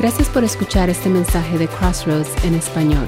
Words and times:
Gracias 0.00 0.30
por 0.30 0.44
escuchar 0.44 0.88
este 0.88 1.10
mensaje 1.10 1.58
de 1.58 1.68
Crossroads 1.68 2.42
en 2.46 2.54
español. 2.54 3.06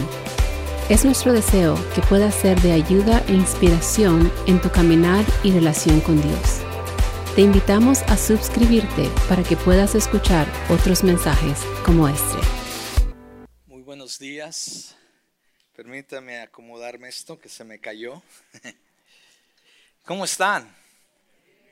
Es 0.90 1.06
nuestro 1.06 1.32
deseo 1.32 1.74
que 1.94 2.02
pueda 2.02 2.30
ser 2.30 2.60
de 2.60 2.72
ayuda 2.72 3.24
e 3.28 3.32
inspiración 3.32 4.30
en 4.46 4.60
tu 4.60 4.70
caminar 4.70 5.24
y 5.42 5.52
relación 5.52 6.02
con 6.02 6.20
Dios. 6.20 6.60
Te 7.34 7.40
invitamos 7.40 8.02
a 8.02 8.18
suscribirte 8.18 9.08
para 9.26 9.42
que 9.42 9.56
puedas 9.56 9.94
escuchar 9.94 10.46
otros 10.68 11.02
mensajes 11.02 11.60
como 11.82 12.08
este. 12.08 12.36
Muy 13.68 13.80
buenos 13.80 14.18
días. 14.18 14.94
Permítame 15.74 16.40
acomodarme 16.40 17.08
esto 17.08 17.40
que 17.40 17.48
se 17.48 17.64
me 17.64 17.78
cayó. 17.78 18.22
¿Cómo 20.04 20.26
están? 20.26 20.70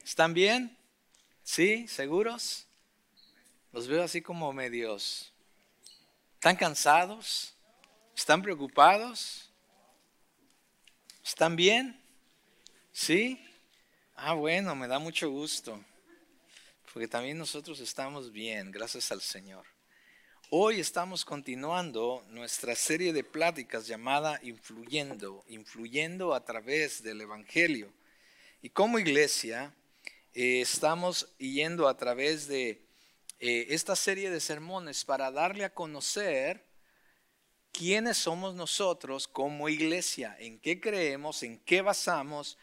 ¿Están 0.03 0.33
bien? 0.33 0.75
¿Sí? 1.43 1.87
¿Seguros? 1.89 2.70
Los 3.73 3.87
veo 3.87 4.03
así 4.03 4.21
como 4.21 4.53
medios. 4.53 5.33
¿Están 6.35 6.57
cansados? 6.57 7.55
¿Están 8.17 8.43
preocupados? 8.43 9.49
¿Están 11.25 11.55
bien? 11.55 12.01
¿Sí? 12.91 13.41
Ah, 14.17 14.35
bueno, 14.35 14.75
me 14.75 14.89
da 14.89 14.99
mucho 14.99 15.31
gusto. 15.31 15.81
Porque 16.93 17.07
también 17.07 17.39
nosotros 17.39 17.79
estamos 17.79 18.33
bien, 18.33 18.73
gracias 18.73 19.13
al 19.13 19.21
Señor. 19.21 19.65
Hoy 20.51 20.81
estamos 20.81 21.25
continuando 21.25 22.25
nuestra 22.31 22.75
serie 22.75 23.13
de 23.13 23.23
pláticas 23.23 23.87
llamada 23.87 24.41
Influyendo, 24.43 25.45
influyendo 25.47 26.35
a 26.35 26.45
través 26.45 27.05
del 27.05 27.21
Evangelio. 27.21 27.93
Y 28.63 28.71
como 28.71 28.99
iglesia 28.99 29.73
eh, 30.35 30.61
estamos 30.61 31.29
yendo 31.39 31.87
a 31.87 31.97
través 31.97 32.49
de 32.49 32.90
eh, 33.41 33.67
esta 33.71 33.97
serie 33.97 34.31
de 34.31 34.39
sermones 34.41 35.05
para 35.05 35.31
darle 35.31 35.65
a 35.65 35.75
conocer 35.75 36.65
quiénes 37.73 38.19
somos 38.19 38.55
nosotros 38.55 39.27
como 39.27 39.69
iglesia, 39.69 40.37
en 40.39 40.59
qué 40.61 40.81
creemos, 40.81 41.43
en 41.43 41.59
qué 41.61 41.83
basamos 41.83 42.59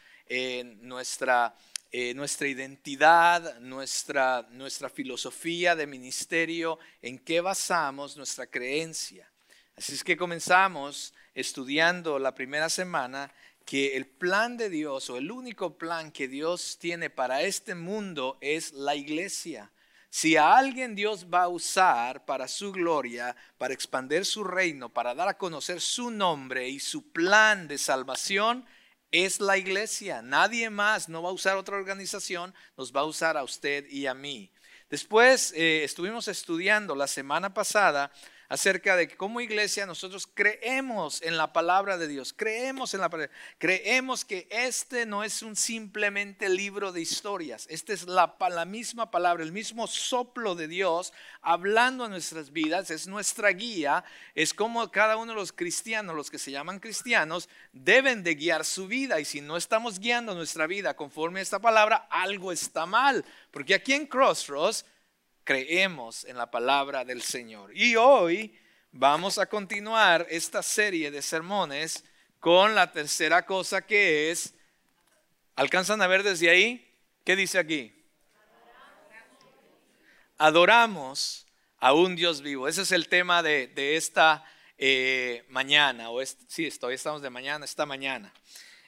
nuestra, 0.80 1.56
eh, 1.90 2.12
nuestra 2.14 2.48
identidad, 2.48 3.58
nuestra, 3.60 4.46
nuestra 4.50 4.90
filosofía 4.90 5.74
de 5.74 5.86
ministerio, 5.86 6.78
en 7.00 7.18
qué 7.18 7.40
basamos 7.40 8.16
nuestra 8.16 8.46
creencia. 8.46 9.30
Así 9.74 9.94
es 9.94 10.04
que 10.04 10.16
comenzamos 10.16 11.14
estudiando 11.34 12.18
la 12.18 12.34
primera 12.34 12.68
semana 12.68 13.32
que 13.64 13.96
el 13.96 14.06
plan 14.06 14.56
de 14.56 14.70
Dios 14.70 15.08
o 15.10 15.16
el 15.16 15.30
único 15.30 15.78
plan 15.78 16.10
que 16.10 16.28
Dios 16.28 16.78
tiene 16.78 17.10
para 17.10 17.42
este 17.42 17.74
mundo 17.74 18.38
es 18.40 18.72
la 18.72 18.94
iglesia. 18.94 19.70
Si 20.10 20.36
a 20.36 20.56
alguien 20.56 20.94
Dios 20.94 21.26
va 21.32 21.42
a 21.42 21.48
usar 21.48 22.24
para 22.24 22.48
su 22.48 22.72
gloria, 22.72 23.36
para 23.58 23.74
expandir 23.74 24.24
su 24.24 24.42
reino, 24.42 24.88
para 24.88 25.14
dar 25.14 25.28
a 25.28 25.36
conocer 25.36 25.80
su 25.80 26.10
nombre 26.10 26.68
y 26.68 26.80
su 26.80 27.12
plan 27.12 27.68
de 27.68 27.76
salvación, 27.76 28.66
es 29.10 29.40
la 29.40 29.58
iglesia. 29.58 30.22
Nadie 30.22 30.70
más 30.70 31.08
no 31.08 31.22
va 31.22 31.30
a 31.30 31.32
usar 31.32 31.56
otra 31.56 31.76
organización, 31.76 32.54
nos 32.76 32.92
va 32.92 33.00
a 33.00 33.04
usar 33.04 33.36
a 33.36 33.44
usted 33.44 33.86
y 33.88 34.06
a 34.06 34.14
mí. 34.14 34.50
Después 34.88 35.52
eh, 35.54 35.84
estuvimos 35.84 36.28
estudiando 36.28 36.94
la 36.94 37.06
semana 37.06 37.52
pasada 37.52 38.10
acerca 38.48 38.96
de 38.96 39.08
que 39.08 39.16
como 39.16 39.40
iglesia 39.40 39.84
nosotros 39.84 40.26
creemos 40.26 41.20
en 41.22 41.36
la 41.36 41.52
palabra 41.52 41.98
de 41.98 42.08
Dios, 42.08 42.32
creemos 42.32 42.94
en 42.94 43.00
la 43.00 43.10
palabra, 43.10 43.32
creemos 43.58 44.24
que 44.24 44.48
este 44.50 45.04
no 45.04 45.22
es 45.22 45.42
un 45.42 45.54
simplemente 45.54 46.48
libro 46.48 46.92
de 46.92 47.00
historias, 47.00 47.66
este 47.70 47.92
es 47.92 48.06
la, 48.06 48.36
la 48.50 48.64
misma 48.64 49.10
palabra, 49.10 49.44
el 49.44 49.52
mismo 49.52 49.86
soplo 49.86 50.54
de 50.54 50.66
Dios 50.68 51.12
hablando 51.42 52.04
a 52.04 52.08
nuestras 52.08 52.52
vidas, 52.52 52.90
es 52.90 53.06
nuestra 53.06 53.50
guía, 53.50 54.04
es 54.34 54.54
como 54.54 54.90
cada 54.90 55.16
uno 55.16 55.32
de 55.32 55.38
los 55.38 55.52
cristianos, 55.52 56.16
los 56.16 56.30
que 56.30 56.38
se 56.38 56.50
llaman 56.50 56.80
cristianos, 56.80 57.48
deben 57.72 58.22
de 58.22 58.34
guiar 58.34 58.64
su 58.64 58.86
vida 58.86 59.20
y 59.20 59.24
si 59.24 59.40
no 59.40 59.56
estamos 59.56 59.98
guiando 59.98 60.34
nuestra 60.34 60.66
vida 60.66 60.96
conforme 60.96 61.40
a 61.40 61.42
esta 61.42 61.58
palabra, 61.58 62.08
algo 62.10 62.50
está 62.50 62.86
mal, 62.86 63.24
porque 63.50 63.74
aquí 63.74 63.92
en 63.92 64.06
Crossroads, 64.06 64.86
creemos 65.48 66.26
en 66.26 66.36
la 66.36 66.50
palabra 66.50 67.06
del 67.06 67.22
Señor. 67.22 67.74
Y 67.74 67.96
hoy 67.96 68.54
vamos 68.92 69.38
a 69.38 69.46
continuar 69.46 70.26
esta 70.28 70.62
serie 70.62 71.10
de 71.10 71.22
sermones 71.22 72.04
con 72.38 72.74
la 72.74 72.92
tercera 72.92 73.46
cosa 73.46 73.80
que 73.80 74.30
es, 74.30 74.52
¿alcanzan 75.56 76.02
a 76.02 76.06
ver 76.06 76.22
desde 76.22 76.50
ahí? 76.50 76.94
¿Qué 77.24 77.34
dice 77.34 77.58
aquí? 77.58 77.94
Adoramos 80.36 81.46
a 81.78 81.94
un 81.94 82.14
Dios 82.14 82.42
vivo. 82.42 82.68
Ese 82.68 82.82
es 82.82 82.92
el 82.92 83.08
tema 83.08 83.42
de, 83.42 83.96
esta 83.96 84.44
eh, 84.76 85.46
mañana, 85.48 86.10
o 86.10 86.22
sí, 86.26 86.66
estoy, 86.66 86.92
estamos 86.92 87.22
de 87.22 87.30
mañana, 87.30 87.64
esta 87.64 87.86
mañana. 87.86 88.34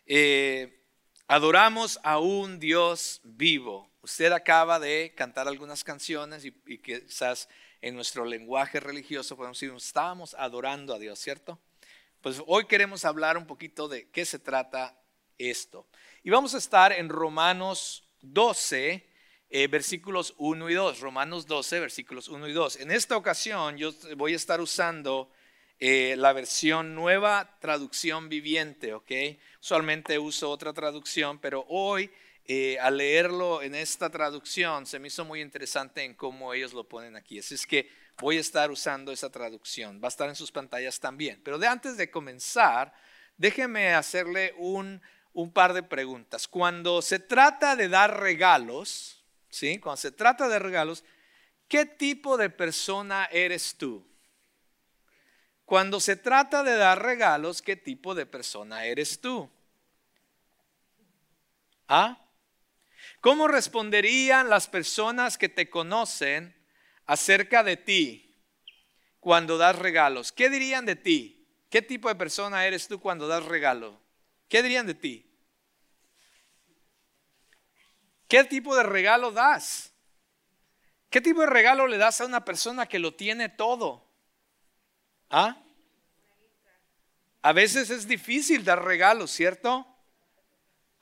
Eh, 0.04 0.78
adoramos 1.26 1.98
a 2.02 2.18
un 2.18 2.60
Dios 2.60 3.22
vivo. 3.24 3.89
Usted 4.02 4.32
acaba 4.32 4.80
de 4.80 5.12
cantar 5.14 5.46
algunas 5.46 5.84
canciones 5.84 6.44
y, 6.44 6.52
quizás 6.78 7.48
en 7.82 7.94
nuestro 7.94 8.24
lenguaje 8.24 8.80
religioso 8.80 9.36
podemos 9.36 9.60
decir, 9.60 9.74
estábamos 9.76 10.34
adorando 10.34 10.94
a 10.94 10.98
Dios, 10.98 11.18
¿cierto? 11.18 11.60
Pues 12.22 12.42
hoy 12.46 12.66
queremos 12.66 13.04
hablar 13.04 13.36
un 13.36 13.46
poquito 13.46 13.88
de 13.88 14.08
qué 14.10 14.24
se 14.24 14.38
trata 14.38 14.98
esto. 15.36 15.86
Y 16.22 16.30
vamos 16.30 16.54
a 16.54 16.58
estar 16.58 16.92
en 16.92 17.10
Romanos 17.10 18.08
12, 18.22 19.06
eh, 19.50 19.66
versículos 19.68 20.34
1 20.38 20.70
y 20.70 20.74
2. 20.74 21.00
Romanos 21.00 21.46
12, 21.46 21.80
versículos 21.80 22.28
1 22.28 22.48
y 22.48 22.52
2. 22.52 22.76
En 22.76 22.90
esta 22.90 23.16
ocasión 23.16 23.76
yo 23.76 23.92
voy 24.16 24.32
a 24.32 24.36
estar 24.36 24.60
usando 24.60 25.30
eh, 25.78 26.14
la 26.16 26.32
versión 26.32 26.94
nueva 26.94 27.58
traducción 27.60 28.28
viviente, 28.28 28.92
¿ok? 28.94 29.10
Usualmente 29.60 30.18
uso 30.18 30.50
otra 30.50 30.72
traducción, 30.72 31.38
pero 31.38 31.64
hoy 31.68 32.10
eh, 32.52 32.80
al 32.80 32.96
leerlo 32.96 33.62
en 33.62 33.76
esta 33.76 34.10
traducción 34.10 34.84
se 34.84 34.98
me 34.98 35.06
hizo 35.06 35.24
muy 35.24 35.40
interesante 35.40 36.02
en 36.02 36.14
cómo 36.14 36.52
ellos 36.52 36.72
lo 36.72 36.82
ponen 36.82 37.14
aquí. 37.14 37.38
Así 37.38 37.54
es 37.54 37.64
que 37.64 37.88
voy 38.18 38.38
a 38.38 38.40
estar 38.40 38.72
usando 38.72 39.12
esa 39.12 39.30
traducción. 39.30 40.00
Va 40.02 40.08
a 40.08 40.14
estar 40.14 40.28
en 40.28 40.34
sus 40.34 40.50
pantallas 40.50 40.98
también. 40.98 41.40
Pero 41.44 41.60
de 41.60 41.68
antes 41.68 41.96
de 41.96 42.10
comenzar, 42.10 42.92
déjeme 43.36 43.94
hacerle 43.94 44.52
un, 44.58 45.00
un 45.32 45.52
par 45.52 45.74
de 45.74 45.84
preguntas. 45.84 46.48
Cuando 46.48 47.02
se 47.02 47.20
trata 47.20 47.76
de 47.76 47.88
dar 47.88 48.18
regalos, 48.18 49.22
¿sí? 49.48 49.78
Cuando 49.78 49.98
se 49.98 50.10
trata 50.10 50.48
de 50.48 50.58
regalos, 50.58 51.04
¿qué 51.68 51.86
tipo 51.86 52.36
de 52.36 52.50
persona 52.50 53.26
eres 53.30 53.76
tú? 53.76 54.04
Cuando 55.64 56.00
se 56.00 56.16
trata 56.16 56.64
de 56.64 56.74
dar 56.74 57.00
regalos, 57.00 57.62
¿qué 57.62 57.76
tipo 57.76 58.16
de 58.16 58.26
persona 58.26 58.86
eres 58.86 59.20
tú? 59.20 59.48
¿Ah? 61.86 62.26
¿Cómo 63.20 63.48
responderían 63.48 64.48
las 64.48 64.66
personas 64.66 65.36
que 65.36 65.48
te 65.48 65.68
conocen 65.68 66.56
acerca 67.04 67.62
de 67.62 67.76
ti 67.76 68.34
cuando 69.20 69.58
das 69.58 69.78
regalos? 69.78 70.32
¿Qué 70.32 70.48
dirían 70.48 70.86
de 70.86 70.96
ti? 70.96 71.46
¿Qué 71.68 71.82
tipo 71.82 72.08
de 72.08 72.14
persona 72.14 72.66
eres 72.66 72.88
tú 72.88 72.98
cuando 72.98 73.28
das 73.28 73.44
regalo? 73.44 74.00
¿Qué 74.48 74.62
dirían 74.62 74.86
de 74.86 74.94
ti? 74.94 75.30
¿Qué 78.26 78.44
tipo 78.44 78.74
de 78.74 78.84
regalo 78.84 79.32
das? 79.32 79.92
¿Qué 81.10 81.20
tipo 81.20 81.40
de 81.40 81.48
regalo 81.48 81.86
le 81.88 81.98
das 81.98 82.20
a 82.20 82.26
una 82.26 82.44
persona 82.44 82.86
que 82.86 82.98
lo 82.98 83.12
tiene 83.14 83.48
todo? 83.48 84.08
¿Ah? 85.28 85.60
A 87.42 87.52
veces 87.52 87.90
es 87.90 88.06
difícil 88.06 88.64
dar 88.64 88.84
regalos, 88.84 89.30
¿cierto? 89.30 89.89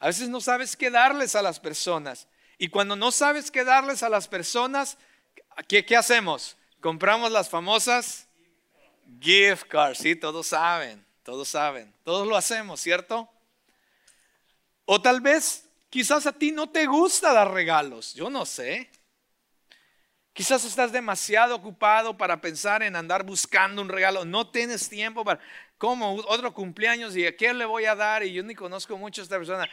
A 0.01 0.07
veces 0.07 0.29
no 0.29 0.41
sabes 0.41 0.77
qué 0.77 0.91
darles 0.91 1.35
a 1.35 1.43
las 1.43 1.59
personas. 1.59 2.29
Y 2.59 2.69
cuando 2.69 2.97
no 2.97 3.11
sabes 3.11 3.51
qué 3.51 3.65
darles 3.65 4.03
a 4.03 4.09
las 4.09 4.29
personas, 4.29 4.99
¿qué, 5.67 5.85
qué 5.85 5.97
hacemos? 5.97 6.56
Compramos 6.81 7.33
las 7.33 7.49
famosas 7.49 8.29
gift 9.21 9.67
cards. 9.69 9.99
Sí, 9.99 10.15
todos 10.15 10.49
saben, 10.49 11.05
todos 11.23 11.49
saben. 11.49 11.93
Todos 12.05 12.27
lo 12.27 12.37
hacemos, 12.37 12.81
¿cierto? 12.81 13.29
O 14.85 15.00
tal 15.00 15.21
vez, 15.21 15.69
quizás 15.91 16.27
a 16.27 16.33
ti 16.33 16.53
no 16.53 16.69
te 16.69 16.87
gusta 16.87 17.33
dar 17.33 17.53
regalos. 17.53 18.15
Yo 18.15 18.31
no 18.31 18.47
sé. 18.47 18.91
Quizás 20.33 20.65
estás 20.65 20.93
demasiado 20.93 21.56
ocupado 21.56 22.17
para 22.17 22.41
pensar 22.41 22.85
en 22.85 22.94
andar 22.94 23.25
buscando 23.25 23.83
un 23.83 23.89
regalo. 23.89 24.25
No 24.25 24.49
tienes 24.49 24.89
tiempo 24.89 25.25
para, 25.25 25.41
como 25.79 26.15
otro 26.15 26.55
cumpleaños 26.55 27.17
y 27.17 27.27
a 27.27 27.37
quién 27.37 27.59
le 27.59 27.65
voy 27.65 27.87
a 27.87 27.97
dar 27.97 28.23
y 28.23 28.33
yo 28.33 28.43
ni 28.44 28.55
conozco 28.55 28.97
mucho 28.97 29.21
a 29.21 29.25
esta 29.25 29.37
persona. 29.37 29.69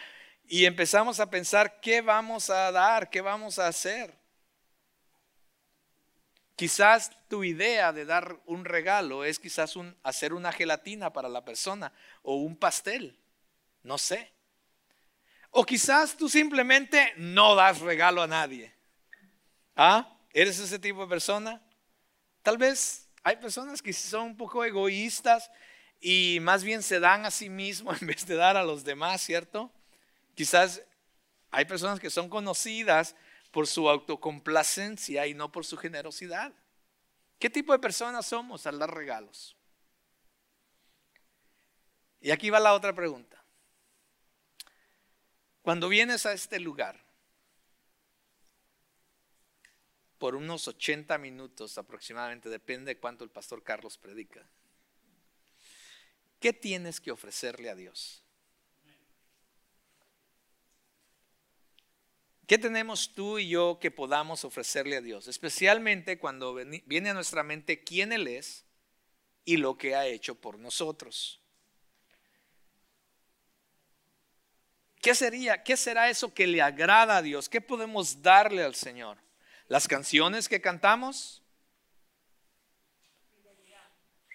Y 0.47 0.65
empezamos 0.65 1.19
a 1.19 1.29
pensar 1.29 1.79
qué 1.79 2.01
vamos 2.01 2.49
a 2.49 2.71
dar, 2.71 3.09
qué 3.09 3.21
vamos 3.21 3.57
a 3.57 3.67
hacer. 3.67 4.13
Quizás 6.55 7.11
tu 7.27 7.43
idea 7.43 7.91
de 7.91 8.05
dar 8.05 8.39
un 8.45 8.63
regalo 8.63 9.25
es 9.25 9.39
quizás 9.39 9.73
hacer 10.03 10.33
una 10.33 10.51
gelatina 10.51 11.11
para 11.11 11.27
la 11.27 11.43
persona 11.43 11.91
o 12.21 12.35
un 12.35 12.55
pastel, 12.55 13.19
no 13.83 13.97
sé. 13.97 14.31
O 15.49 15.65
quizás 15.65 16.15
tú 16.15 16.29
simplemente 16.29 17.13
no 17.17 17.55
das 17.55 17.79
regalo 17.79 18.21
a 18.21 18.27
nadie. 18.27 18.73
¿Ah? 19.75 20.17
¿Eres 20.31 20.59
ese 20.59 20.79
tipo 20.79 21.01
de 21.01 21.07
persona? 21.07 21.61
Tal 22.41 22.57
vez 22.57 23.09
hay 23.23 23.37
personas 23.37 23.81
que 23.81 23.91
son 23.91 24.23
un 24.27 24.37
poco 24.37 24.63
egoístas 24.63 25.49
y 25.99 26.37
más 26.41 26.63
bien 26.63 26.83
se 26.83 26.99
dan 26.99 27.25
a 27.25 27.31
sí 27.31 27.49
mismos 27.49 27.99
en 28.01 28.07
vez 28.07 28.25
de 28.25 28.35
dar 28.35 28.55
a 28.55 28.63
los 28.63 28.83
demás, 28.83 29.21
¿cierto? 29.21 29.71
Quizás 30.35 30.83
hay 31.49 31.65
personas 31.65 31.99
que 31.99 32.09
son 32.09 32.29
conocidas 32.29 33.15
por 33.51 33.67
su 33.67 33.89
autocomplacencia 33.89 35.25
y 35.27 35.33
no 35.33 35.51
por 35.51 35.65
su 35.65 35.77
generosidad. 35.77 36.53
¿Qué 37.39 37.49
tipo 37.49 37.71
de 37.71 37.79
personas 37.79 38.25
somos 38.25 38.67
al 38.67 38.77
dar 38.77 38.93
regalos? 38.93 39.55
Y 42.19 42.31
aquí 42.31 42.49
va 42.49 42.59
la 42.59 42.73
otra 42.73 42.93
pregunta. 42.93 43.41
Cuando 45.61 45.87
vienes 45.87 46.25
a 46.25 46.33
este 46.33 46.59
lugar, 46.59 47.05
por 50.17 50.35
unos 50.35 50.67
80 50.67 51.17
minutos 51.17 51.77
aproximadamente, 51.77 52.49
depende 52.49 52.93
de 52.93 52.99
cuánto 52.99 53.23
el 53.23 53.29
pastor 53.29 53.63
Carlos 53.63 53.97
predica, 53.97 54.45
¿qué 56.39 56.51
tienes 56.51 56.99
que 56.99 57.11
ofrecerle 57.11 57.69
a 57.69 57.75
Dios? 57.75 58.24
¿Qué 62.47 62.59
tenemos 62.59 63.13
tú 63.15 63.39
y 63.39 63.49
yo 63.49 63.79
que 63.79 63.89
podamos 63.89 64.45
ofrecerle 64.45 64.97
a 64.97 65.01
Dios? 65.01 65.27
Especialmente 65.27 66.19
cuando 66.19 66.53
viene 66.53 67.09
a 67.09 67.13
nuestra 67.13 67.41
mente 67.41 67.83
quién 67.83 68.11
Él 68.11 68.27
es 68.27 68.65
y 69.45 69.57
lo 69.57 69.77
que 69.77 69.95
ha 69.95 70.05
hecho 70.05 70.35
por 70.35 70.59
nosotros. 70.59 71.41
¿Qué 75.01 75.15
sería? 75.15 75.63
¿Qué 75.63 75.77
será 75.77 76.09
eso 76.09 76.33
que 76.33 76.47
le 76.47 76.61
agrada 76.61 77.17
a 77.17 77.21
Dios? 77.21 77.49
¿Qué 77.49 77.61
podemos 77.61 78.21
darle 78.21 78.63
al 78.63 78.75
Señor? 78.75 79.17
¿Las 79.67 79.87
canciones 79.87 80.47
que 80.47 80.61
cantamos? 80.61 81.41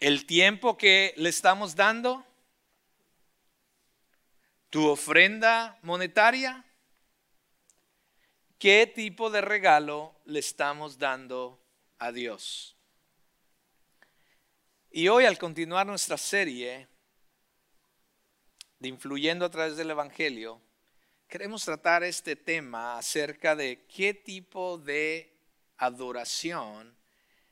¿El 0.01 0.27
tiempo 0.27 0.77
que 0.77 1.13
le 1.17 1.29
estamos 1.29 1.77
dando? 1.77 2.25
¿Tu 4.71 4.87
ofrenda 4.89 5.79
monetaria? 5.83 6.65
¿Qué 8.61 8.87
tipo 8.87 9.31
de 9.31 9.41
regalo 9.41 10.15
le 10.27 10.39
estamos 10.39 10.99
dando 10.99 11.59
a 11.99 12.13
Dios? 12.13 12.77
Y 14.91 15.09
hoy 15.09 15.25
al 15.25 15.39
continuar 15.39 15.87
nuestra 15.87 16.19
serie 16.19 16.87
de 18.79 18.89
Influyendo 18.89 19.47
a 19.47 19.51
través 19.51 19.79
del 19.79 19.91
Evangelio, 19.91 20.61
queremos 21.27 21.65
tratar 21.65 22.05
este 22.05 22.37
tema 22.37 22.99
acerca 22.99 23.57
de 23.57 23.87
qué 23.87 24.13
tipo 24.13 24.77
de 24.77 25.35
adoración 25.79 26.95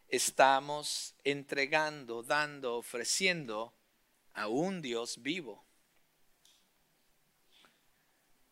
estamos 0.09 1.15
entregando, 1.25 2.23
dando, 2.23 2.77
ofreciendo 2.77 3.73
a 4.35 4.49
un 4.49 4.83
Dios 4.83 5.23
vivo. 5.23 5.65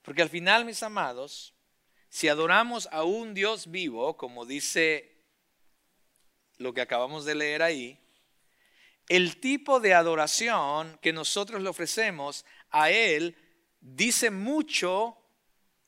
Porque 0.01 0.23
al 0.23 0.31
final, 0.31 0.65
mis 0.65 0.83
amados, 0.83 1.53
si 2.17 2.29
adoramos 2.29 2.89
a 2.93 3.03
un 3.05 3.35
Dios 3.35 3.71
vivo, 3.71 4.17
como 4.17 4.47
dice 4.47 5.19
lo 6.57 6.73
que 6.73 6.81
acabamos 6.81 7.27
de 7.27 7.35
leer 7.35 7.63
ahí, 7.63 8.01
el 9.11 9.39
tipo 9.39 9.81
de 9.81 9.93
adoración 9.93 10.99
que 11.03 11.13
nosotros 11.13 11.63
le 11.63 11.69
ofrecemos 11.69 12.47
a 12.71 12.91
Él 12.91 13.37
dice 13.83 14.31
mucho, 14.31 15.19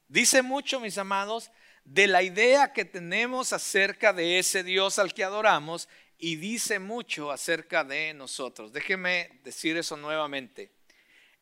dice 0.07 0.43
mucho, 0.43 0.81
mis 0.81 0.99
amados, 0.99 1.51
de 1.85 2.07
la 2.07 2.23
idea 2.23 2.75
que 2.75 2.85
tenemos 2.85 3.55
acerca 3.55 4.13
de 4.13 4.39
ese 4.39 4.63
Dios 4.63 4.99
al 4.99 5.15
que 5.15 5.25
adoramos 5.25 5.89
y 6.19 6.37
dice 6.37 6.79
mucho 6.79 7.31
acerca 7.31 7.85
de 7.85 8.13
nosotros. 8.13 8.71
Déjeme 8.75 9.41
decir 9.45 9.79
eso 9.79 9.97
nuevamente. 9.97 10.75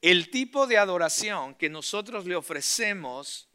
El 0.00 0.30
tipo 0.30 0.68
de 0.68 0.78
adoración 0.78 1.56
que 1.56 1.68
nosotros 1.68 2.24
le 2.24 2.36
ofrecemos 2.36 3.48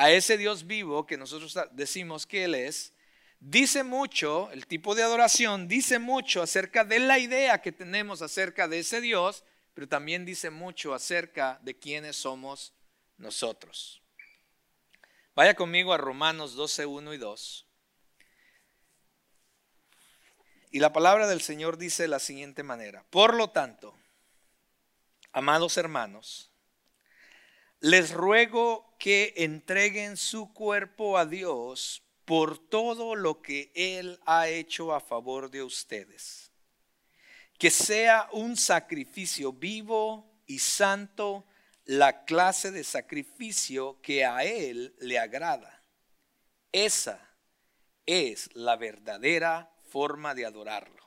a 0.00 0.10
ese 0.10 0.38
Dios 0.38 0.66
vivo 0.66 1.06
que 1.06 1.18
nosotros 1.18 1.58
decimos 1.72 2.26
que 2.26 2.44
Él 2.44 2.54
es, 2.54 2.94
dice 3.38 3.84
mucho, 3.84 4.50
el 4.50 4.66
tipo 4.66 4.94
de 4.94 5.02
adoración 5.02 5.68
dice 5.68 5.98
mucho 5.98 6.40
acerca 6.40 6.86
de 6.86 7.00
la 7.00 7.18
idea 7.18 7.60
que 7.60 7.70
tenemos 7.70 8.22
acerca 8.22 8.66
de 8.66 8.78
ese 8.78 9.02
Dios, 9.02 9.44
pero 9.74 9.86
también 9.88 10.24
dice 10.24 10.48
mucho 10.48 10.94
acerca 10.94 11.58
de 11.60 11.78
quiénes 11.78 12.16
somos 12.16 12.72
nosotros. 13.18 14.02
Vaya 15.34 15.52
conmigo 15.52 15.92
a 15.92 15.98
Romanos 15.98 16.54
12, 16.54 16.86
1 16.86 17.12
y 17.12 17.18
2. 17.18 17.66
Y 20.70 20.78
la 20.78 20.94
palabra 20.94 21.28
del 21.28 21.42
Señor 21.42 21.76
dice 21.76 22.04
de 22.04 22.08
la 22.08 22.20
siguiente 22.20 22.62
manera, 22.62 23.04
por 23.10 23.34
lo 23.34 23.50
tanto, 23.50 23.94
amados 25.32 25.76
hermanos, 25.76 26.49
les 27.80 28.12
ruego 28.12 28.94
que 28.98 29.32
entreguen 29.36 30.16
su 30.16 30.52
cuerpo 30.52 31.16
a 31.16 31.26
Dios 31.26 32.02
por 32.26 32.58
todo 32.58 33.16
lo 33.16 33.42
que 33.42 33.72
Él 33.74 34.20
ha 34.26 34.48
hecho 34.48 34.94
a 34.94 35.00
favor 35.00 35.50
de 35.50 35.62
ustedes. 35.62 36.52
Que 37.58 37.70
sea 37.70 38.28
un 38.32 38.56
sacrificio 38.56 39.52
vivo 39.52 40.30
y 40.46 40.58
santo, 40.58 41.46
la 41.84 42.24
clase 42.24 42.70
de 42.70 42.84
sacrificio 42.84 44.00
que 44.02 44.24
a 44.24 44.44
Él 44.44 44.94
le 45.00 45.18
agrada. 45.18 45.82
Esa 46.72 47.34
es 48.06 48.50
la 48.54 48.76
verdadera 48.76 49.72
forma 49.88 50.34
de 50.34 50.46
adorarlo. 50.46 51.00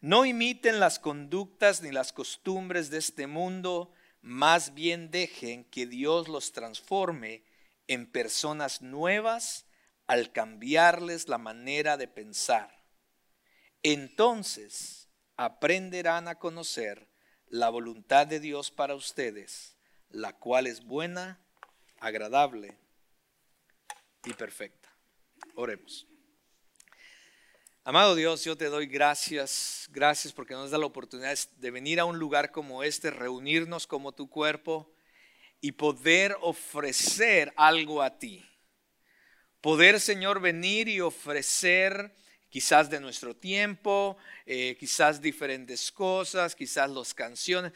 No 0.00 0.24
imiten 0.24 0.80
las 0.80 0.98
conductas 0.98 1.82
ni 1.82 1.90
las 1.90 2.12
costumbres 2.12 2.90
de 2.90 2.98
este 2.98 3.26
mundo, 3.26 3.92
más 4.22 4.74
bien 4.74 5.10
dejen 5.10 5.64
que 5.64 5.86
Dios 5.86 6.28
los 6.28 6.52
transforme 6.52 7.42
en 7.88 8.10
personas 8.10 8.80
nuevas 8.80 9.66
al 10.06 10.32
cambiarles 10.32 11.28
la 11.28 11.38
manera 11.38 11.96
de 11.96 12.08
pensar. 12.08 12.82
Entonces 13.82 15.08
aprenderán 15.36 16.28
a 16.28 16.36
conocer 16.36 17.08
la 17.48 17.68
voluntad 17.68 18.26
de 18.26 18.38
Dios 18.38 18.70
para 18.70 18.94
ustedes, 18.94 19.76
la 20.08 20.32
cual 20.38 20.68
es 20.68 20.84
buena, 20.84 21.40
agradable 21.98 22.78
y 24.24 24.32
perfecta. 24.34 24.88
Oremos. 25.56 26.06
Amado 27.84 28.14
Dios, 28.14 28.44
yo 28.44 28.56
te 28.56 28.66
doy 28.66 28.86
gracias, 28.86 29.88
gracias 29.90 30.32
porque 30.32 30.54
nos 30.54 30.70
da 30.70 30.78
la 30.78 30.86
oportunidad 30.86 31.36
de 31.56 31.70
venir 31.72 31.98
a 31.98 32.04
un 32.04 32.16
lugar 32.16 32.52
como 32.52 32.84
este, 32.84 33.10
reunirnos 33.10 33.88
como 33.88 34.12
tu 34.12 34.30
cuerpo 34.30 34.94
y 35.60 35.72
poder 35.72 36.36
ofrecer 36.42 37.52
algo 37.56 38.00
a 38.00 38.20
ti. 38.20 38.48
Poder, 39.60 39.98
Señor, 39.98 40.40
venir 40.40 40.86
y 40.86 41.00
ofrecer 41.00 42.14
quizás 42.50 42.88
de 42.88 43.00
nuestro 43.00 43.34
tiempo, 43.34 44.16
eh, 44.46 44.76
quizás 44.78 45.20
diferentes 45.20 45.90
cosas, 45.90 46.54
quizás 46.54 46.88
las 46.88 47.12
canciones. 47.12 47.72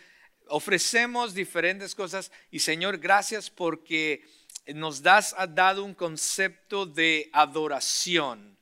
Ofrecemos 0.46 1.34
diferentes 1.34 1.96
cosas 1.96 2.30
y 2.52 2.60
Señor, 2.60 2.98
gracias 2.98 3.50
porque 3.50 4.24
nos 4.72 5.02
das, 5.02 5.34
has 5.36 5.52
dado 5.52 5.82
un 5.82 5.94
concepto 5.94 6.86
de 6.86 7.28
adoración 7.32 8.55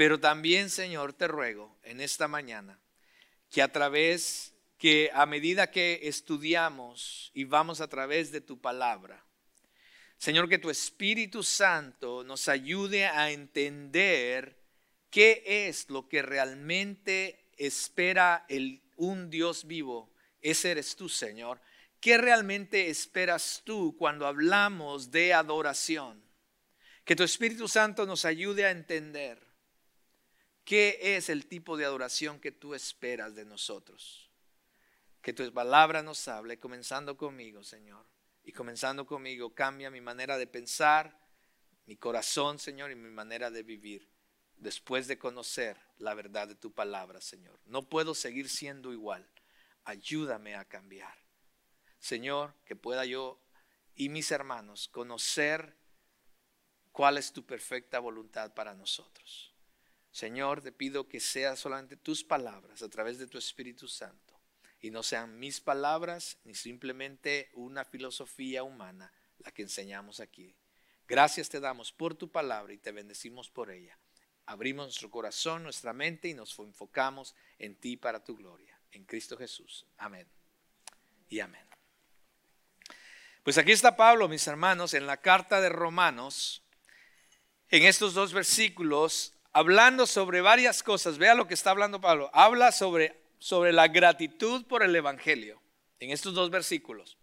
pero 0.00 0.18
también, 0.18 0.70
Señor, 0.70 1.12
te 1.12 1.28
ruego 1.28 1.78
en 1.82 2.00
esta 2.00 2.26
mañana 2.26 2.80
que 3.50 3.60
a 3.60 3.70
través, 3.70 4.54
que 4.78 5.10
a 5.12 5.26
medida 5.26 5.70
que 5.70 6.00
estudiamos 6.04 7.30
y 7.34 7.44
vamos 7.44 7.82
a 7.82 7.88
través 7.88 8.32
de 8.32 8.40
tu 8.40 8.58
palabra, 8.58 9.22
Señor, 10.16 10.48
que 10.48 10.56
tu 10.56 10.70
Espíritu 10.70 11.42
Santo 11.42 12.24
nos 12.24 12.48
ayude 12.48 13.04
a 13.04 13.30
entender 13.30 14.56
qué 15.10 15.42
es 15.66 15.90
lo 15.90 16.08
que 16.08 16.22
realmente 16.22 17.50
espera 17.58 18.46
el, 18.48 18.80
un 18.96 19.28
Dios 19.28 19.66
vivo. 19.66 20.14
Ese 20.40 20.70
eres 20.70 20.96
tú, 20.96 21.10
Señor. 21.10 21.60
¿Qué 22.00 22.16
realmente 22.16 22.88
esperas 22.88 23.60
tú 23.66 23.94
cuando 23.98 24.26
hablamos 24.26 25.10
de 25.10 25.34
adoración? 25.34 26.24
Que 27.04 27.16
tu 27.16 27.22
Espíritu 27.22 27.68
Santo 27.68 28.06
nos 28.06 28.24
ayude 28.24 28.64
a 28.64 28.70
entender 28.70 29.49
¿Qué 30.70 31.16
es 31.16 31.28
el 31.30 31.46
tipo 31.46 31.76
de 31.76 31.84
adoración 31.84 32.38
que 32.38 32.52
tú 32.52 32.74
esperas 32.76 33.34
de 33.34 33.44
nosotros? 33.44 34.30
Que 35.20 35.32
tu 35.32 35.52
palabra 35.52 36.00
nos 36.00 36.28
hable, 36.28 36.60
comenzando 36.60 37.16
conmigo, 37.16 37.64
Señor. 37.64 38.06
Y 38.44 38.52
comenzando 38.52 39.04
conmigo, 39.04 39.52
cambia 39.52 39.90
mi 39.90 40.00
manera 40.00 40.38
de 40.38 40.46
pensar, 40.46 41.26
mi 41.86 41.96
corazón, 41.96 42.60
Señor, 42.60 42.92
y 42.92 42.94
mi 42.94 43.10
manera 43.10 43.50
de 43.50 43.64
vivir 43.64 44.12
después 44.58 45.08
de 45.08 45.18
conocer 45.18 45.76
la 45.98 46.14
verdad 46.14 46.46
de 46.46 46.54
tu 46.54 46.72
palabra, 46.72 47.20
Señor. 47.20 47.58
No 47.64 47.88
puedo 47.88 48.14
seguir 48.14 48.48
siendo 48.48 48.92
igual. 48.92 49.28
Ayúdame 49.82 50.54
a 50.54 50.64
cambiar. 50.66 51.18
Señor, 51.98 52.54
que 52.64 52.76
pueda 52.76 53.04
yo 53.04 53.42
y 53.96 54.08
mis 54.08 54.30
hermanos 54.30 54.86
conocer 54.86 55.76
cuál 56.92 57.18
es 57.18 57.32
tu 57.32 57.44
perfecta 57.44 57.98
voluntad 57.98 58.54
para 58.54 58.72
nosotros. 58.72 59.49
Señor, 60.10 60.62
te 60.62 60.72
pido 60.72 61.08
que 61.08 61.20
sean 61.20 61.56
solamente 61.56 61.96
tus 61.96 62.24
palabras 62.24 62.82
a 62.82 62.88
través 62.88 63.18
de 63.18 63.26
tu 63.26 63.38
Espíritu 63.38 63.86
Santo 63.86 64.40
y 64.80 64.90
no 64.90 65.02
sean 65.02 65.38
mis 65.38 65.60
palabras 65.60 66.38
ni 66.44 66.54
simplemente 66.54 67.50
una 67.54 67.84
filosofía 67.84 68.62
humana 68.62 69.12
la 69.38 69.52
que 69.52 69.62
enseñamos 69.62 70.20
aquí. 70.20 70.56
Gracias 71.06 71.48
te 71.48 71.60
damos 71.60 71.92
por 71.92 72.14
tu 72.14 72.30
palabra 72.30 72.72
y 72.72 72.78
te 72.78 72.92
bendecimos 72.92 73.50
por 73.50 73.70
ella. 73.70 73.98
Abrimos 74.46 74.86
nuestro 74.86 75.10
corazón, 75.10 75.62
nuestra 75.62 75.92
mente 75.92 76.28
y 76.28 76.34
nos 76.34 76.58
enfocamos 76.58 77.34
en 77.58 77.76
ti 77.76 77.96
para 77.96 78.24
tu 78.24 78.36
gloria. 78.36 78.78
En 78.92 79.04
Cristo 79.04 79.36
Jesús. 79.36 79.86
Amén. 79.96 80.28
Y 81.28 81.40
amén. 81.40 81.64
Pues 83.42 83.58
aquí 83.58 83.72
está 83.72 83.96
Pablo, 83.96 84.28
mis 84.28 84.46
hermanos, 84.46 84.92
en 84.94 85.06
la 85.06 85.18
carta 85.18 85.60
de 85.60 85.68
Romanos, 85.68 86.62
en 87.68 87.84
estos 87.84 88.12
dos 88.14 88.32
versículos, 88.32 89.34
hablando 89.52 90.06
sobre 90.06 90.40
varias 90.40 90.82
cosas. 90.82 91.18
Vea 91.18 91.34
lo 91.34 91.46
que 91.46 91.54
está 91.54 91.70
hablando 91.70 92.00
Pablo. 92.00 92.30
Habla 92.32 92.72
sobre, 92.72 93.20
sobre 93.38 93.72
la 93.72 93.88
gratitud 93.88 94.64
por 94.66 94.82
el 94.82 94.94
Evangelio, 94.94 95.60
en 95.98 96.10
estos 96.10 96.34
dos 96.34 96.50
versículos. 96.50 97.18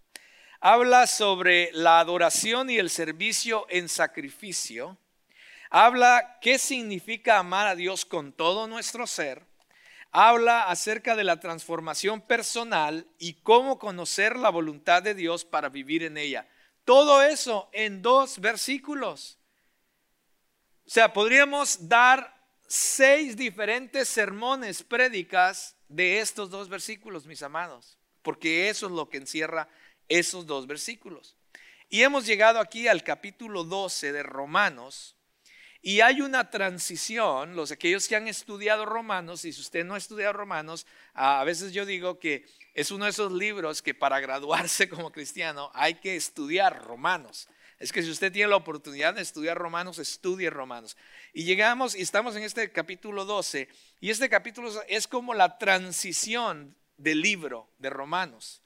Habla 0.59 1.07
sobre 1.07 1.69
la 1.73 1.99
adoración 1.99 2.69
y 2.69 2.77
el 2.77 2.89
servicio 2.89 3.65
en 3.69 3.89
sacrificio. 3.89 4.97
Habla 5.69 6.39
qué 6.41 6.57
significa 6.57 7.37
amar 7.37 7.67
a 7.67 7.75
Dios 7.75 8.05
con 8.05 8.33
todo 8.33 8.67
nuestro 8.67 9.05
ser 9.05 9.45
habla 10.11 10.63
acerca 10.63 11.15
de 11.15 11.23
la 11.23 11.39
transformación 11.39 12.21
personal 12.21 13.07
y 13.19 13.33
cómo 13.35 13.77
conocer 13.77 14.35
la 14.35 14.49
voluntad 14.49 15.03
de 15.03 15.13
Dios 15.13 15.45
para 15.45 15.69
vivir 15.69 16.03
en 16.03 16.17
ella. 16.17 16.47
Todo 16.85 17.21
eso 17.21 17.69
en 17.73 18.01
dos 18.01 18.39
versículos. 18.39 19.36
O 20.87 20.89
sea, 20.89 21.11
podríamos 21.11 21.89
dar 21.89 22.33
seis 22.65 23.35
diferentes 23.35 24.07
sermones, 24.07 24.83
prédicas 24.83 25.75
de 25.89 26.21
estos 26.21 26.49
dos 26.49 26.69
versículos, 26.69 27.25
mis 27.25 27.43
amados, 27.43 27.97
porque 28.21 28.69
eso 28.69 28.85
es 28.85 28.93
lo 28.93 29.09
que 29.09 29.17
encierra 29.17 29.67
esos 30.07 30.45
dos 30.45 30.65
versículos. 30.65 31.35
Y 31.89 32.03
hemos 32.03 32.25
llegado 32.25 32.61
aquí 32.61 32.87
al 32.87 33.03
capítulo 33.03 33.65
12 33.65 34.13
de 34.13 34.23
Romanos, 34.23 35.17
y 35.81 35.99
hay 35.99 36.21
una 36.21 36.49
transición, 36.49 37.57
los 37.57 37.73
aquellos 37.73 38.07
que 38.07 38.15
han 38.15 38.29
estudiado 38.29 38.85
Romanos, 38.85 39.43
y 39.43 39.51
si 39.51 39.59
usted 39.59 39.83
no 39.83 39.95
ha 39.95 39.97
estudiado 39.97 40.31
Romanos, 40.31 40.87
a 41.13 41.43
veces 41.43 41.73
yo 41.73 41.85
digo 41.85 42.17
que 42.17 42.45
es 42.73 42.91
uno 42.91 43.03
de 43.03 43.11
esos 43.11 43.33
libros 43.33 43.81
que 43.81 43.93
para 43.93 44.21
graduarse 44.21 44.87
como 44.87 45.11
cristiano 45.11 45.69
hay 45.73 45.95
que 45.95 46.15
estudiar 46.15 46.81
Romanos. 46.85 47.49
Es 47.79 47.91
que 47.91 48.01
si 48.01 48.09
usted 48.09 48.31
tiene 48.31 48.49
la 48.49 48.55
oportunidad 48.55 49.13
de 49.13 49.21
estudiar 49.21 49.57
Romanos, 49.57 49.99
estudie 49.99 50.49
Romanos. 50.49 50.97
Y 51.31 51.43
llegamos 51.43 51.95
y 51.95 52.01
estamos 52.01 52.35
en 52.35 52.43
este 52.43 52.71
capítulo 52.71 53.23
12, 53.23 53.69
y 53.99 54.09
este 54.09 54.29
capítulo 54.29 54.71
es 54.87 55.07
como 55.07 55.35
la 55.35 55.57
transición 55.59 56.75
del 56.97 57.21
libro 57.21 57.69
de 57.77 57.91
Romanos. 57.91 58.63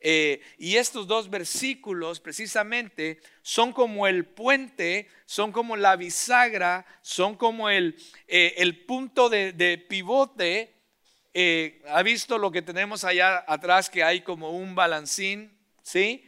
Eh, 0.00 0.40
y 0.58 0.76
estos 0.76 1.06
dos 1.06 1.28
versículos 1.28 2.20
precisamente 2.20 3.20
son 3.42 3.72
como 3.72 4.06
el 4.06 4.24
puente, 4.24 5.08
son 5.26 5.52
como 5.52 5.76
la 5.76 5.96
bisagra, 5.96 6.86
son 7.02 7.36
como 7.36 7.68
el, 7.68 7.96
eh, 8.26 8.84
punto 8.86 9.28
de, 9.28 9.84
pivote. 9.88 10.74
Eh, 11.34 11.82
¿Ha 11.88 12.02
visto 12.02 12.38
lo 12.38 12.50
que 12.50 12.62
tenemos 12.62 13.04
allá 13.04 13.44
atrás 13.46 13.90
que 13.90 14.02
hay 14.02 14.22
como 14.22 14.50
un 14.50 14.74
balancín? 14.74 15.52
¿Sí? 15.82 16.25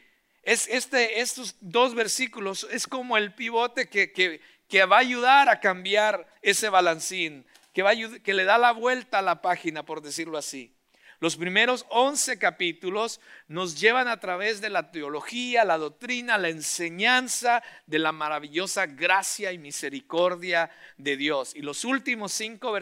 Es 0.49 0.67
este, 0.67 1.21
estos 1.21 1.57
dos 1.61 1.95
versículos 1.95 2.67
es 2.71 2.87
como 2.87 3.19
el 3.19 3.35
pivote 3.35 3.91
que, 3.91 4.13
que, 4.13 4.41
que 4.67 4.87
va 4.87 4.97
a 4.97 5.01
ayudar 5.01 5.51
a 5.51 5.61
cambiar 5.61 6.27
ese 6.41 6.71
balancín, 6.71 7.45
que, 7.75 7.83
va 7.83 7.91
que 7.95 8.33
le 8.33 8.45
da 8.45 8.57
la 8.57 8.73
vuelta 8.73 9.19
a 9.19 9.23
la 9.23 9.43
página, 9.43 9.83
por 9.83 10.01
decirlo 10.01 10.39
así. 10.39 10.75
Los 11.21 11.37
primeros 11.37 11.85
11 11.89 12.39
capítulos 12.39 13.21
nos 13.49 13.81
llevan 13.81 14.07
a 14.07 14.21
través 14.21 14.61
de 14.61 14.71
la 14.71 14.93
teología, 14.93 15.65
la 15.65 15.77
doctrina, 15.77 16.39
la 16.39 16.49
enseñanza 16.49 17.61
de 17.87 17.99
la 17.99 18.13
maravillosa 18.13 18.87
gracia 18.87 19.51
y 19.51 19.59
misericordia 19.59 20.71
de 20.97 21.17
Dios. 21.17 21.57
Y 21.57 21.63
los 21.63 21.85
últimos 21.85 22.33
cinco, 22.33 22.73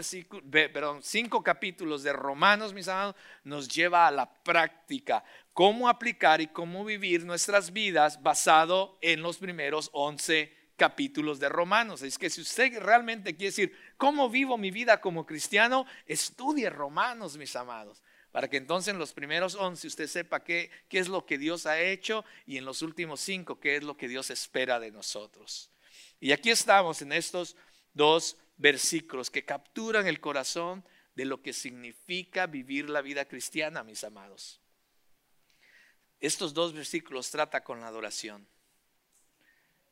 perdón, 0.51 1.03
cinco 1.03 1.43
capítulos 1.43 2.03
de 2.03 2.13
Romanos, 2.13 2.75
mis 2.75 2.89
amados, 2.89 3.17
nos 3.43 3.69
lleva 3.69 4.07
a 4.07 4.11
la 4.11 4.31
práctica, 4.31 5.25
cómo 5.55 5.89
aplicar 5.89 6.43
y 6.43 6.49
cómo 6.49 6.85
vivir 6.85 7.25
nuestras 7.25 7.73
vidas 7.73 8.23
basado 8.23 8.99
en 9.01 9.23
los 9.23 9.39
primeros 9.39 9.89
11 9.95 10.55
capítulos 10.77 11.41
de 11.41 11.49
Romanos. 11.49 12.03
Es 12.03 12.19
que 12.19 12.29
si 12.29 12.43
usted 12.43 12.79
realmente 12.81 13.35
quiere 13.35 13.47
decir, 13.47 13.75
¿cómo 13.97 14.29
vivo 14.29 14.59
mi 14.59 14.71
vida 14.71 15.01
como 15.01 15.25
cristiano? 15.25 15.87
Estudie 16.07 16.69
Romanos, 16.69 17.39
mis 17.39 17.57
amados 17.57 18.03
para 18.37 18.51
que 18.51 18.59
entonces 18.59 18.93
en 18.93 18.99
los 18.99 19.15
primeros 19.15 19.55
11 19.55 19.87
usted 19.87 20.07
sepa 20.07 20.45
qué, 20.45 20.71
qué 20.91 20.99
es 20.99 21.09
lo 21.09 21.25
que 21.25 21.39
Dios 21.39 21.65
ha 21.65 21.81
hecho 21.81 22.23
y 22.45 22.59
en 22.59 22.67
los 22.67 22.83
últimos 22.83 23.19
cinco 23.19 23.59
qué 23.59 23.77
es 23.77 23.83
lo 23.83 23.97
que 23.97 24.09
Dios 24.09 24.29
espera 24.29 24.79
de 24.79 24.91
nosotros. 24.91 25.71
Y 26.21 26.33
aquí 26.33 26.51
estamos 26.51 27.01
en 27.01 27.13
estos 27.13 27.57
dos 27.95 28.37
versículos 28.59 29.31
que 29.31 29.47
capturan 29.47 30.07
el 30.07 30.21
corazón 30.21 30.85
de 31.15 31.25
lo 31.25 31.41
que 31.41 31.55
significa 31.55 32.47
vivir 32.47 32.91
la 32.91 33.01
vida 33.01 33.25
cristiana, 33.25 33.83
mis 33.83 34.05
amados. 34.05 34.61
Estos 36.21 36.53
dos 36.53 36.75
versículos 36.75 37.31
trata 37.31 37.65
con 37.65 37.81
la 37.81 37.87
adoración. 37.87 38.47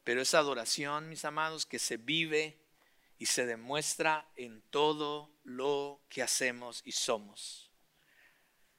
Pero 0.04 0.20
esa 0.20 0.40
adoración, 0.40 1.08
mis 1.08 1.24
amados, 1.24 1.64
que 1.64 1.78
se 1.78 1.96
vive 1.96 2.58
y 3.18 3.24
se 3.24 3.46
demuestra 3.46 4.28
en 4.36 4.60
todo 4.68 5.30
lo 5.44 6.02
que 6.10 6.20
hacemos 6.20 6.82
y 6.84 6.92
somos. 6.92 7.63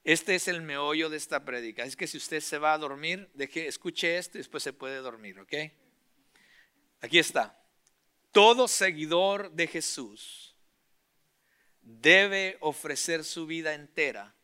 Este 0.06 0.36
es 0.36 0.46
el 0.46 0.62
meollo 0.62 1.10
de 1.10 1.16
esta 1.16 1.44
prédica. 1.44 1.82
Es 1.82 1.96
que 1.96 2.06
si 2.06 2.16
usted 2.16 2.40
se 2.40 2.58
va 2.58 2.72
a 2.72 2.78
dormir, 2.78 3.28
deje, 3.34 3.66
escuche 3.66 4.18
esto 4.18 4.38
y 4.38 4.40
después 4.40 4.62
se 4.62 4.72
puede 4.72 4.98
dormir, 4.98 5.40
¿ok? 5.40 5.52
Aquí 7.00 7.18
está. 7.18 7.60
Todo 8.30 8.68
seguidor 8.68 9.50
de 9.50 9.66
Jesús 9.66 10.54
debe 11.82 12.56
ofrecer 12.60 13.24
su 13.24 13.46
vida 13.48 13.74
entera 13.74 14.36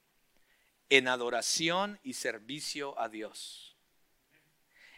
en 0.90 1.06
adoración 1.06 2.00
y 2.02 2.14
servicio 2.14 2.98
a 2.98 3.08
Dios. 3.08 3.76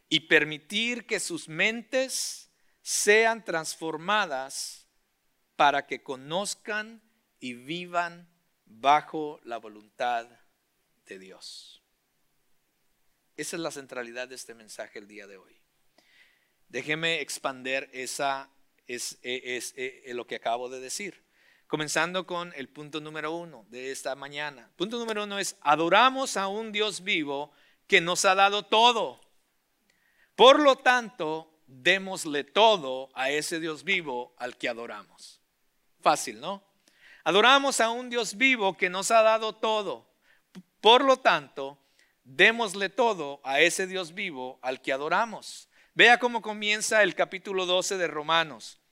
Y 0.09 0.21
permitir 0.21 1.05
que 1.05 1.21
sus 1.21 1.47
mentes 1.47 2.51
sean 2.81 3.45
transformadas 3.45 4.89
para 5.57 5.87
que 5.87 6.03
conozcan 6.03 7.03
y 7.39 7.53
vivan 7.53 8.31
bajo 8.65 9.43
la 9.45 9.59
voluntad 9.59 10.27
de 11.07 11.19
Dios. 11.19 11.83
Esa 13.37 13.57
es 13.57 13.63
la 13.63 13.71
centralidad 13.71 14.29
de 14.29 14.37
este 14.37 14.55
mensaje 14.55 14.99
el 14.99 15.09
día 15.09 15.27
de 15.27 15.37
hoy. 15.37 15.57
Déjeme 16.69 17.21
expander 17.21 17.91
esa 17.93 18.49
es, 18.87 19.19
es, 19.23 19.75
lo 20.15 20.27
que 20.27 20.37
acabo 20.37 20.69
de 20.69 20.81
decir. 20.81 21.25
Comenzando 21.67 22.27
con 22.27 22.53
el 22.55 22.69
punto 22.69 23.01
número 23.01 23.33
uno 23.33 23.67
de 23.71 23.91
esta 23.91 24.15
mañana. 24.15 24.71
Punto 24.77 24.99
número 24.99 25.25
uno 25.25 25.39
es, 25.39 25.57
adoramos 25.61 26.37
a 26.37 26.47
un 26.49 26.73
Dios 26.73 27.03
vivo 27.03 27.53
que 27.87 28.01
nos 28.01 28.25
ha 28.25 28.35
dado 28.35 28.65
todo. 28.65 29.21
Por 30.37 30.61
lo 30.61 30.77
tanto, 30.77 31.51
démosle 31.67 32.45
todo 32.45 33.11
a 33.15 33.31
ese 33.31 33.61
Dios 33.61 33.85
vivo 33.85 34.35
al 34.39 34.57
que 34.57 34.69
adoramos. 34.69 35.41
Fácil, 36.01 36.41
¿no? 36.41 36.63
Adoramos 37.25 37.81
a 37.81 37.91
un 37.91 38.11
Dios 38.11 38.37
vivo 38.37 38.77
que 38.77 38.91
nos 38.91 39.11
ha 39.11 39.23
dado 39.23 39.55
todo. 39.55 40.14
Por 40.85 41.03
lo 41.03 41.17
tanto, 41.17 41.79
démosle 42.25 42.91
todo 42.91 43.41
a 43.43 43.61
ese 43.61 43.87
Dios 43.87 44.13
vivo 44.13 44.59
al 44.61 44.83
que 44.83 44.93
adoramos. 44.93 45.71
Vea 45.95 46.19
cómo 46.19 46.43
comienza 46.43 47.03
el 47.03 47.15
capítulo 47.15 47.65
12 47.65 47.97
de 47.97 48.07
Romanos. 48.07 48.83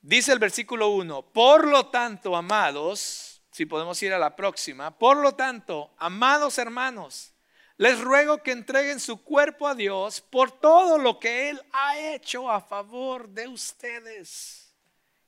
Dice 0.00 0.32
el 0.32 0.40
versículo 0.40 0.88
1, 0.88 1.30
por 1.30 1.64
lo 1.64 1.86
tanto, 1.90 2.34
amados, 2.34 3.40
si 3.52 3.66
podemos 3.66 4.02
ir 4.02 4.12
a 4.12 4.18
la 4.18 4.34
próxima, 4.34 4.98
por 4.98 5.18
lo 5.18 5.36
tanto, 5.36 5.94
amados 5.96 6.58
hermanos, 6.58 7.34
les 7.76 8.00
ruego 8.00 8.42
que 8.42 8.50
entreguen 8.50 8.98
su 8.98 9.22
cuerpo 9.22 9.68
a 9.68 9.76
Dios 9.76 10.20
por 10.20 10.50
todo 10.50 10.98
lo 10.98 11.20
que 11.20 11.50
Él 11.50 11.62
ha 11.72 12.00
hecho 12.00 12.50
a 12.50 12.60
favor 12.60 13.28
de 13.28 13.46
ustedes. 13.46 14.74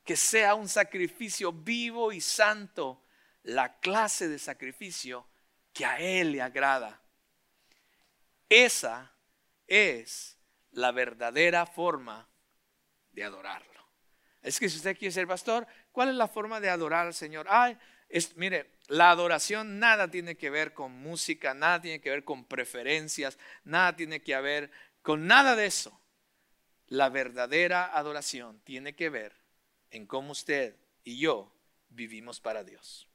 Que 0.03 0.17
sea 0.17 0.57
un 0.57 0.69
sacrificio 0.69 1.53
vivo 1.53 2.11
y 2.11 2.21
santo 2.21 3.05
la 3.43 3.79
clase 3.81 4.29
de 4.29 4.39
sacrificio 4.39 5.27
que 5.73 5.85
a 5.85 5.99
Él 5.99 6.33
le 6.33 6.43
agrada. 6.43 7.01
Esa 8.49 9.13
es 9.67 10.37
la 10.73 10.93
verdadera 10.93 11.67
forma 11.67 12.29
de 13.13 13.25
adorarlo. 13.25 13.71
Es 14.43 14.59
que 14.59 14.69
si 14.69 14.77
usted 14.79 14.97
quiere 14.97 15.13
ser 15.13 15.27
pastor, 15.27 15.67
¿cuál 15.93 16.09
es 16.09 16.15
la 16.15 16.29
forma 16.29 16.61
de 16.61 16.71
adorar 16.71 17.07
al 17.07 17.15
Señor? 17.15 17.47
Ay, 17.49 17.77
es, 18.09 18.37
mire, 18.37 18.73
la 18.89 19.11
adoración 19.11 19.79
nada 19.79 20.11
tiene 20.11 20.37
que 20.37 20.51
ver 20.51 20.73
con 20.73 20.93
música, 20.93 21.55
nada 21.55 21.81
tiene 21.81 22.01
que 22.01 22.11
ver 22.11 22.25
con 22.25 22.45
preferencias, 22.45 23.39
nada 23.65 23.95
tiene 23.95 24.21
que 24.23 24.39
ver 24.41 24.71
con 25.03 25.27
nada 25.27 25.55
de 25.55 25.67
eso. 25.67 26.01
La 26.87 27.09
verdadera 27.09 27.97
adoración 27.97 28.61
tiene 28.65 28.97
que 28.97 29.11
ver 29.11 29.37
en 29.91 30.07
cómo 30.07 30.33
usted 30.33 30.77
y 31.05 31.19
yo 31.19 31.55
vivimos 31.89 32.41
para 32.41 32.65
Dios. 32.65 33.10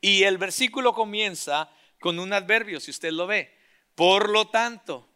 Y 0.00 0.22
el 0.24 0.38
versículo 0.38 0.92
comienza 0.92 1.70
con 2.00 2.18
un 2.18 2.32
adverbio, 2.32 2.80
si 2.80 2.90
usted 2.90 3.10
lo 3.10 3.26
ve. 3.26 3.56
Por 3.94 4.28
lo 4.28 4.48
tanto, 4.48 5.08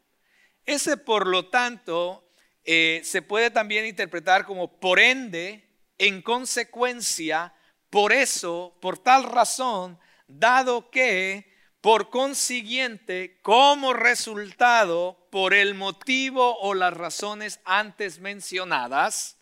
ese 0.67 0.97
por 0.97 1.27
lo 1.27 1.49
tanto 1.49 2.29
eh, 2.65 3.01
se 3.05 3.23
puede 3.23 3.51
también 3.51 3.87
interpretar 3.87 4.45
como 4.45 4.81
por 4.81 5.01
ende, 5.01 5.69
en 5.99 6.23
consecuencia, 6.23 7.55
por 7.91 8.13
eso, 8.13 8.77
por 8.81 8.99
tal 8.99 9.25
razón, 9.25 9.99
dado 10.27 10.91
que, 10.91 11.53
por 11.81 12.11
consiguiente, 12.11 13.41
como 13.43 13.93
resultado, 13.93 15.29
por 15.31 15.55
el 15.55 15.75
motivo 15.75 16.59
o 16.61 16.75
las 16.75 16.95
razones 16.95 17.61
antes 17.65 18.19
mencionadas, 18.19 19.39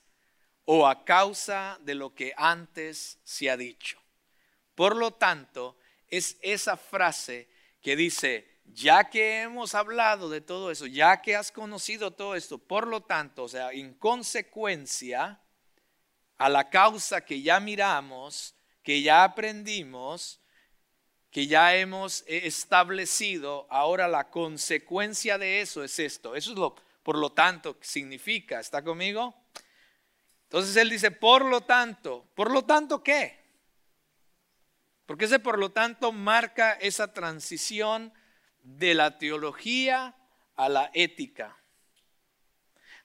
o 0.65 0.87
a 0.87 1.05
causa 1.05 1.79
de 1.83 1.95
lo 1.95 2.15
que 2.15 2.33
antes 2.37 3.19
se 3.25 3.51
ha 3.51 3.57
dicho. 3.57 4.00
Por 4.81 4.97
lo 4.97 5.11
tanto, 5.11 5.77
es 6.09 6.39
esa 6.41 6.75
frase 6.75 7.51
que 7.83 7.97
dice, 7.97 8.63
ya 8.65 9.11
que 9.11 9.43
hemos 9.43 9.75
hablado 9.75 10.31
de 10.31 10.41
todo 10.41 10.71
eso, 10.71 10.87
ya 10.87 11.21
que 11.21 11.37
has 11.37 11.53
conocido 11.53 12.13
todo 12.13 12.35
esto, 12.35 12.57
por 12.57 12.87
lo 12.87 13.03
tanto, 13.03 13.43
o 13.43 13.49
sea, 13.49 13.73
en 13.73 13.93
consecuencia 13.93 15.39
a 16.39 16.49
la 16.49 16.71
causa 16.71 17.27
que 17.27 17.43
ya 17.43 17.61
miramos, 17.61 18.55
que 18.83 19.03
ya 19.03 19.23
aprendimos, 19.23 20.41
que 21.31 21.47
ya 21.47 21.77
hemos 21.77 22.25
establecido, 22.27 23.67
ahora 23.69 24.09
la 24.09 24.31
consecuencia 24.31 25.37
de 25.37 25.61
eso 25.61 25.85
es 25.85 25.99
esto. 25.99 26.35
Eso 26.35 26.53
es 26.53 26.59
lo, 26.59 26.75
por 27.03 27.19
lo 27.19 27.33
tanto, 27.33 27.77
significa. 27.83 28.59
¿Está 28.59 28.83
conmigo? 28.83 29.35
Entonces 30.45 30.75
él 30.77 30.89
dice, 30.89 31.11
por 31.11 31.45
lo 31.45 31.61
tanto, 31.61 32.31
¿por 32.35 32.51
lo 32.51 32.65
tanto 32.65 33.03
qué? 33.03 33.40
Porque 35.11 35.25
ese 35.25 35.41
por 35.41 35.59
lo 35.59 35.73
tanto 35.73 36.13
marca 36.13 36.75
esa 36.75 37.13
transición 37.13 38.15
de 38.63 38.95
la 38.95 39.19
teología 39.19 40.15
a 40.55 40.69
la 40.69 40.89
ética. 40.95 41.59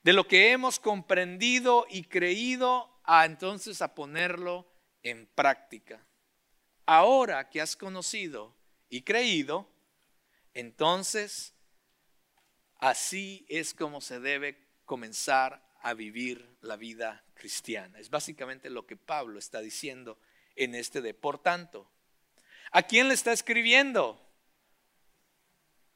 De 0.03 0.13
lo 0.13 0.27
que 0.27 0.51
hemos 0.51 0.79
comprendido 0.79 1.87
y 1.89 2.03
creído 2.03 3.01
a 3.05 3.25
entonces 3.25 3.81
a 3.81 3.95
ponerlo 3.95 4.71
en 5.01 5.25
práctica. 5.25 6.05
Ahora 6.85 7.49
que 7.49 7.59
has 7.59 7.75
conocido 7.75 8.55
y 8.87 9.01
creído, 9.01 9.67
entonces 10.53 11.55
así 12.77 13.47
es 13.49 13.73
como 13.73 13.99
se 13.99 14.19
debe 14.19 14.63
comenzar 14.85 15.67
a 15.81 15.95
vivir 15.95 16.55
la 16.61 16.75
vida 16.75 17.25
cristiana. 17.33 17.97
Es 17.97 18.11
básicamente 18.11 18.69
lo 18.69 18.85
que 18.85 18.95
Pablo 18.95 19.39
está 19.39 19.59
diciendo 19.59 20.19
en 20.55 20.75
este 20.75 21.01
de 21.01 21.15
por 21.15 21.39
tanto. 21.39 21.91
¿A 22.75 22.83
quién 22.83 23.07
le 23.07 23.13
está 23.13 23.31
escribiendo? 23.31 24.21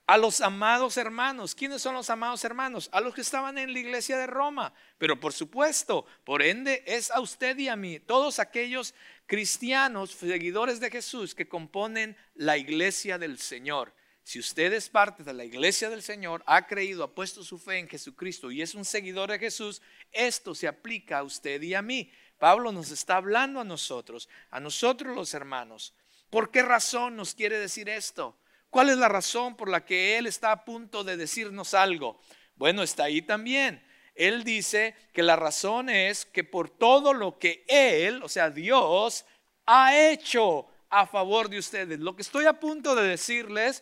a 0.07 0.17
los 0.17 0.41
amados 0.41 0.97
hermanos. 0.97 1.53
¿Quiénes 1.53 1.83
son 1.83 1.93
los 1.93 2.09
amados 2.09 2.43
hermanos? 2.43 2.89
A 2.91 2.99
los 2.99 3.13
que 3.13 3.21
estaban 3.21 3.59
en 3.59 3.73
la 3.73 3.79
iglesia 3.79 4.17
de 4.17 4.25
Roma. 4.25 4.73
Pero 4.97 5.19
por 5.19 5.33
supuesto, 5.33 6.03
por 6.23 6.41
ende, 6.41 6.83
es 6.87 7.11
a 7.11 7.19
usted 7.19 7.55
y 7.59 7.67
a 7.67 7.75
mí, 7.75 7.99
todos 7.99 8.39
aquellos 8.39 8.95
cristianos, 9.27 10.09
seguidores 10.09 10.79
de 10.79 10.89
Jesús 10.89 11.35
que 11.35 11.47
componen 11.47 12.17
la 12.33 12.57
iglesia 12.57 13.19
del 13.19 13.37
Señor. 13.37 13.93
Si 14.23 14.39
usted 14.39 14.73
es 14.73 14.89
parte 14.89 15.23
de 15.23 15.33
la 15.33 15.45
iglesia 15.45 15.91
del 15.91 16.01
Señor, 16.01 16.43
ha 16.47 16.65
creído, 16.65 17.03
ha 17.03 17.13
puesto 17.13 17.43
su 17.43 17.59
fe 17.59 17.77
en 17.77 17.87
Jesucristo 17.87 18.49
y 18.49 18.63
es 18.63 18.73
un 18.73 18.85
seguidor 18.85 19.29
de 19.29 19.37
Jesús, 19.37 19.79
esto 20.11 20.55
se 20.55 20.67
aplica 20.67 21.19
a 21.19 21.23
usted 21.23 21.61
y 21.61 21.75
a 21.75 21.83
mí. 21.83 22.11
Pablo 22.39 22.71
nos 22.71 22.89
está 22.89 23.17
hablando 23.17 23.59
a 23.59 23.63
nosotros, 23.63 24.27
a 24.49 24.59
nosotros 24.59 25.15
los 25.15 25.35
hermanos. 25.35 25.93
¿Por 26.29 26.51
qué 26.51 26.61
razón 26.61 27.15
nos 27.15 27.33
quiere 27.33 27.57
decir 27.57 27.89
esto? 27.89 28.37
¿Cuál 28.69 28.89
es 28.89 28.97
la 28.97 29.09
razón 29.09 29.55
por 29.55 29.67
la 29.67 29.83
que 29.83 30.17
Él 30.17 30.27
está 30.27 30.51
a 30.51 30.63
punto 30.63 31.03
de 31.03 31.17
decirnos 31.17 31.73
algo? 31.73 32.19
Bueno, 32.55 32.83
está 32.83 33.05
ahí 33.05 33.21
también. 33.21 33.83
Él 34.13 34.43
dice 34.43 34.95
que 35.13 35.23
la 35.23 35.35
razón 35.35 35.89
es 35.89 36.25
que 36.25 36.43
por 36.43 36.69
todo 36.69 37.13
lo 37.13 37.39
que 37.39 37.65
Él, 37.67 38.21
o 38.21 38.29
sea, 38.29 38.51
Dios, 38.51 39.25
ha 39.65 39.97
hecho 39.97 40.67
a 40.89 41.07
favor 41.07 41.49
de 41.49 41.57
ustedes. 41.57 41.99
Lo 41.99 42.15
que 42.15 42.21
estoy 42.21 42.45
a 42.45 42.59
punto 42.59 42.95
de 42.95 43.07
decirles, 43.07 43.81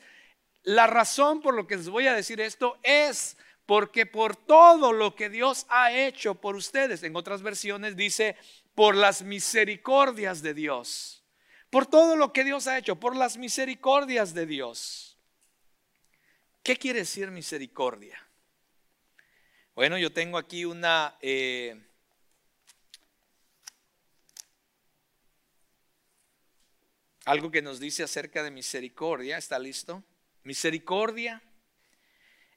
la 0.63 0.87
razón 0.87 1.41
por 1.41 1.53
lo 1.53 1.67
que 1.67 1.75
les 1.75 1.89
voy 1.89 2.07
a 2.07 2.13
decir 2.13 2.39
esto 2.39 2.77
es 2.83 3.35
porque 3.65 4.05
por 4.05 4.37
todo 4.37 4.93
lo 4.93 5.15
que 5.15 5.29
Dios 5.29 5.65
ha 5.67 5.91
hecho 5.91 6.35
por 6.35 6.55
ustedes, 6.55 7.03
en 7.03 7.15
otras 7.17 7.41
versiones 7.41 7.97
dice, 7.97 8.37
por 8.73 8.95
las 8.95 9.23
misericordias 9.23 10.41
de 10.41 10.53
Dios 10.53 11.16
por 11.69 11.85
todo 11.85 12.15
lo 12.15 12.33
que 12.33 12.43
Dios 12.43 12.67
ha 12.67 12.77
hecho, 12.77 12.99
por 12.99 13.15
las 13.15 13.37
misericordias 13.37 14.33
de 14.33 14.45
Dios. 14.45 15.17
¿Qué 16.63 16.77
quiere 16.77 16.99
decir 16.99 17.31
misericordia? 17.31 18.21
Bueno, 19.75 19.97
yo 19.97 20.11
tengo 20.11 20.37
aquí 20.37 20.65
una... 20.65 21.17
Eh, 21.21 21.81
algo 27.25 27.51
que 27.51 27.61
nos 27.61 27.79
dice 27.79 28.03
acerca 28.03 28.41
de 28.41 28.51
misericordia. 28.51 29.37
¿Está 29.37 29.59
listo? 29.59 30.03
Misericordia 30.43 31.43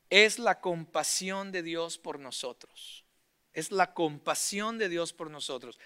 es 0.09 0.38
la 0.38 0.61
compasión 0.61 1.53
de 1.53 1.62
Dios 1.62 1.99
por 1.99 2.18
nosotros. 2.20 3.05
Es 3.53 3.73
la 3.73 3.94
compasión 3.94 4.79
de 4.79 4.88
Dios 4.88 5.12
por 5.12 5.31
nosotros. 5.31 5.79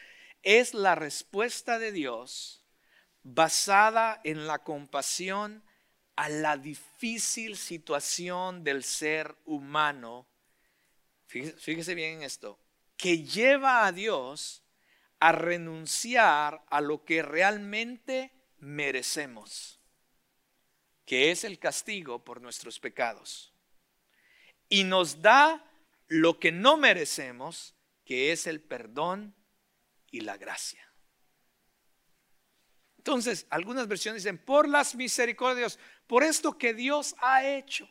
Es 0.43 0.75
la 0.75 0.95
respuesta 0.95 1.79
de 1.79 1.93
Dios 1.93 2.63
basada 3.25 4.21
en 4.23 4.47
la 4.47 4.61
compasión 4.61 5.65
a 6.15 6.29
la 6.29 6.57
difícil 6.57 7.57
situación 7.57 8.63
del 8.63 8.85
ser 8.85 9.35
humano, 9.45 10.29
fíjese, 11.27 11.95
bien 11.95 12.19
en 12.19 12.23
esto, 12.23 12.61
que 12.97 13.25
lleva 13.25 13.87
a 13.87 13.93
Dios 13.93 14.63
a 15.19 15.33
renunciar 15.33 16.65
a 16.69 16.81
lo 16.81 17.05
que 17.05 17.23
realmente 17.23 18.31
merecemos, 18.59 19.81
que 21.05 21.31
es 21.31 21.45
el 21.45 21.59
castigo 21.59 22.25
por 22.25 22.41
nuestros 22.41 22.79
pecados. 22.79 23.53
Y 24.69 24.85
nos 24.85 25.23
da 25.23 25.65
lo 26.07 26.39
que 26.39 26.53
no 26.53 26.77
merecemos, 26.77 27.75
que 28.05 28.33
es 28.33 28.47
el 28.47 28.61
perdón 28.61 29.35
y 30.11 30.21
la 30.21 30.37
gracia. 30.37 30.94
Entonces, 33.05 33.47
algunas 33.51 33.87
versiones 33.87 34.23
dicen, 34.23 34.38
por 34.38 34.67
las 34.67 34.95
misericordias, 34.95 35.79
por 36.07 36.23
esto 36.23 36.57
que 36.57 36.73
Dios 36.73 37.14
ha 37.19 37.47
hecho, 37.47 37.87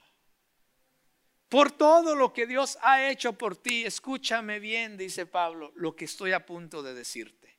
por 1.49 1.71
todo 1.71 2.15
lo 2.15 2.33
que 2.33 2.47
Dios 2.47 2.79
ha 2.81 3.07
hecho 3.07 3.33
por 3.33 3.55
ti, 3.55 3.85
escúchame 3.85 4.59
bien, 4.59 4.97
dice 4.97 5.27
Pablo, 5.27 5.71
lo 5.75 5.95
que 5.95 6.05
estoy 6.05 6.31
a 6.31 6.47
punto 6.47 6.81
de 6.81 6.95
decirte. 6.95 7.55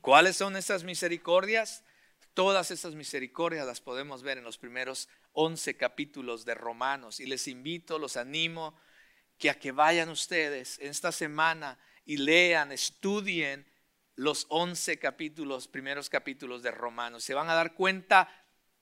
¿Cuáles 0.00 0.36
son 0.36 0.56
esas 0.56 0.82
misericordias? 0.82 1.84
Todas 2.34 2.72
esas 2.72 2.96
misericordias 2.96 3.64
las 3.64 3.80
podemos 3.80 4.24
ver 4.24 4.38
en 4.38 4.44
los 4.44 4.58
primeros 4.58 5.08
11 5.34 5.76
capítulos 5.76 6.44
de 6.44 6.56
Romanos 6.56 7.20
y 7.20 7.26
les 7.26 7.46
invito, 7.46 8.00
los 8.00 8.16
animo 8.16 8.74
que 9.38 9.48
a 9.48 9.54
que 9.56 9.70
vayan 9.70 10.08
ustedes 10.08 10.80
en 10.80 10.88
esta 10.88 11.12
semana 11.12 11.78
y 12.04 12.16
lean, 12.16 12.72
estudien 12.72 13.64
los 14.18 14.46
11 14.48 14.98
capítulos, 14.98 15.68
primeros 15.68 16.10
capítulos 16.10 16.62
de 16.62 16.72
Romanos. 16.72 17.22
Se 17.22 17.34
van 17.34 17.48
a 17.48 17.54
dar 17.54 17.74
cuenta 17.74 18.28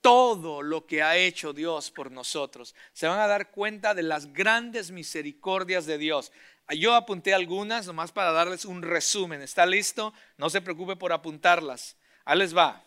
todo 0.01 0.63
lo 0.63 0.87
que 0.87 1.03
ha 1.03 1.15
hecho 1.15 1.53
Dios 1.53 1.91
por 1.91 2.11
nosotros. 2.11 2.73
Se 2.91 3.07
van 3.07 3.19
a 3.19 3.27
dar 3.27 3.51
cuenta 3.51 3.93
de 3.93 4.01
las 4.01 4.33
grandes 4.33 4.89
misericordias 4.89 5.85
de 5.85 5.99
Dios. 5.99 6.31
Yo 6.69 6.95
apunté 6.95 7.35
algunas 7.35 7.85
nomás 7.85 8.11
para 8.11 8.31
darles 8.31 8.65
un 8.65 8.81
resumen. 8.81 9.43
¿Está 9.43 9.67
listo? 9.67 10.11
No 10.37 10.49
se 10.49 10.59
preocupe 10.59 10.95
por 10.95 11.13
apuntarlas. 11.13 11.97
Ahí 12.25 12.39
les 12.39 12.57
va. 12.57 12.83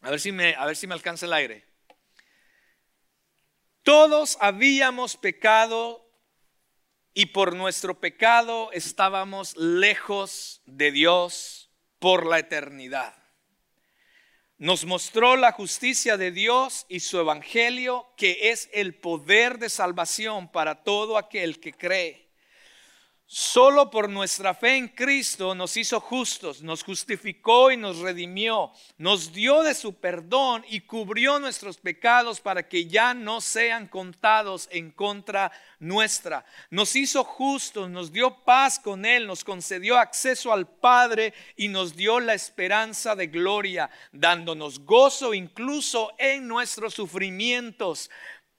A 0.00 0.10
ver 0.10 0.20
si 0.20 0.32
me, 0.32 0.54
a 0.54 0.64
ver 0.64 0.74
si 0.74 0.86
me 0.86 0.94
alcanza 0.94 1.26
el 1.26 1.34
aire. 1.34 1.66
Todos 3.82 4.38
habíamos 4.40 5.18
pecado 5.18 6.07
y 7.14 7.26
por 7.26 7.54
nuestro 7.54 7.98
pecado 7.98 8.70
estábamos 8.72 9.56
lejos 9.56 10.62
de 10.66 10.92
Dios 10.92 11.70
por 11.98 12.26
la 12.26 12.38
eternidad. 12.38 13.14
Nos 14.58 14.84
mostró 14.84 15.36
la 15.36 15.52
justicia 15.52 16.16
de 16.16 16.32
Dios 16.32 16.84
y 16.88 17.00
su 17.00 17.20
evangelio, 17.20 18.06
que 18.16 18.50
es 18.50 18.68
el 18.72 18.94
poder 18.94 19.58
de 19.58 19.68
salvación 19.68 20.50
para 20.50 20.82
todo 20.82 21.16
aquel 21.16 21.60
que 21.60 21.72
cree. 21.72 22.27
Solo 23.30 23.90
por 23.90 24.08
nuestra 24.08 24.54
fe 24.54 24.78
en 24.78 24.88
Cristo 24.88 25.54
nos 25.54 25.76
hizo 25.76 26.00
justos, 26.00 26.62
nos 26.62 26.82
justificó 26.82 27.70
y 27.70 27.76
nos 27.76 27.98
redimió, 27.98 28.72
nos 28.96 29.34
dio 29.34 29.62
de 29.62 29.74
su 29.74 29.92
perdón 29.92 30.64
y 30.66 30.80
cubrió 30.80 31.38
nuestros 31.38 31.76
pecados 31.76 32.40
para 32.40 32.66
que 32.66 32.86
ya 32.86 33.12
no 33.12 33.42
sean 33.42 33.86
contados 33.86 34.66
en 34.72 34.90
contra 34.90 35.52
nuestra. 35.78 36.46
Nos 36.70 36.96
hizo 36.96 37.22
justos, 37.22 37.90
nos 37.90 38.12
dio 38.12 38.34
paz 38.46 38.78
con 38.78 39.04
Él, 39.04 39.26
nos 39.26 39.44
concedió 39.44 39.98
acceso 39.98 40.50
al 40.50 40.66
Padre 40.66 41.34
y 41.54 41.68
nos 41.68 41.94
dio 41.94 42.20
la 42.20 42.32
esperanza 42.32 43.14
de 43.14 43.26
gloria, 43.26 43.90
dándonos 44.10 44.78
gozo 44.78 45.34
incluso 45.34 46.14
en 46.16 46.48
nuestros 46.48 46.94
sufrimientos 46.94 48.08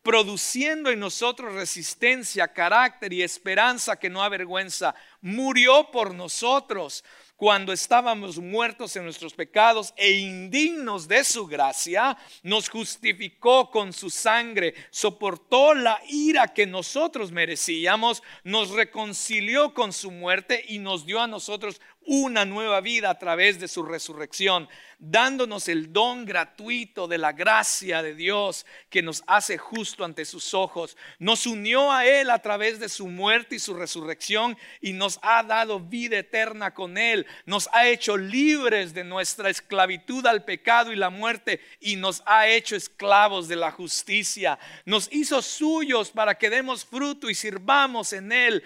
produciendo 0.04 0.90
en 0.90 1.00
nosotros 1.00 1.54
resistencia, 1.54 2.48
carácter 2.48 3.14
y 3.14 3.22
esperanza 3.22 3.98
que 3.98 4.10
no 4.10 4.24
avergüenza. 4.24 4.96
Murió 5.22 5.92
por 5.92 6.14
nosotros 6.14 7.04
cuando 7.40 7.72
estábamos 7.72 8.38
muertos 8.38 8.98
en 8.98 9.06
nuestros 9.06 9.34
pecados 9.34 9.94
e 9.96 10.12
indignos 10.12 11.08
de 11.08 11.24
su 11.24 11.48
gracia, 11.48 12.18
nos 12.44 12.70
justificó 12.70 13.72
con 13.72 13.94
su 13.94 14.10
sangre, 14.10 14.76
soportó 14.90 15.74
la 15.74 16.02
ira 16.10 16.50
que 16.50 16.66
nosotros 16.66 17.32
merecíamos, 17.32 18.24
nos 18.44 18.72
reconcilió 18.72 19.74
con 19.74 19.94
su 19.94 20.12
muerte 20.12 20.66
y 20.68 20.80
nos 20.80 21.06
dio 21.06 21.22
a 21.22 21.28
nosotros 21.28 21.80
una 22.12 22.44
nueva 22.44 22.82
vida 22.82 23.12
a 23.12 23.20
través 23.20 23.60
de 23.60 23.68
su 23.68 23.84
resurrección, 23.84 24.68
dándonos 24.98 25.68
el 25.68 25.94
don 25.94 26.26
gratuito 26.26 27.08
de 27.08 27.20
la 27.20 27.34
gracia 27.34 28.02
de 28.02 28.16
Dios 28.16 28.66
que 28.90 29.04
nos 29.04 29.24
hace 29.28 29.60
justo 29.60 30.04
ante 30.04 30.26
sus 30.26 30.56
ojos. 30.56 30.98
Nos 31.20 31.46
unió 31.46 31.92
a 31.92 32.08
Él 32.08 32.32
a 32.32 32.40
través 32.40 32.80
de 32.80 32.90
su 32.90 33.06
muerte 33.06 33.58
y 33.58 33.60
su 33.60 33.76
resurrección 33.76 34.58
y 34.82 34.94
nos 34.94 35.20
ha 35.22 35.44
dado 35.44 35.82
vida 35.82 36.18
eterna 36.18 36.74
con 36.74 36.98
Él. 36.98 37.28
Nos 37.46 37.70
ha 37.74 37.88
hecho 37.88 38.18
libres 38.18 38.96
de 38.96 39.04
nuestra 39.04 39.52
esclavitud 39.52 40.26
al 40.26 40.44
pecado 40.44 40.92
y 40.92 40.96
la 40.96 41.12
muerte 41.12 41.62
y 41.80 41.96
nos 41.96 42.24
ha 42.26 42.48
hecho 42.48 42.76
esclavos 42.76 43.48
de 43.48 43.56
la 43.56 43.70
justicia. 43.70 44.58
Nos 44.84 45.10
hizo 45.12 45.44
suyos 45.44 46.10
para 46.10 46.34
que 46.40 46.50
demos 46.50 46.86
fruto 46.86 47.30
y 47.30 47.36
sirvamos 47.36 48.14
en 48.14 48.32
Él 48.32 48.64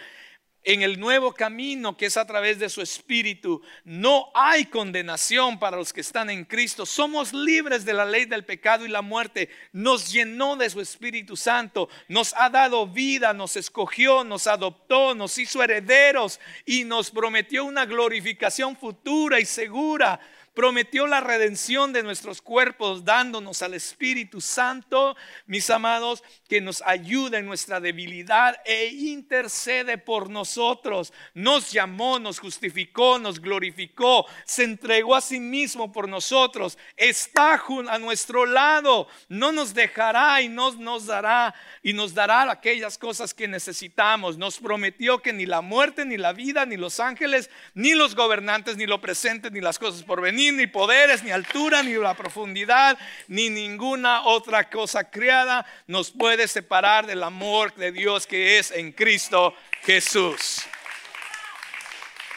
en 0.63 0.81
el 0.81 0.99
nuevo 0.99 1.33
camino 1.33 1.97
que 1.97 2.05
es 2.05 2.17
a 2.17 2.25
través 2.25 2.59
de 2.59 2.69
su 2.69 2.81
Espíritu, 2.81 3.61
no 3.83 4.31
hay 4.33 4.65
condenación 4.65 5.59
para 5.59 5.77
los 5.77 5.91
que 5.91 6.01
están 6.01 6.29
en 6.29 6.45
Cristo. 6.45 6.85
Somos 6.85 7.33
libres 7.33 7.85
de 7.85 7.93
la 7.93 8.05
ley 8.05 8.25
del 8.25 8.45
pecado 8.45 8.85
y 8.85 8.89
la 8.89 9.01
muerte. 9.01 9.49
Nos 9.71 10.11
llenó 10.11 10.55
de 10.55 10.69
su 10.69 10.79
Espíritu 10.79 11.35
Santo, 11.35 11.89
nos 12.07 12.33
ha 12.37 12.49
dado 12.49 12.87
vida, 12.87 13.33
nos 13.33 13.55
escogió, 13.57 14.23
nos 14.23 14.47
adoptó, 14.47 15.15
nos 15.15 15.37
hizo 15.37 15.61
herederos 15.61 16.39
y 16.65 16.83
nos 16.83 17.11
prometió 17.11 17.65
una 17.65 17.85
glorificación 17.85 18.77
futura 18.77 19.39
y 19.39 19.45
segura 19.45 20.19
prometió 20.53 21.07
la 21.07 21.19
redención 21.19 21.93
de 21.93 22.03
nuestros 22.03 22.41
cuerpos 22.41 23.03
dándonos 23.03 23.61
al 23.61 23.73
Espíritu 23.73 24.39
Santo, 24.39 25.15
mis 25.47 25.69
amados, 25.69 26.23
que 26.47 26.61
nos 26.61 26.81
ayuda 26.83 27.39
en 27.39 27.45
nuestra 27.45 27.79
debilidad 27.79 28.55
e 28.65 28.87
intercede 28.87 29.97
por 29.97 30.29
nosotros. 30.29 31.11
Nos 31.33 31.71
llamó, 31.71 32.19
nos 32.19 32.39
justificó, 32.39 33.17
nos 33.17 33.39
glorificó, 33.39 34.25
se 34.45 34.63
entregó 34.63 35.15
a 35.15 35.21
sí 35.21 35.39
mismo 35.39 35.91
por 35.91 36.07
nosotros, 36.07 36.77
está 36.97 37.53
a 37.89 37.99
nuestro 37.99 38.45
lado, 38.45 39.07
no 39.29 39.51
nos 39.51 39.73
dejará 39.73 40.41
y 40.41 40.49
nos, 40.49 40.77
nos 40.77 41.05
dará 41.05 41.53
y 41.81 41.93
nos 41.93 42.13
dará 42.13 42.49
aquellas 42.51 42.97
cosas 42.97 43.33
que 43.33 43.47
necesitamos. 43.47 44.37
Nos 44.37 44.59
prometió 44.59 45.19
que 45.21 45.33
ni 45.33 45.45
la 45.45 45.61
muerte, 45.61 46.05
ni 46.05 46.17
la 46.17 46.33
vida, 46.33 46.65
ni 46.65 46.77
los 46.77 46.99
ángeles, 46.99 47.49
ni 47.73 47.93
los 47.93 48.15
gobernantes, 48.15 48.77
ni 48.77 48.85
lo 48.85 49.01
presente, 49.01 49.49
ni 49.49 49.61
las 49.61 49.79
cosas 49.79 50.03
por 50.03 50.21
venir 50.21 50.42
ni 50.51 50.67
poderes, 50.67 51.23
ni 51.23 51.31
altura, 51.31 51.81
ni 51.83 51.93
la 51.93 52.13
profundidad, 52.15 52.97
ni 53.27 53.49
ninguna 53.49 54.23
otra 54.23 54.69
cosa 54.69 55.09
creada 55.09 55.65
nos 55.87 56.11
puede 56.11 56.47
separar 56.47 57.05
del 57.05 57.23
amor 57.23 57.73
de 57.75 57.91
Dios 57.91 58.27
que 58.27 58.59
es 58.59 58.71
en 58.71 58.91
Cristo 58.91 59.55
Jesús. 59.83 60.63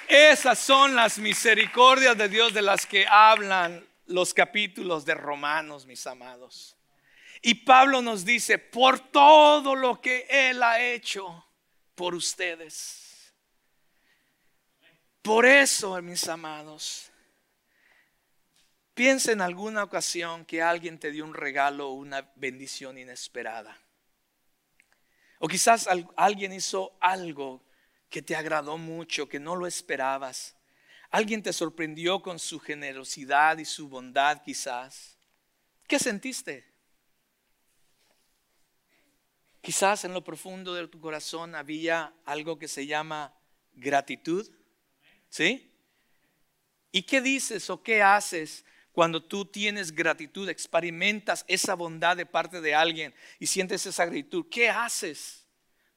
Esas 0.09 0.59
son 0.59 0.95
las 0.95 1.19
misericordias 1.19 2.17
de 2.17 2.29
Dios 2.29 2.55
de 2.55 2.63
las 2.63 2.87
que 2.87 3.07
hablan 3.09 3.85
los 4.07 4.33
capítulos 4.33 5.05
de 5.05 5.15
Romanos, 5.15 5.85
mis 5.85 6.07
amados. 6.07 6.77
Y 7.43 7.55
Pablo 7.55 8.03
nos 8.03 8.25
dice, 8.25 8.59
por 8.59 8.99
todo 8.99 9.75
lo 9.75 10.01
que 10.01 10.27
Él 10.31 10.63
ha 10.63 10.81
hecho 10.81 11.45
por 11.95 12.15
ustedes. 12.15 13.33
Por 15.23 15.45
eso, 15.45 16.01
mis 16.03 16.29
amados, 16.29 17.11
Piensa 18.97 19.31
en 19.31 19.43
alguna 19.43 19.85
ocasión 19.85 20.47
que 20.47 20.63
alguien 20.63 20.99
te 20.99 21.11
dio 21.11 21.27
un 21.27 21.35
regalo 21.35 21.91
o 21.91 21.93
una 21.93 22.33
bendición 22.35 22.97
inesperada. 22.97 23.79
O 25.39 25.47
quizás 25.49 25.87
alguien 26.17 26.55
hizo 26.55 26.97
algo 26.99 27.63
que 28.09 28.23
te 28.23 28.35
agradó 28.35 28.79
mucho, 28.79 29.29
que 29.29 29.39
no 29.39 29.55
lo 29.55 29.67
esperabas. 29.67 30.57
Alguien 31.11 31.43
te 31.43 31.53
sorprendió 31.53 32.23
con 32.23 32.39
su 32.39 32.59
generosidad 32.59 33.59
y 33.59 33.67
su 33.67 33.91
bondad 33.91 34.43
quizás. 34.43 35.19
¿Qué 35.87 35.99
sentiste? 35.99 36.65
Quizás 39.61 40.07
en 40.07 40.15
lo 40.15 40.25
profundo 40.25 40.73
de 40.73 40.89
tu 40.89 40.99
corazón 41.01 41.55
había 41.55 42.15
algo 42.25 42.59
que 42.59 42.67
se 42.67 42.87
llama 42.87 43.35
gratitud. 43.75 44.51
¿Sí? 45.29 45.71
¿Y 46.93 47.03
qué 47.03 47.21
dices 47.21 47.69
o 47.69 47.83
qué 47.83 48.03
haces 48.03 48.65
cuando 48.97 49.23
tú 49.23 49.45
tienes 49.45 49.95
gratitud, 49.95 50.49
experimentas 50.49 51.45
esa 51.49 51.75
bondad 51.75 52.17
de 52.17 52.25
parte 52.25 52.63
de 52.63 52.75
alguien 52.75 53.15
y 53.39 53.47
sientes 53.47 53.85
esa 53.85 54.07
gratitud, 54.07 54.47
¿qué 54.51 54.71
haces? 54.71 55.45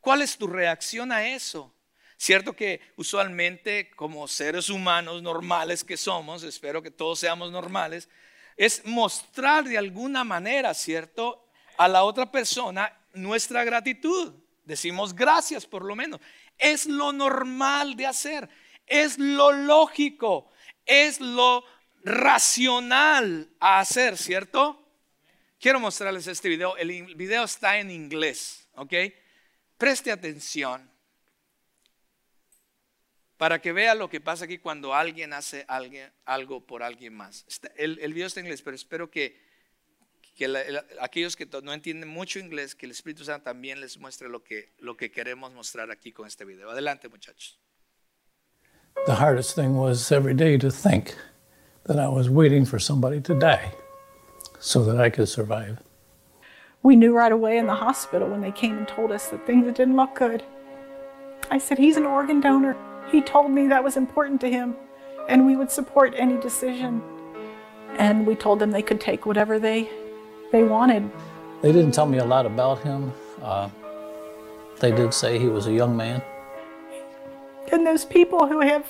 ¿Cuál 0.02 0.22
es 0.22 0.38
tu 0.38 0.48
reacción 0.48 1.14
a 1.14 1.26
eso? 1.26 1.74
Cierto 2.18 2.52
que 2.52 2.82
usualmente 2.98 3.90
como 3.92 4.28
seres 4.28 4.70
humanos 4.70 5.22
normales 5.22 5.86
que 5.86 5.96
somos, 5.96 6.44
espero 6.44 6.84
que 6.84 6.92
todos 6.92 7.20
seamos 7.20 7.54
normales, 7.54 8.10
es 8.58 8.84
mostrar 8.84 9.64
de 9.64 9.78
alguna 9.78 10.26
manera, 10.26 10.74
¿cierto? 10.74 11.48
A 11.78 11.88
la 11.88 12.04
otra 12.04 12.30
persona 12.30 12.94
nuestra 13.14 13.64
gratitud. 13.64 14.34
Decimos 14.66 15.16
gracias 15.16 15.66
por 15.66 15.86
lo 15.86 15.96
menos. 15.96 16.20
Es 16.58 16.86
lo 16.86 17.14
normal 17.14 17.96
de 17.96 18.08
hacer, 18.08 18.50
es 18.86 19.18
lo 19.18 19.54
lógico, 19.54 20.52
es 20.86 21.22
lo 21.22 21.64
racional 22.04 23.50
a 23.60 23.80
hacer, 23.80 24.18
¿cierto? 24.18 24.86
Quiero 25.60 25.80
mostrarles 25.80 26.28
este 26.28 26.50
video. 26.50 26.78
El 26.78 27.16
video 27.16 27.44
está 27.44 27.80
en 27.80 27.92
inglés, 27.92 28.68
¿ok? 28.76 28.94
Preste 29.78 30.12
atención 30.12 30.90
para 33.40 33.62
que 33.62 33.72
vea 33.72 33.96
lo 33.96 34.10
que 34.10 34.20
pasa 34.20 34.46
aquí 34.46 34.58
cuando 34.58 34.94
alguien 34.94 35.32
hace 35.32 35.66
algo 36.26 36.60
por 36.66 36.84
alguien 36.84 37.14
más. 37.14 37.46
El, 37.78 38.14
video 38.14 38.28
está 38.28 38.42
en 38.42 38.48
inglés, 38.48 38.62
pero 38.62 38.76
espero 38.76 39.10
que, 39.10 39.40
aquellos 41.00 41.38
que 41.38 41.48
no 41.64 41.74
entienden 41.74 42.10
mucho 42.10 42.40
inglés, 42.40 42.76
que 42.76 42.86
el 42.86 42.92
Espíritu 42.92 43.24
Santo 43.24 43.46
también 43.46 43.80
les 43.80 43.98
muestre 43.98 44.28
lo 44.28 44.44
que, 44.44 44.74
lo 44.80 44.98
que 44.98 45.10
queremos 45.10 45.54
mostrar 45.54 45.90
aquí 45.90 46.12
con 46.12 46.28
este 46.28 46.44
video. 46.44 46.70
Adelante, 46.70 47.08
muchachos. 47.08 47.58
The 49.06 49.14
hardest 49.14 49.56
thing 49.56 49.78
was 49.78 50.12
every 50.12 50.34
day 50.34 50.58
to 50.58 50.70
think. 50.70 51.12
That 51.90 52.00
I 52.00 52.08
was 52.08 52.30
waiting 52.30 52.66
for 52.66 52.78
somebody 52.78 53.20
to 53.22 53.34
die 53.34 53.74
so 54.60 54.84
that 54.84 55.02
I 55.02 55.10
could 55.10 55.28
survive. 55.28 55.80
We 56.84 56.96
knew 56.96 57.16
right 57.16 57.32
away 57.32 57.58
in 57.58 57.66
the 57.66 57.74
hospital 57.74 58.30
when 58.30 58.42
they 58.42 58.52
came 58.52 58.78
and 58.78 58.88
told 58.88 59.12
us 59.12 59.30
that 59.30 59.48
things 59.48 59.66
didn't 59.66 59.96
look 59.96 60.14
good. 60.14 60.44
I 61.50 61.58
said, 61.58 61.80
He's 61.80 61.98
an 61.98 62.06
organ 62.06 62.42
donor. 62.42 62.78
He 63.12 63.22
told 63.22 63.50
me 63.50 63.66
that 63.68 63.84
was 63.84 63.98
important 63.98 64.40
to 64.42 64.52
him, 64.52 64.76
and 65.28 65.48
we 65.48 65.56
would 65.56 65.72
support 65.72 66.14
any 66.16 66.40
decision. 66.40 67.02
And 67.98 68.28
we 68.28 68.36
told 68.36 68.60
them 68.60 68.70
they 68.70 68.84
could 68.84 69.02
take 69.02 69.26
whatever 69.26 69.58
they, 69.58 69.90
they 70.52 70.64
wanted. 70.64 71.10
They 71.64 71.72
didn't 71.72 71.94
tell 71.94 72.06
me 72.06 72.20
a 72.20 72.26
lot 72.26 72.46
about 72.46 72.84
him. 72.84 73.12
Uh, 73.42 73.68
they 74.80 74.92
did 74.92 75.12
say 75.12 75.40
he 75.40 75.48
was 75.48 75.66
a 75.66 75.74
young 75.74 75.98
man. 75.98 76.22
And 77.72 77.86
those 77.86 78.06
people 78.06 78.46
who 78.48 78.60
have 78.60 78.86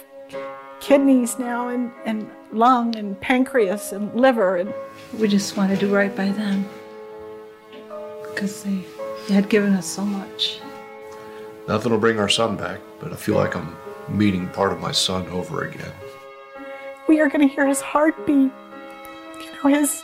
kidneys 0.80 1.38
now 1.38 1.68
and, 1.70 1.92
and 2.06 2.30
lung 2.52 2.96
and 2.96 3.20
pancreas 3.20 3.92
and 3.92 4.14
liver 4.14 4.58
and 4.58 4.74
we 5.18 5.28
just 5.28 5.58
want 5.58 5.72
to 5.72 5.78
do 5.78 5.94
right 5.94 6.16
by 6.16 6.30
them. 6.30 6.68
Because 8.24 8.64
they, 8.64 8.86
they 9.28 9.34
had 9.34 9.50
given 9.50 9.74
us 9.74 9.86
so 9.86 10.04
much. 10.06 10.60
Nothing 11.68 11.92
will 11.92 12.00
bring 12.00 12.20
our 12.20 12.30
son 12.30 12.56
back 12.56 12.80
but 13.00 13.14
i 13.14 13.16
feel 13.16 13.36
like 13.36 13.56
i'm 13.56 13.76
meeting 14.08 14.48
part 14.50 14.72
of 14.72 14.80
my 14.80 14.92
son 14.92 15.28
over 15.30 15.66
again. 15.66 15.92
We 17.08 17.20
are 17.20 17.30
going 17.30 17.48
to 17.48 17.54
hear 17.54 17.68
his 17.68 17.82
heartbeat. 17.82 18.52
You 19.42 19.52
know 19.64 19.70
his 19.70 20.04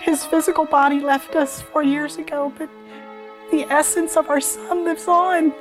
his 0.00 0.24
physical 0.24 0.64
body 0.64 1.00
left 1.00 1.36
us 1.36 1.62
four 1.62 1.82
years 1.82 2.16
ago 2.16 2.52
but 2.58 2.68
the 3.52 3.62
essence 3.64 4.16
of 4.16 4.30
our 4.30 4.40
son 4.40 4.84
lives 4.84 5.06
on. 5.06 5.52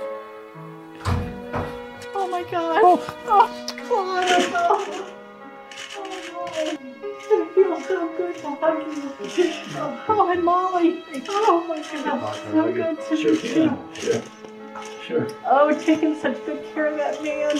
Oh 2.14 2.28
my 2.30 2.44
God. 2.50 2.80
Oh, 2.84 2.98
Claudia. 3.26 3.71
Oh, 3.94 5.06
it 6.54 7.54
feels 7.54 7.86
so 7.86 8.18
good 8.18 8.36
to 8.38 8.50
hug 8.56 8.98
you. 8.98 9.54
Oh, 10.08 10.32
and 10.32 10.44
Molly. 10.44 11.04
Oh, 11.30 11.66
my 11.68 11.76
goodness. 11.76 12.38
So 12.52 12.72
good 12.72 12.98
to 13.08 13.16
meet 13.16 13.44
you. 13.56 13.78
Sure. 13.94 14.22
Sure. 15.06 15.28
Oh, 15.46 15.74
taking 15.84 16.16
such 16.20 16.44
good 16.46 16.64
care 16.74 16.88
of 16.88 16.98
that 16.98 17.22
man. 17.24 17.58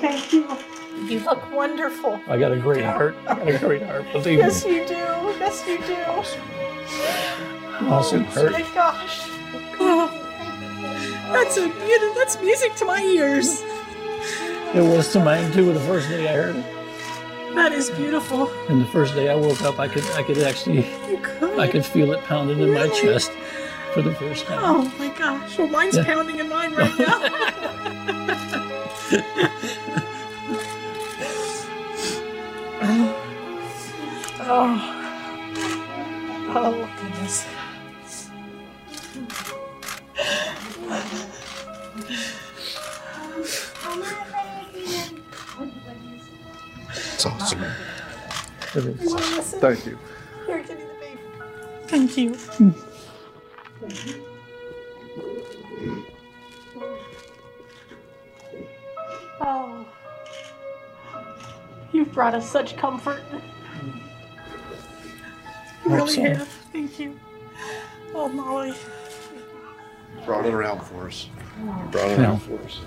Thank 0.00 0.32
you. 0.32 0.48
You 1.06 1.18
look 1.20 1.52
wonderful. 1.52 2.20
I 2.28 2.38
got 2.38 2.52
a 2.52 2.56
great 2.56 2.84
heart. 2.84 3.14
I 3.28 3.34
got 3.34 3.48
a 3.48 3.58
great 3.58 3.82
heart. 3.82 4.04
Believe 4.12 4.38
Yes, 4.38 4.64
me. 4.64 4.76
you 4.76 4.86
do. 4.86 4.94
Yes, 4.94 5.64
you 5.66 5.78
do. 5.78 5.96
Awesome 7.88 8.22
Oh 8.22 8.30
hurt. 8.30 8.52
my 8.52 8.62
gosh. 8.74 9.28
Oh, 9.80 10.08
that's 11.32 11.56
a 11.58 11.68
beautiful. 11.68 12.14
That's 12.14 12.40
music 12.40 12.74
to 12.76 12.84
my 12.84 13.02
ears. 13.02 13.62
It 14.74 14.82
was 14.82 15.12
to 15.12 15.20
mine 15.20 15.52
too. 15.52 15.72
The 15.72 15.80
first 15.80 16.08
day 16.08 16.28
I 16.28 16.32
heard 16.34 16.56
it, 16.56 16.64
That 17.54 17.72
is 17.72 17.90
beautiful. 17.90 18.50
and 18.68 18.80
the 18.80 18.86
first 18.86 19.14
day 19.14 19.28
I 19.30 19.34
woke 19.36 19.62
up, 19.62 19.78
I 19.78 19.86
could 19.88 20.04
I 20.12 20.22
could 20.22 20.38
actually 20.38 20.82
could. 21.22 21.58
I 21.58 21.68
could 21.68 21.84
feel 21.86 22.12
it 22.12 22.22
pounding 22.24 22.60
in 22.60 22.72
my 22.74 22.88
chest 22.88 23.30
for 23.92 24.02
the 24.02 24.14
first 24.14 24.46
time. 24.46 24.58
Oh 24.62 24.82
my 24.98 25.08
gosh. 25.16 25.56
Well, 25.58 25.68
mine's 25.68 25.96
Yeah. 25.96 26.04
pounding 26.04 26.38
in 26.40 26.48
mine 26.48 26.74
right 26.74 26.98
now. 26.98 27.20
oh. 34.40 35.00
Oh, 36.56 36.88
goodness. 37.00 37.46
It's 47.24 47.32
awesome. 47.32 47.64
It 48.74 49.00
is. 49.00 49.12
Listen, 49.14 49.60
Thank 49.60 49.86
you. 49.86 49.98
Here, 50.44 50.62
give 50.62 50.78
me 50.78 50.84
the 50.84 50.94
baby. 51.00 51.18
Thank 51.86 52.18
you. 52.18 52.36
Oh. 59.40 59.86
You've 61.92 62.12
brought 62.12 62.34
us 62.34 62.50
such 62.50 62.76
comfort. 62.76 63.22
You 65.86 65.94
really 65.94 66.12
so. 66.12 66.22
have. 66.24 66.48
Thank 66.72 66.98
you. 66.98 67.18
Oh, 68.14 68.28
Molly. 68.28 68.74
Brought 70.26 70.44
it 70.44 70.52
around 70.52 70.82
for 70.82 71.06
us. 71.06 71.30
Oh. 71.62 71.88
Brought 71.90 72.10
it 72.10 72.18
around 72.18 72.40
for 72.40 72.58
us. 72.64 72.80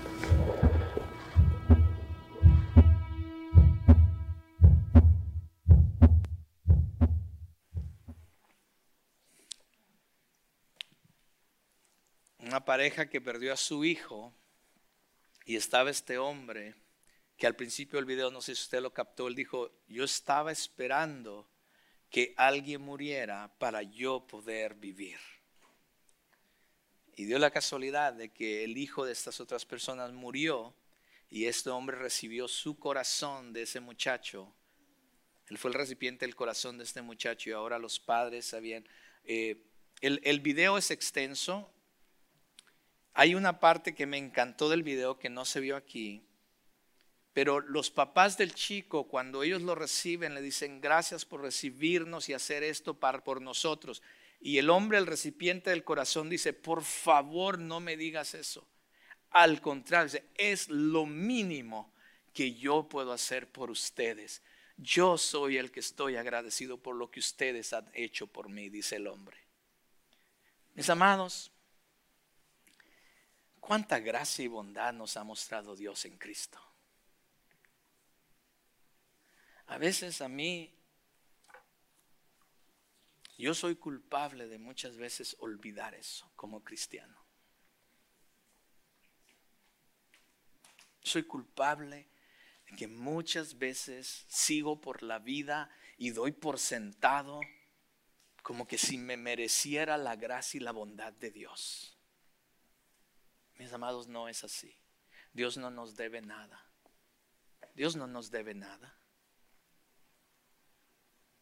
Una 12.48 12.64
pareja 12.64 13.10
que 13.10 13.20
perdió 13.20 13.52
a 13.52 13.58
su 13.58 13.84
hijo 13.84 14.32
y 15.44 15.56
estaba 15.56 15.90
este 15.90 16.16
hombre 16.16 16.74
que 17.36 17.46
al 17.46 17.54
principio 17.54 17.98
del 17.98 18.06
video, 18.06 18.30
no 18.30 18.40
sé 18.40 18.54
si 18.54 18.62
usted 18.62 18.80
lo 18.80 18.94
captó, 18.94 19.28
él 19.28 19.34
dijo, 19.34 19.70
yo 19.86 20.02
estaba 20.02 20.50
esperando 20.50 21.46
que 22.08 22.32
alguien 22.38 22.80
muriera 22.80 23.52
para 23.58 23.82
yo 23.82 24.26
poder 24.26 24.76
vivir. 24.76 25.18
Y 27.16 27.26
dio 27.26 27.38
la 27.38 27.50
casualidad 27.50 28.14
de 28.14 28.30
que 28.30 28.64
el 28.64 28.78
hijo 28.78 29.04
de 29.04 29.12
estas 29.12 29.40
otras 29.40 29.66
personas 29.66 30.10
murió 30.14 30.74
y 31.28 31.44
este 31.44 31.68
hombre 31.68 31.98
recibió 31.98 32.48
su 32.48 32.78
corazón 32.78 33.52
de 33.52 33.64
ese 33.64 33.80
muchacho. 33.80 34.54
Él 35.48 35.58
fue 35.58 35.70
el 35.70 35.74
recipiente 35.74 36.24
del 36.24 36.34
corazón 36.34 36.78
de 36.78 36.84
este 36.84 37.02
muchacho 37.02 37.50
y 37.50 37.52
ahora 37.52 37.78
los 37.78 38.00
padres 38.00 38.46
sabían. 38.46 38.88
eh, 39.24 39.66
el, 40.00 40.22
el 40.24 40.40
video 40.40 40.78
es 40.78 40.90
extenso. 40.90 41.74
Hay 43.18 43.34
una 43.34 43.58
parte 43.58 43.96
que 43.96 44.06
me 44.06 44.16
encantó 44.16 44.68
del 44.68 44.84
video 44.84 45.18
que 45.18 45.28
no 45.28 45.44
se 45.44 45.58
vio 45.58 45.74
aquí. 45.74 46.22
Pero 47.32 47.58
los 47.58 47.90
papás 47.90 48.38
del 48.38 48.54
chico, 48.54 49.08
cuando 49.08 49.42
ellos 49.42 49.60
lo 49.60 49.74
reciben, 49.74 50.36
le 50.36 50.40
dicen 50.40 50.80
gracias 50.80 51.24
por 51.24 51.40
recibirnos 51.40 52.28
y 52.28 52.34
hacer 52.34 52.62
esto 52.62 52.94
para, 52.94 53.24
por 53.24 53.42
nosotros. 53.42 54.04
Y 54.40 54.58
el 54.58 54.70
hombre, 54.70 54.98
el 54.98 55.06
recipiente 55.08 55.70
del 55.70 55.82
corazón, 55.82 56.30
dice, 56.30 56.52
por 56.52 56.84
favor 56.84 57.58
no 57.58 57.80
me 57.80 57.96
digas 57.96 58.34
eso. 58.34 58.64
Al 59.30 59.60
contrario, 59.60 60.20
es 60.36 60.68
lo 60.68 61.04
mínimo 61.04 61.92
que 62.32 62.54
yo 62.54 62.88
puedo 62.88 63.12
hacer 63.12 63.50
por 63.50 63.68
ustedes. 63.68 64.42
Yo 64.76 65.18
soy 65.18 65.56
el 65.56 65.72
que 65.72 65.80
estoy 65.80 66.14
agradecido 66.14 66.78
por 66.78 66.94
lo 66.94 67.10
que 67.10 67.18
ustedes 67.18 67.72
han 67.72 67.90
hecho 67.94 68.28
por 68.28 68.48
mí, 68.48 68.68
dice 68.68 68.94
el 68.94 69.08
hombre. 69.08 69.38
Mis 70.76 70.88
amados, 70.88 71.50
cuánta 73.68 73.98
gracia 73.98 74.46
y 74.46 74.48
bondad 74.48 74.94
nos 74.94 75.18
ha 75.18 75.24
mostrado 75.24 75.76
Dios 75.76 76.06
en 76.06 76.16
Cristo. 76.16 76.58
A 79.66 79.76
veces 79.76 80.22
a 80.22 80.28
mí, 80.30 80.74
yo 83.36 83.52
soy 83.52 83.76
culpable 83.76 84.48
de 84.48 84.58
muchas 84.58 84.96
veces 84.96 85.36
olvidar 85.40 85.94
eso 85.94 86.32
como 86.34 86.64
cristiano. 86.64 87.22
Soy 91.02 91.24
culpable 91.24 92.08
de 92.70 92.74
que 92.74 92.88
muchas 92.88 93.58
veces 93.58 94.24
sigo 94.28 94.80
por 94.80 95.02
la 95.02 95.18
vida 95.18 95.70
y 95.98 96.08
doy 96.08 96.32
por 96.32 96.58
sentado 96.58 97.42
como 98.42 98.66
que 98.66 98.78
si 98.78 98.96
me 98.96 99.18
mereciera 99.18 99.98
la 99.98 100.16
gracia 100.16 100.56
y 100.56 100.62
la 100.62 100.72
bondad 100.72 101.12
de 101.12 101.30
Dios. 101.30 101.97
Mis 103.58 103.72
amados, 103.72 104.06
no 104.06 104.28
es 104.28 104.44
así. 104.44 104.74
Dios 105.32 105.56
no 105.56 105.70
nos 105.70 105.96
debe 105.96 106.22
nada. 106.22 106.64
Dios 107.74 107.96
no 107.96 108.06
nos 108.06 108.30
debe 108.30 108.54
nada. 108.54 108.96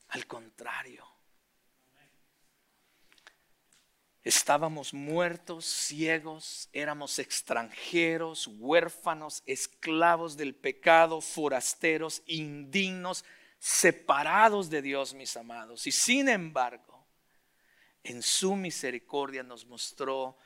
Al 0.09 0.26
contrario. 0.26 1.07
Estábamos 4.22 4.92
muertos, 4.92 5.66
ciegos, 5.66 6.68
éramos 6.72 7.20
extranjeros, 7.20 8.48
huérfanos, 8.48 9.44
esclavos 9.46 10.37
del 10.37 10.52
pecado, 10.52 11.20
forasteros, 11.20 12.22
indignos, 12.26 13.24
separados 13.61 14.68
de 14.68 14.83
Dios, 14.83 15.14
mis 15.14 15.37
amados. 15.37 15.87
Y 15.87 15.92
sin 15.92 16.29
embargo, 16.29 17.07
en 18.02 18.20
su 18.20 18.57
misericordia 18.57 19.44
nos 19.44 19.64
mostró 19.64 20.37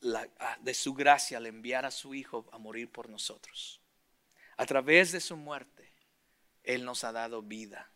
la- 0.00 0.28
ah, 0.38 0.58
de 0.60 0.74
su 0.74 0.94
gracia 0.94 1.38
al 1.38 1.46
enviar 1.46 1.84
a 1.86 1.90
su 1.90 2.14
Hijo 2.14 2.46
a 2.52 2.58
morir 2.58 2.90
por 2.90 3.08
nosotros. 3.08 3.80
A 4.56 4.66
través 4.66 5.12
de 5.12 5.20
su 5.20 5.36
muerte, 5.36 5.92
Él 6.62 6.84
nos 6.84 7.04
ha 7.04 7.12
dado 7.12 7.42
vida. 7.42 7.90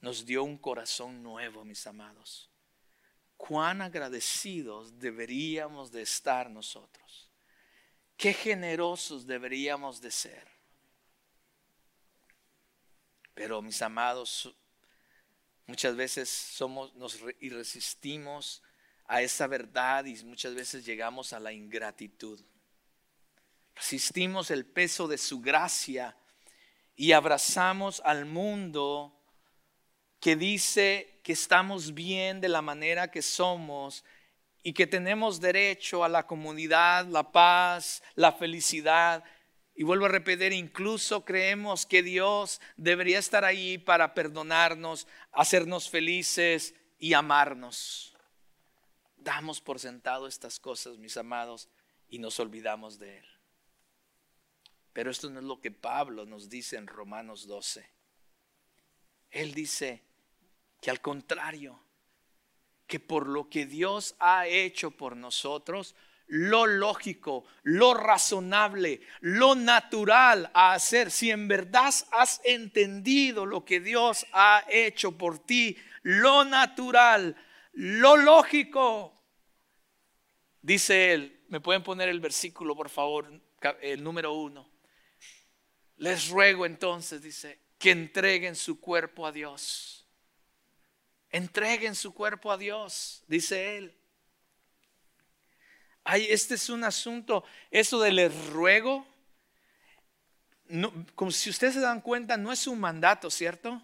Nos 0.00 0.26
dio 0.26 0.42
un 0.42 0.58
corazón 0.58 1.22
nuevo, 1.22 1.64
mis 1.64 1.86
amados. 1.86 2.50
Cuán 3.36 3.80
agradecidos 3.82 4.98
deberíamos 4.98 5.90
de 5.92 6.02
estar 6.02 6.50
nosotros. 6.50 7.30
Qué 8.16 8.32
generosos 8.32 9.26
deberíamos 9.26 10.00
de 10.00 10.10
ser. 10.10 10.48
Pero 13.34 13.62
mis 13.62 13.80
amados, 13.82 14.54
muchas 15.66 15.96
veces 15.96 16.28
somos 16.28 16.94
nos 16.94 17.20
resistimos 17.20 18.62
a 19.12 19.20
esa 19.20 19.46
verdad 19.46 20.06
y 20.06 20.14
muchas 20.24 20.54
veces 20.54 20.86
llegamos 20.86 21.34
a 21.34 21.38
la 21.38 21.52
ingratitud. 21.52 22.40
Resistimos 23.74 24.50
el 24.50 24.64
peso 24.64 25.06
de 25.06 25.18
su 25.18 25.42
gracia 25.42 26.16
y 26.96 27.12
abrazamos 27.12 28.00
al 28.06 28.24
mundo 28.24 29.14
que 30.18 30.34
dice 30.34 31.20
que 31.22 31.34
estamos 31.34 31.92
bien 31.92 32.40
de 32.40 32.48
la 32.48 32.62
manera 32.62 33.10
que 33.10 33.20
somos 33.20 34.02
y 34.62 34.72
que 34.72 34.86
tenemos 34.86 35.42
derecho 35.42 36.04
a 36.04 36.08
la 36.08 36.26
comunidad, 36.26 37.04
la 37.04 37.32
paz, 37.32 38.02
la 38.14 38.32
felicidad. 38.32 39.22
Y 39.74 39.82
vuelvo 39.82 40.06
a 40.06 40.08
repetir, 40.08 40.54
incluso 40.54 41.22
creemos 41.22 41.84
que 41.84 42.02
Dios 42.02 42.62
debería 42.78 43.18
estar 43.18 43.44
ahí 43.44 43.76
para 43.76 44.14
perdonarnos, 44.14 45.06
hacernos 45.32 45.90
felices 45.90 46.74
y 46.98 47.12
amarnos. 47.12 48.11
Damos 49.22 49.60
por 49.60 49.78
sentado 49.78 50.26
estas 50.26 50.58
cosas, 50.58 50.98
mis 50.98 51.16
amados, 51.16 51.68
y 52.08 52.18
nos 52.18 52.38
olvidamos 52.40 52.98
de 52.98 53.18
Él. 53.18 53.26
Pero 54.92 55.10
esto 55.10 55.30
no 55.30 55.40
es 55.40 55.44
lo 55.46 55.60
que 55.60 55.70
Pablo 55.70 56.26
nos 56.26 56.48
dice 56.48 56.76
en 56.76 56.86
Romanos 56.86 57.46
12. 57.46 57.88
Él 59.30 59.54
dice 59.54 60.02
que 60.80 60.90
al 60.90 61.00
contrario, 61.00 61.82
que 62.86 63.00
por 63.00 63.26
lo 63.26 63.48
que 63.48 63.64
Dios 63.64 64.14
ha 64.18 64.46
hecho 64.46 64.90
por 64.90 65.16
nosotros, 65.16 65.94
lo 66.26 66.66
lógico, 66.66 67.44
lo 67.62 67.94
razonable, 67.94 69.00
lo 69.20 69.54
natural 69.54 70.50
a 70.52 70.74
hacer. 70.74 71.10
Si 71.10 71.30
en 71.30 71.48
verdad 71.48 71.94
has 72.10 72.40
entendido 72.44 73.46
lo 73.46 73.64
que 73.64 73.80
Dios 73.80 74.26
ha 74.32 74.64
hecho 74.68 75.16
por 75.16 75.38
ti, 75.38 75.76
lo 76.02 76.44
natural, 76.44 77.36
lo 77.72 78.16
lógico, 78.16 79.12
dice 80.60 81.12
él, 81.12 81.44
me 81.48 81.60
pueden 81.60 81.82
poner 81.82 82.08
el 82.08 82.20
versículo, 82.20 82.76
por 82.76 82.88
favor, 82.88 83.40
el 83.80 84.02
número 84.02 84.32
uno. 84.32 84.68
Les 85.96 86.28
ruego 86.28 86.66
entonces, 86.66 87.22
dice, 87.22 87.60
que 87.78 87.90
entreguen 87.90 88.56
su 88.56 88.80
cuerpo 88.80 89.26
a 89.26 89.32
Dios. 89.32 90.06
Entreguen 91.30 91.94
su 91.94 92.12
cuerpo 92.12 92.52
a 92.52 92.58
Dios, 92.58 93.24
dice 93.26 93.76
él. 93.76 93.96
Ay, 96.04 96.26
este 96.28 96.54
es 96.54 96.68
un 96.68 96.84
asunto, 96.84 97.44
eso 97.70 98.00
de 98.00 98.12
les 98.12 98.46
ruego, 98.48 99.06
como 101.14 101.30
si 101.30 101.50
ustedes 101.50 101.74
se 101.74 101.80
dan 101.80 102.00
cuenta, 102.00 102.36
no 102.36 102.50
es 102.50 102.66
un 102.66 102.80
mandato, 102.80 103.30
¿cierto? 103.30 103.80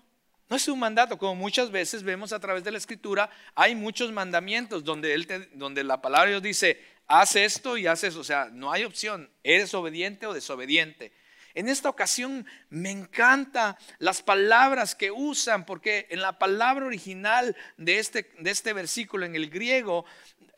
No 0.49 0.57
es 0.57 0.67
un 0.69 0.79
mandato, 0.79 1.19
como 1.19 1.35
muchas 1.35 1.71
veces 1.71 2.03
vemos 2.03 2.33
a 2.33 2.41
través 2.41 2.65
de 2.65 2.71
la 2.71 2.79
escritura, 2.79 3.29
hay 3.55 3.75
muchos 3.75 4.11
mandamientos 4.13 4.83
donde, 4.83 5.13
él 5.13 5.51
donde 5.53 5.85
la 5.85 6.01
palabra 6.01 6.27
de 6.27 6.33
Dios 6.33 6.43
dice, 6.43 6.83
haz 7.07 7.37
esto 7.37 7.77
y 7.77 7.87
haz 7.87 8.05
eso, 8.05 8.21
o 8.21 8.25
sea, 8.25 8.49
no 8.51 8.73
hay 8.73 8.85
opción, 8.85 9.31
eres 9.43 9.75
obediente 9.75 10.27
o 10.27 10.33
desobediente. 10.33 11.13
En 11.55 11.69
esta 11.69 11.89
ocasión 11.89 12.47
me 12.71 12.91
encanta 12.91 13.77
las 13.99 14.23
palabras 14.23 14.95
que 14.95 15.11
usan, 15.11 15.67
porque 15.67 16.07
en 16.11 16.21
la 16.21 16.39
palabra 16.39 16.87
original 16.87 17.57
de 17.77 17.99
este, 17.99 18.31
de 18.39 18.51
este 18.51 18.73
versículo 18.73 19.27
en 19.27 19.35
el 19.35 19.51
griego 19.51 20.05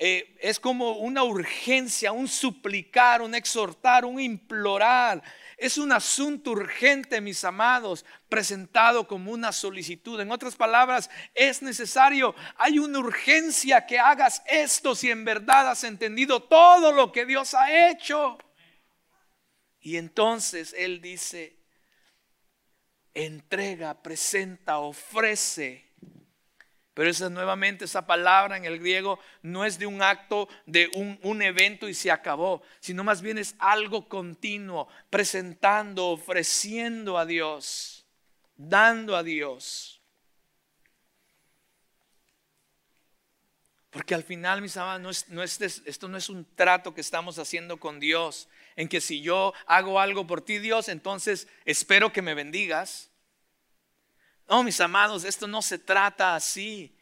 eh, 0.03 0.35
es 0.41 0.59
como 0.59 0.93
una 0.93 1.23
urgencia, 1.25 2.11
un 2.11 2.27
suplicar, 2.27 3.21
un 3.21 3.35
exhortar, 3.35 4.07
un 4.07 4.19
implorar. 4.19 5.23
Es 5.59 5.77
un 5.77 5.93
asunto 5.93 6.53
urgente, 6.53 7.21
mis 7.21 7.45
amados, 7.45 8.07
presentado 8.31 9.07
como 9.07 9.31
una 9.31 9.53
solicitud. 9.53 10.19
En 10.19 10.33
otras 10.33 10.57
palabras, 10.57 11.11
es 11.35 11.61
necesario, 11.61 12.35
hay 12.57 12.79
una 12.79 12.99
urgencia 12.99 13.85
que 13.85 13.99
hagas 13.99 14.43
esto 14.47 14.95
si 14.95 15.11
en 15.11 15.23
verdad 15.27 15.69
has 15.69 15.85
entendido 15.85 16.45
todo 16.45 16.93
lo 16.93 17.13
que 17.13 17.27
Dios 17.27 17.53
ha 17.53 17.91
hecho. 17.91 18.39
Y 19.81 19.99
entonces 19.99 20.75
Él 20.79 21.03
dice, 21.03 21.59
entrega, 23.13 24.03
presenta, 24.03 24.79
ofrece 24.79 25.90
pero 27.01 27.13
esa 27.13 27.31
nuevamente 27.31 27.87
esa 27.87 28.07
palabra 28.07 28.59
en 28.59 28.67
el 28.67 28.79
griego 28.79 29.19
no 29.41 29.65
es 29.65 29.79
de 29.79 29.87
un 29.87 30.03
acto, 30.03 30.51
de 30.67 30.91
un, 30.93 31.41
evento 31.41 31.89
y 31.89 31.95
se 31.95 32.11
acabó, 32.11 32.61
sino 32.79 33.03
más 33.03 33.23
bien 33.23 33.39
es 33.39 33.55
algo 33.59 34.07
continuo, 34.07 34.87
presentando, 35.09 36.09
ofreciendo 36.09 37.17
a 37.17 37.25
Dios, 37.25 38.05
dando 38.55 39.17
a 39.17 39.23
Dios. 39.23 40.03
Porque 43.89 44.15
al 44.15 44.23
final, 44.23 44.61
mis 44.61 44.77
amados, 44.77 45.25
no 45.31 45.43
es, 45.43 45.59
esto 45.63 46.07
no 46.07 46.19
es 46.19 46.29
un 46.29 46.45
trato 46.55 46.93
que 46.93 47.01
estamos 47.01 47.39
haciendo 47.39 47.81
con 47.81 47.99
Dios, 47.99 48.47
en 48.77 48.89
que 48.89 49.01
si 49.01 49.23
yo 49.23 49.55
hago 49.65 50.01
algo 50.01 50.27
por 50.27 50.43
ti, 50.43 50.59
Dios, 50.59 50.91
entonces 50.91 51.49
espero 51.65 52.13
que 52.13 52.21
me 52.21 52.35
bendigas. 52.35 53.10
No, 54.51 54.65
mis 54.65 54.81
amados, 54.81 55.23
esto 55.23 55.47
no 55.47 55.63
se 55.63 55.79
trata 55.79 56.35
así. 56.35 56.93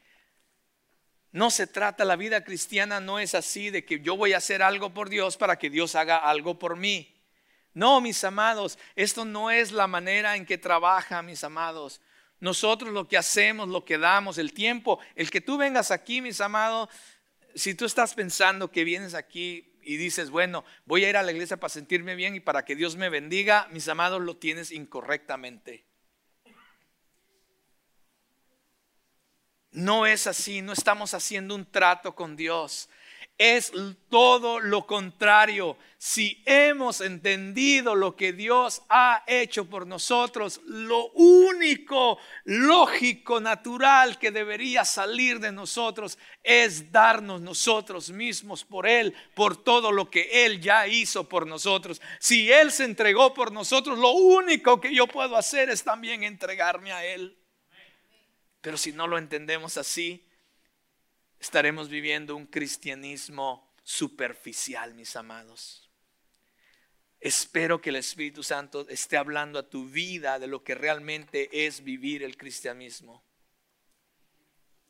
No 1.33 1.51
se 1.51 1.67
trata, 1.67 2.05
la 2.05 2.15
vida 2.15 2.45
cristiana 2.45 3.01
no 3.01 3.19
es 3.19 3.35
así 3.35 3.71
de 3.71 3.87
que 3.87 4.01
yo 4.01 4.19
voy 4.19 4.35
a 4.35 4.37
hacer 4.37 4.63
algo 4.63 4.93
por 4.93 5.09
Dios 5.09 5.39
para 5.39 5.59
que 5.59 5.71
Dios 5.71 5.95
haga 5.95 6.19
algo 6.19 6.59
por 6.59 6.77
mí. 6.77 7.17
No, 7.73 8.03
mis 8.03 8.23
amados, 8.23 8.79
esto 8.97 9.25
no 9.25 9.51
es 9.51 9.73
la 9.73 9.87
manera 9.87 10.37
en 10.37 10.45
que 10.45 10.59
trabaja, 10.59 11.23
mis 11.23 11.43
amados. 11.43 12.03
Nosotros 12.39 12.93
lo 12.93 13.09
que 13.09 13.17
hacemos, 13.17 13.67
lo 13.69 13.83
que 13.83 13.97
damos, 13.97 14.37
el 14.37 14.53
tiempo, 14.53 14.99
el 15.15 15.31
que 15.31 15.41
tú 15.41 15.57
vengas 15.57 15.91
aquí, 15.91 16.21
mis 16.21 16.43
amados, 16.43 16.91
si 17.55 17.75
tú 17.75 17.87
estás 17.87 18.13
pensando 18.13 18.71
que 18.71 18.85
vienes 18.85 19.15
aquí 19.15 19.73
y 19.81 19.97
dices, 19.97 20.29
bueno, 20.29 20.67
voy 20.85 21.07
a 21.07 21.09
ir 21.09 21.17
a 21.17 21.23
la 21.23 21.33
iglesia 21.33 21.57
para 21.57 21.71
sentirme 21.71 22.15
bien 22.15 22.35
y 22.35 22.41
para 22.41 22.67
que 22.67 22.77
Dios 22.77 22.97
me 22.97 23.09
bendiga, 23.09 23.69
mis 23.71 23.89
amados, 23.89 24.21
lo 24.21 24.37
tienes 24.37 24.71
incorrectamente. 24.71 25.88
No 29.79 30.07
es 30.07 30.27
así, 30.27 30.61
no 30.61 30.73
estamos 30.73 31.15
haciendo 31.15 31.55
un 31.55 31.65
trato 31.65 32.13
con 32.13 32.35
Dios. 32.35 32.89
Es 33.39 33.71
todo 34.09 34.59
lo 34.59 34.89
contrario. 34.89 35.79
Si 35.99 36.43
hemos 36.47 37.01
entendido 37.01 37.95
lo 37.95 38.17
que 38.17 38.33
Dios 38.33 38.83
ha 38.89 39.23
hecho 39.29 39.67
por 39.71 39.87
nosotros, 39.87 40.61
lo 40.65 41.13
único 41.13 42.19
lógico, 42.43 43.39
natural 43.39 44.19
que 44.19 44.33
debería 44.33 44.85
salir 44.85 45.39
de 45.39 45.53
nosotros 45.53 46.19
es 46.43 46.91
darnos 46.91 47.41
nosotros 47.41 48.11
mismos 48.11 48.65
por 48.65 48.85
Él, 48.85 49.15
por 49.37 49.63
todo 49.63 49.93
lo 49.93 50.11
que 50.11 50.45
Él 50.45 50.61
ya 50.61 50.89
hizo 50.89 51.29
por 51.29 51.47
nosotros. 51.47 52.03
Si 52.19 52.51
Él 52.51 52.73
se 52.73 52.85
entregó 52.85 53.33
por 53.33 53.53
nosotros, 53.53 53.97
lo 53.97 54.11
único 54.11 54.81
que 54.81 54.93
yo 54.93 55.07
puedo 55.07 55.37
hacer 55.37 55.71
es 55.71 55.85
también 55.85 56.25
entregarme 56.25 56.91
a 56.91 57.05
Él. 57.05 57.39
Pero 58.69 58.77
si 58.77 58.93
no 58.93 59.07
lo 59.07 59.17
entendemos 59.17 59.79
así, 59.79 60.29
estaremos 61.41 61.89
viviendo 61.89 62.37
un 62.37 62.45
cristianismo 62.45 63.73
superficial, 63.83 64.93
mis 64.93 65.17
amados. 65.17 65.89
Espero 67.19 67.81
que 67.81 67.89
el 67.89 67.97
Espíritu 67.97 68.43
Santo 68.43 68.87
esté 68.91 69.17
hablando 69.17 69.59
a 69.59 69.71
tu 69.71 69.87
vida 69.89 70.39
de 70.39 70.49
lo 70.49 70.65
que 70.65 70.75
realmente 70.75 71.65
es 71.67 71.83
vivir 71.83 72.23
el 72.23 72.37
cristianismo. 72.37 73.25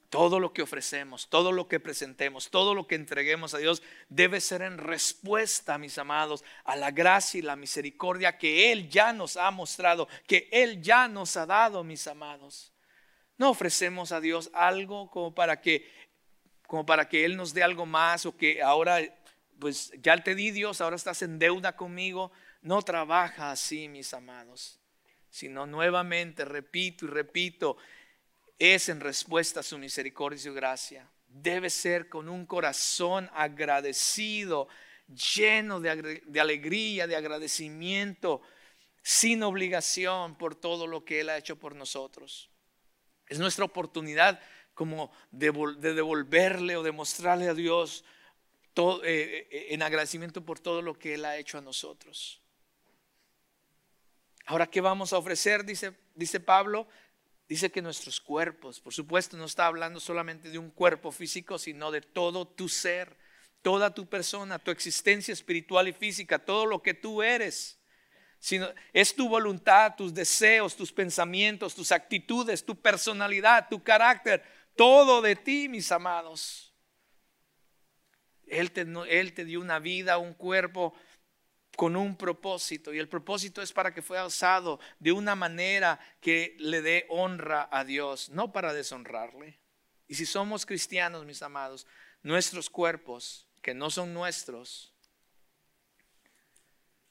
Todo 0.09 0.41
lo 0.41 0.53
que 0.53 0.63
ofrecemos, 0.63 1.31
todo 1.31 1.53
lo 1.53 1.69
que 1.69 1.79
presentemos, 1.79 2.51
todo 2.51 2.75
lo 2.75 2.89
que 2.89 2.97
entreguemos 2.97 3.55
a 3.55 3.59
Dios 3.59 3.81
debe 4.09 4.41
ser 4.41 4.63
en 4.63 4.79
respuesta, 4.79 5.79
mis 5.79 5.99
amados, 5.99 6.43
a 6.65 6.75
la 6.75 6.91
gracia 6.91 7.39
y 7.39 7.43
la 7.43 7.55
misericordia 7.55 8.39
que 8.39 8.73
Él 8.73 8.91
ya 8.91 9.13
nos 9.13 9.37
ha 9.37 9.49
mostrado, 9.53 10.09
que 10.27 10.49
Él 10.51 10.83
ya 10.83 11.07
nos 11.07 11.37
ha 11.37 11.47
dado, 11.47 11.85
mis 11.85 12.09
amados. 12.09 12.73
No 13.39 13.51
ofrecemos 13.51 14.13
a 14.13 14.21
Dios 14.21 14.51
algo 14.53 15.11
como 15.11 15.35
para 15.35 15.61
que 15.61 15.91
como 16.67 16.85
para 16.85 17.09
que 17.09 17.25
él 17.25 17.35
nos 17.35 17.55
dé 17.55 17.63
algo 17.63 17.87
más 17.87 18.27
o 18.27 18.37
que 18.37 18.61
ahora 18.61 19.01
pues 19.59 19.91
ya 20.03 20.23
te 20.23 20.35
di 20.35 20.51
Dios, 20.51 20.81
ahora 20.81 20.97
estás 20.97 21.23
en 21.23 21.39
deuda 21.39 21.75
conmigo. 21.75 22.31
No 22.63 22.83
trabaja 22.83 23.51
así, 23.51 23.89
mis 23.89 24.13
amados, 24.15 24.79
sino 25.31 25.67
nuevamente 25.67 26.45
repito 26.45 27.07
y 27.07 27.09
repito, 27.09 27.77
es 28.59 28.89
en 28.89 29.01
respuesta 29.01 29.61
a 29.61 29.63
su 29.63 29.79
misericordia 29.79 30.37
y 30.37 30.43
su 30.43 30.55
gracia. 30.55 31.09
Debe 31.27 31.71
ser 31.71 32.09
con 32.09 32.29
un 32.29 32.47
corazón 32.47 33.31
agradecido, 33.33 34.69
lleno 35.07 35.81
de, 35.81 36.23
de 36.25 36.41
alegría, 36.41 37.07
de 37.07 37.17
agradecimiento, 37.17 38.43
sin 39.03 39.43
obligación 39.43 40.37
por 40.37 40.55
todo 40.55 40.87
lo 40.87 41.05
que 41.05 41.21
Él 41.21 41.31
ha 41.31 41.39
hecho 41.39 41.59
por 41.59 41.75
nosotros. 41.75 42.51
Es 43.29 43.39
nuestra 43.39 43.65
oportunidad 43.65 44.41
como 44.75 45.11
de, 45.31 45.51
devolverle 45.93 46.77
o 46.77 46.83
demostrarle 46.83 47.49
a 47.49 47.55
Dios 47.55 48.05
todo, 48.75 49.03
eh, 49.05 49.49
eh, 49.51 49.67
en 49.71 49.83
agradecimiento 49.83 50.45
por 50.45 50.61
todo 50.61 50.83
lo 50.83 50.99
que 50.99 51.15
Él 51.15 51.25
ha 51.25 51.37
hecho 51.37 51.59
a 51.59 51.61
nosotros. 51.61 52.41
Ahora, 54.47 54.67
¿qué 54.67 54.81
vamos 54.81 55.13
a 55.13 55.19
ofrecer? 55.19 55.65
Dice, 55.65 55.95
dice 56.15 56.41
Pablo. 56.41 56.87
Dice 57.49 57.71
que 57.71 57.81
nuestros 57.81 58.21
cuerpos, 58.21 58.79
por 58.79 58.93
supuesto, 58.93 59.37
no 59.39 59.47
está 59.47 59.67
hablando 59.67 60.01
solamente 60.01 60.51
de 60.51 60.59
un 60.59 60.71
cuerpo 60.71 61.11
físico, 61.11 61.59
sino 61.59 61.91
de 61.91 62.03
todo 62.03 62.47
tu 62.47 62.69
ser, 62.69 63.17
toda 63.63 63.95
tu 63.95 64.07
persona, 64.07 64.59
tu 64.59 64.71
existencia 64.71 65.33
espiritual 65.33 65.89
y 65.89 65.95
física, 65.95 66.39
todo 66.39 66.67
lo 66.67 66.83
que 66.83 66.93
tú 66.93 67.23
eres 67.23 67.78
sino 68.39 68.69
es 68.93 69.15
tu 69.15 69.29
voluntad, 69.29 69.95
tus 69.97 70.15
deseos, 70.15 70.77
tus 70.77 70.93
pensamientos, 70.93 71.75
tus 71.75 71.93
actitudes, 71.93 72.65
tu 72.65 72.81
personalidad, 72.81 73.69
tu 73.69 73.83
carácter, 73.83 74.43
todo 74.77 75.21
de 75.21 75.37
ti, 75.37 75.69
mis 75.69 75.91
amados. 75.91 76.73
Él 78.47 78.71
te, 78.71 78.87
él 79.09 79.35
te 79.35 79.45
dio 79.45 79.61
una 79.61 79.79
vida, 79.79 80.19
un 80.19 80.35
cuerpo 80.35 80.95
con 81.77 81.95
un 81.95 82.17
propósito 82.17 82.93
y 82.93 82.99
el 82.99 83.09
propósito 83.09 83.63
es 83.63 83.73
para 83.73 83.95
que 83.95 84.03
fuera 84.03 84.27
usado 84.27 84.81
de 84.99 85.13
una 85.13 85.37
manera 85.37 86.01
que 86.21 86.57
le 86.59 86.83
dé 86.83 87.07
honra 87.09 87.69
a 87.71 87.85
Dios, 87.85 88.31
no 88.31 88.53
para 88.53 88.73
deshonrarle. 88.73 89.61
Y 90.09 90.15
si 90.15 90.27
somos 90.27 90.65
cristianos, 90.65 91.25
mis 91.25 91.43
amados, 91.43 91.87
nuestros 92.23 92.69
cuerpos, 92.71 93.47
que 93.63 93.75
no 93.75 93.91
son 93.91 94.15
nuestros, 94.15 94.93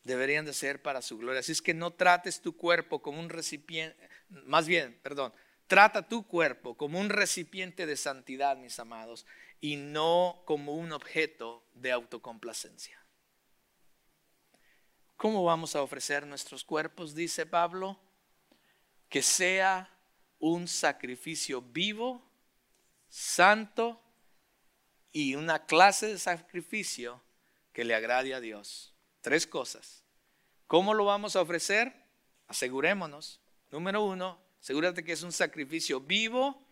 deberían 0.07 0.45
de 0.45 0.53
ser 0.53 0.81
para 0.81 1.03
su 1.03 1.17
gloria. 1.17 1.41
Así 1.41 1.51
es 1.51 1.61
que 1.61 1.73
no 1.73 1.91
trates 1.91 2.41
tu 2.41 2.55
cuerpo 2.57 3.01
como 3.01 3.19
un 3.19 3.29
recipiente, 3.29 3.95
más 4.29 4.65
bien, 4.65 4.97
perdón, 5.03 5.33
trata 5.67 6.07
tu 6.07 6.25
cuerpo 6.25 6.75
como 6.75 6.99
un 6.99 7.09
recipiente 7.09 7.85
de 7.85 7.97
santidad, 7.97 8.57
mis 8.57 8.79
amados, 8.79 9.25
y 9.61 9.75
no 9.75 10.41
como 10.45 10.73
un 10.73 10.91
objeto 10.91 11.63
de 11.73 11.91
autocomplacencia. 11.91 12.99
¿Cómo 15.17 15.43
vamos 15.43 15.75
a 15.75 15.81
ofrecer 15.81 16.25
nuestros 16.25 16.63
cuerpos? 16.63 17.15
Dice 17.15 17.45
Pablo, 17.45 17.99
que 19.09 19.21
sea 19.21 19.89
un 20.39 20.67
sacrificio 20.67 21.61
vivo, 21.61 22.23
santo 23.09 23.99
y 25.11 25.35
una 25.35 25.65
clase 25.65 26.07
de 26.07 26.19
sacrificio 26.19 27.21
que 27.73 27.83
le 27.83 27.95
agrade 27.95 28.35
a 28.35 28.39
Dios. 28.39 28.96
Tres 29.21 29.47
cosas. 29.47 30.03
¿Cómo 30.67 30.93
lo 30.93 31.05
vamos 31.05 31.35
a 31.35 31.41
ofrecer? 31.41 31.93
Asegurémonos. 32.47 33.39
Número 33.71 34.03
uno, 34.03 34.39
asegúrate 34.61 35.03
que 35.03 35.11
es 35.11 35.23
un 35.23 35.31
sacrificio 35.31 35.99
vivo, 35.99 36.65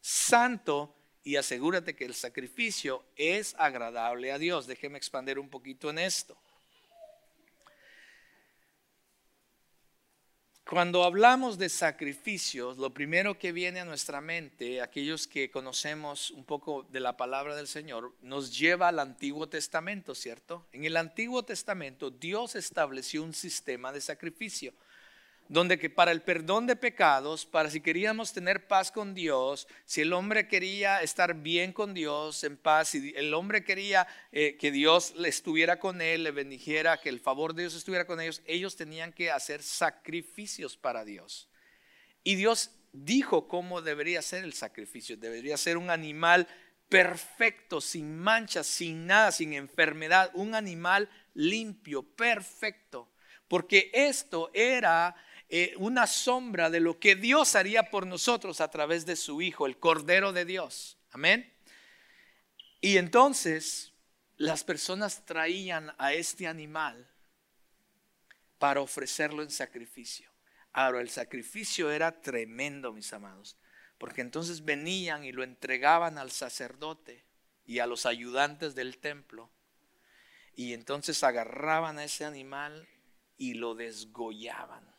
santo 0.00 0.94
y 1.24 1.36
asegúrate 1.36 1.94
que 1.94 2.04
el 2.04 2.14
sacrificio 2.14 3.04
es 3.16 3.54
agradable 3.58 4.32
a 4.32 4.38
Dios. 4.38 4.66
Déjeme 4.66 4.98
expandir 4.98 5.38
un 5.38 5.48
poquito 5.48 5.90
en 5.90 5.98
esto. 5.98 6.36
Cuando 10.72 11.04
hablamos 11.04 11.58
de 11.58 11.68
sacrificios, 11.68 12.78
lo 12.78 12.94
primero 12.94 13.38
que 13.38 13.52
viene 13.52 13.80
a 13.80 13.84
nuestra 13.84 14.22
mente, 14.22 14.80
aquellos 14.80 15.26
que 15.26 15.50
conocemos 15.50 16.30
un 16.30 16.44
poco 16.44 16.86
de 16.90 16.98
la 16.98 17.14
palabra 17.14 17.54
del 17.54 17.66
Señor, 17.66 18.14
nos 18.22 18.58
lleva 18.58 18.88
al 18.88 18.98
Antiguo 18.98 19.50
Testamento, 19.50 20.14
¿cierto? 20.14 20.66
En 20.72 20.86
el 20.86 20.96
Antiguo 20.96 21.42
Testamento 21.42 22.10
Dios 22.10 22.54
estableció 22.54 23.22
un 23.22 23.34
sistema 23.34 23.92
de 23.92 24.00
sacrificio 24.00 24.72
donde 25.52 25.78
que 25.78 25.90
para 25.90 26.12
el 26.12 26.22
perdón 26.22 26.66
de 26.66 26.76
pecados, 26.76 27.44
para 27.44 27.68
si 27.68 27.82
queríamos 27.82 28.32
tener 28.32 28.66
paz 28.66 28.90
con 28.90 29.12
Dios, 29.12 29.68
si 29.84 30.00
el 30.00 30.14
hombre 30.14 30.48
quería 30.48 31.02
estar 31.02 31.34
bien 31.34 31.74
con 31.74 31.92
Dios, 31.92 32.42
en 32.44 32.56
paz, 32.56 32.88
si 32.88 33.12
el 33.14 33.34
hombre 33.34 33.62
quería 33.62 34.08
eh, 34.32 34.56
que 34.58 34.70
Dios 34.70 35.12
estuviera 35.22 35.78
con 35.78 36.00
él, 36.00 36.22
le 36.22 36.30
bendijera, 36.30 37.02
que 37.02 37.10
el 37.10 37.20
favor 37.20 37.52
de 37.52 37.64
Dios 37.64 37.74
estuviera 37.74 38.06
con 38.06 38.18
ellos, 38.18 38.40
ellos 38.46 38.76
tenían 38.76 39.12
que 39.12 39.30
hacer 39.30 39.62
sacrificios 39.62 40.78
para 40.78 41.04
Dios. 41.04 41.50
Y 42.24 42.36
Dios 42.36 42.70
dijo 42.92 43.46
cómo 43.46 43.82
debería 43.82 44.22
ser 44.22 44.44
el 44.44 44.54
sacrificio, 44.54 45.18
debería 45.18 45.58
ser 45.58 45.76
un 45.76 45.90
animal 45.90 46.48
perfecto, 46.88 47.82
sin 47.82 48.16
manchas, 48.16 48.66
sin 48.66 49.06
nada, 49.06 49.30
sin 49.30 49.52
enfermedad, 49.52 50.30
un 50.32 50.54
animal 50.54 51.10
limpio, 51.34 52.04
perfecto, 52.04 53.12
porque 53.48 53.90
esto 53.92 54.50
era 54.54 55.14
eh, 55.54 55.74
una 55.76 56.06
sombra 56.06 56.70
de 56.70 56.80
lo 56.80 56.98
que 56.98 57.14
Dios 57.14 57.56
haría 57.56 57.90
por 57.90 58.06
nosotros 58.06 58.62
a 58.62 58.70
través 58.70 59.04
de 59.04 59.16
su 59.16 59.42
Hijo, 59.42 59.66
el 59.66 59.76
Cordero 59.76 60.32
de 60.32 60.46
Dios. 60.46 60.96
Amén. 61.10 61.52
Y 62.80 62.96
entonces 62.96 63.92
las 64.38 64.64
personas 64.64 65.26
traían 65.26 65.94
a 65.98 66.14
este 66.14 66.46
animal 66.46 67.06
para 68.58 68.80
ofrecerlo 68.80 69.42
en 69.42 69.50
sacrificio. 69.50 70.32
Ahora, 70.72 71.02
el 71.02 71.10
sacrificio 71.10 71.90
era 71.90 72.22
tremendo, 72.22 72.90
mis 72.94 73.12
amados, 73.12 73.58
porque 73.98 74.22
entonces 74.22 74.64
venían 74.64 75.22
y 75.22 75.32
lo 75.32 75.42
entregaban 75.42 76.16
al 76.16 76.30
sacerdote 76.30 77.26
y 77.66 77.80
a 77.80 77.86
los 77.86 78.06
ayudantes 78.06 78.74
del 78.74 78.96
templo, 78.96 79.50
y 80.56 80.72
entonces 80.72 81.22
agarraban 81.22 81.98
a 81.98 82.04
ese 82.04 82.24
animal 82.24 82.88
y 83.36 83.52
lo 83.52 83.74
desgollaban. 83.74 84.91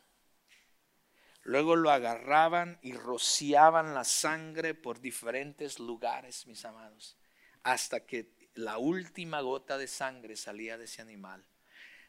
Luego 1.44 1.76
lo 1.76 1.90
agarraban 1.90 2.78
y 2.82 2.94
rociaban 2.94 3.94
la 3.94 4.04
sangre 4.04 4.74
por 4.74 5.00
diferentes 5.00 5.78
lugares, 5.78 6.46
mis 6.46 6.64
amados, 6.64 7.18
hasta 7.62 8.00
que 8.00 8.32
la 8.54 8.78
última 8.78 9.42
gota 9.42 9.76
de 9.76 9.86
sangre 9.86 10.36
salía 10.36 10.78
de 10.78 10.86
ese 10.86 11.02
animal. 11.02 11.44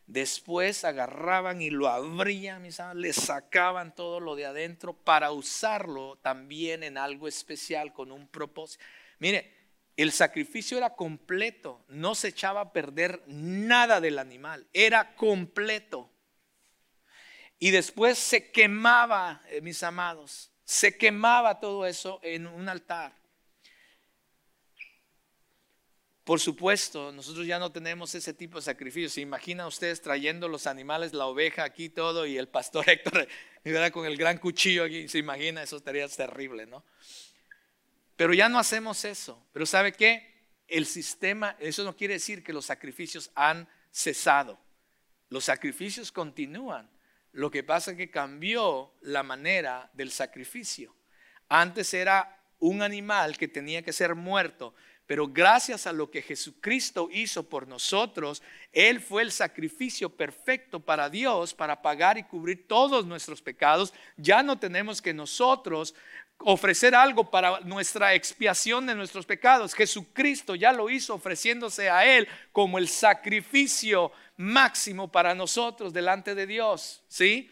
Después 0.08 0.86
agarraban 0.86 1.62
y 1.62 1.70
lo 1.70 1.90
abrían, 1.90 2.62
mis 2.62 2.80
amados, 2.80 3.02
le 3.02 3.12
sacaban 3.12 3.94
todo 3.94 4.20
lo 4.20 4.36
de 4.36 4.46
adentro 4.46 4.94
para 4.94 5.32
usarlo 5.32 6.18
también 6.22 6.84
en 6.84 6.98
algo 6.98 7.28
especial 7.28 7.92
con 7.92 8.12
un 8.12 8.28
propósito. 8.28 8.84
Mire, 9.20 9.52
el 9.98 10.12
sacrificio 10.12 10.78
era 10.78 10.96
completo, 10.96 11.84
no 11.88 12.16
se 12.16 12.28
echaba 12.30 12.62
a 12.62 12.74
perder 12.74 13.24
nada 13.28 14.00
del 14.00 14.20
animal, 14.20 14.68
era 14.74 15.16
completo. 15.16 16.12
Y 17.60 17.72
después 17.72 18.18
se 18.18 18.52
quemaba, 18.52 19.42
eh, 19.50 19.62
mis 19.62 19.82
amados, 19.84 20.52
se 20.64 20.98
quemaba 20.98 21.60
todo 21.60 21.86
eso 21.86 22.20
en 22.24 22.48
un 22.48 22.68
altar. 22.68 23.16
Por 26.26 26.40
supuesto, 26.40 27.12
nosotros 27.12 27.46
ya 27.46 27.60
no 27.60 27.72
tenemos 27.72 28.16
ese 28.16 28.34
tipo 28.34 28.58
de 28.58 28.64
sacrificio. 28.64 29.10
¿Se 29.10 29.22
imaginan 29.22 29.68
ustedes 29.68 30.02
trayendo 30.02 30.48
los 30.48 30.66
animales, 30.66 31.14
la 31.14 31.28
oveja 31.28 31.64
aquí 31.64 31.88
todo 31.88 32.26
y 32.26 32.40
el 32.40 32.48
pastor 32.48 32.90
Héctor 32.90 33.28
con 33.92 34.08
el 34.08 34.18
gran 34.18 34.40
cuchillo 34.40 34.86
aquí? 34.86 35.08
¿Se 35.08 35.20
imagina? 35.20 35.62
Eso 35.62 35.78
estaría 35.78 36.08
terrible, 36.08 36.66
¿no? 36.66 36.84
Pero 38.16 38.34
ya 38.34 38.50
no 38.50 38.58
hacemos 38.58 39.06
eso. 39.06 39.46
Pero 39.54 39.68
¿sabe 39.68 39.94
qué? 39.94 40.34
El 40.68 40.88
sistema, 40.88 41.56
eso 41.60 41.84
no 41.84 41.96
quiere 41.96 42.16
decir 42.16 42.44
que 42.44 42.54
los 42.54 42.66
sacrificios 42.66 43.30
han 43.36 43.70
cesado. 43.92 44.60
Los 45.30 45.46
sacrificios 45.46 46.12
continúan. 46.12 46.90
Lo 47.36 47.52
que 47.52 47.64
pasa 47.64 47.92
es 47.92 47.98
que 47.98 48.10
cambió 48.10 48.94
la 49.02 49.22
manera 49.22 49.90
del 49.92 50.10
sacrificio. 50.10 50.96
Antes 51.50 51.94
era 51.94 52.42
un 52.60 52.82
animal 52.82 53.38
que 53.38 53.50
tenía 53.50 53.82
que 53.82 53.92
ser 53.92 54.16
muerto, 54.16 54.74
pero 55.06 55.28
gracias 55.28 55.86
a 55.86 55.92
lo 55.92 56.10
que 56.10 56.22
Jesucristo 56.22 57.10
hizo 57.12 57.50
por 57.50 57.68
nosotros, 57.68 58.42
Él 58.72 59.02
fue 59.02 59.22
el 59.22 59.34
sacrificio 59.34 60.10
perfecto 60.10 60.80
para 60.80 61.10
Dios, 61.10 61.54
para 61.54 61.82
pagar 61.82 62.18
y 62.18 62.24
cubrir 62.24 62.70
todos 62.70 63.06
nuestros 63.06 63.42
pecados. 63.42 63.94
Ya 64.16 64.42
no 64.42 64.58
tenemos 64.58 65.02
que 65.02 65.14
nosotros 65.14 65.94
ofrecer 66.38 66.96
algo 66.96 67.30
para 67.30 67.60
nuestra 67.62 68.14
expiación 68.14 68.86
de 68.86 68.96
nuestros 68.96 69.26
pecados. 69.26 69.74
Jesucristo 69.74 70.56
ya 70.56 70.72
lo 70.72 70.90
hizo 70.90 71.14
ofreciéndose 71.14 71.90
a 71.90 72.06
Él 72.06 72.28
como 72.54 72.78
el 72.78 72.88
sacrificio 72.88 74.14
máximo 74.38 75.12
para 75.12 75.34
nosotros 75.36 75.94
delante 75.94 76.36
de 76.36 76.48
Dios, 76.48 77.04
¿sí? 77.08 77.52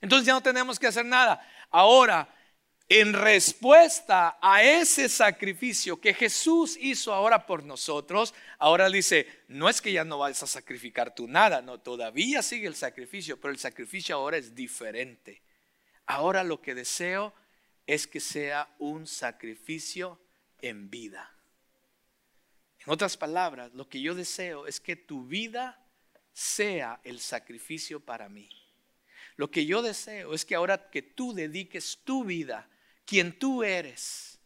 Entonces 0.00 0.26
ya 0.26 0.32
no 0.32 0.42
tenemos 0.42 0.78
que 0.78 0.86
hacer 0.86 1.04
nada. 1.04 1.46
Ahora, 1.70 2.28
en 2.88 3.14
respuesta 3.14 4.38
a 4.42 4.62
ese 4.62 5.08
sacrificio 5.08 6.00
que 6.00 6.12
Jesús 6.12 6.76
hizo 6.78 7.14
ahora 7.14 7.46
por 7.46 7.64
nosotros, 7.64 8.34
ahora 8.58 8.90
dice, 8.90 9.26
no 9.48 9.68
es 9.68 9.80
que 9.80 9.92
ya 9.92 10.04
no 10.04 10.18
vas 10.18 10.42
a 10.42 10.46
sacrificar 10.46 11.14
tú 11.14 11.26
nada, 11.26 11.62
no, 11.62 11.80
todavía 11.80 12.42
sigue 12.42 12.66
el 12.66 12.76
sacrificio, 12.76 13.40
pero 13.40 13.52
el 13.52 13.58
sacrificio 13.58 14.14
ahora 14.14 14.36
es 14.36 14.54
diferente. 14.54 15.42
Ahora 16.06 16.44
lo 16.44 16.60
que 16.60 16.74
deseo 16.74 17.32
es 17.86 18.06
que 18.06 18.20
sea 18.20 18.68
un 18.78 19.06
sacrificio 19.06 20.20
en 20.60 20.90
vida. 20.90 21.33
En 22.86 22.92
otras 22.92 23.16
palabras, 23.16 23.72
lo 23.74 23.88
que 23.88 24.00
yo 24.00 24.14
deseo 24.14 24.66
es 24.66 24.80
que 24.80 24.96
tu 24.96 25.24
vida 25.24 25.80
sea 26.32 27.00
el 27.04 27.20
sacrificio 27.20 28.00
para 28.00 28.28
mí. 28.28 28.48
Lo 29.36 29.50
que 29.50 29.66
yo 29.66 29.82
deseo 29.82 30.34
es 30.34 30.44
que 30.44 30.54
ahora 30.54 30.90
que 30.90 31.02
tú 31.02 31.32
dediques 31.32 31.98
tu 32.04 32.24
vida, 32.24 32.68
quien 33.06 33.38
tú 33.38 33.62
eres, 33.62 34.38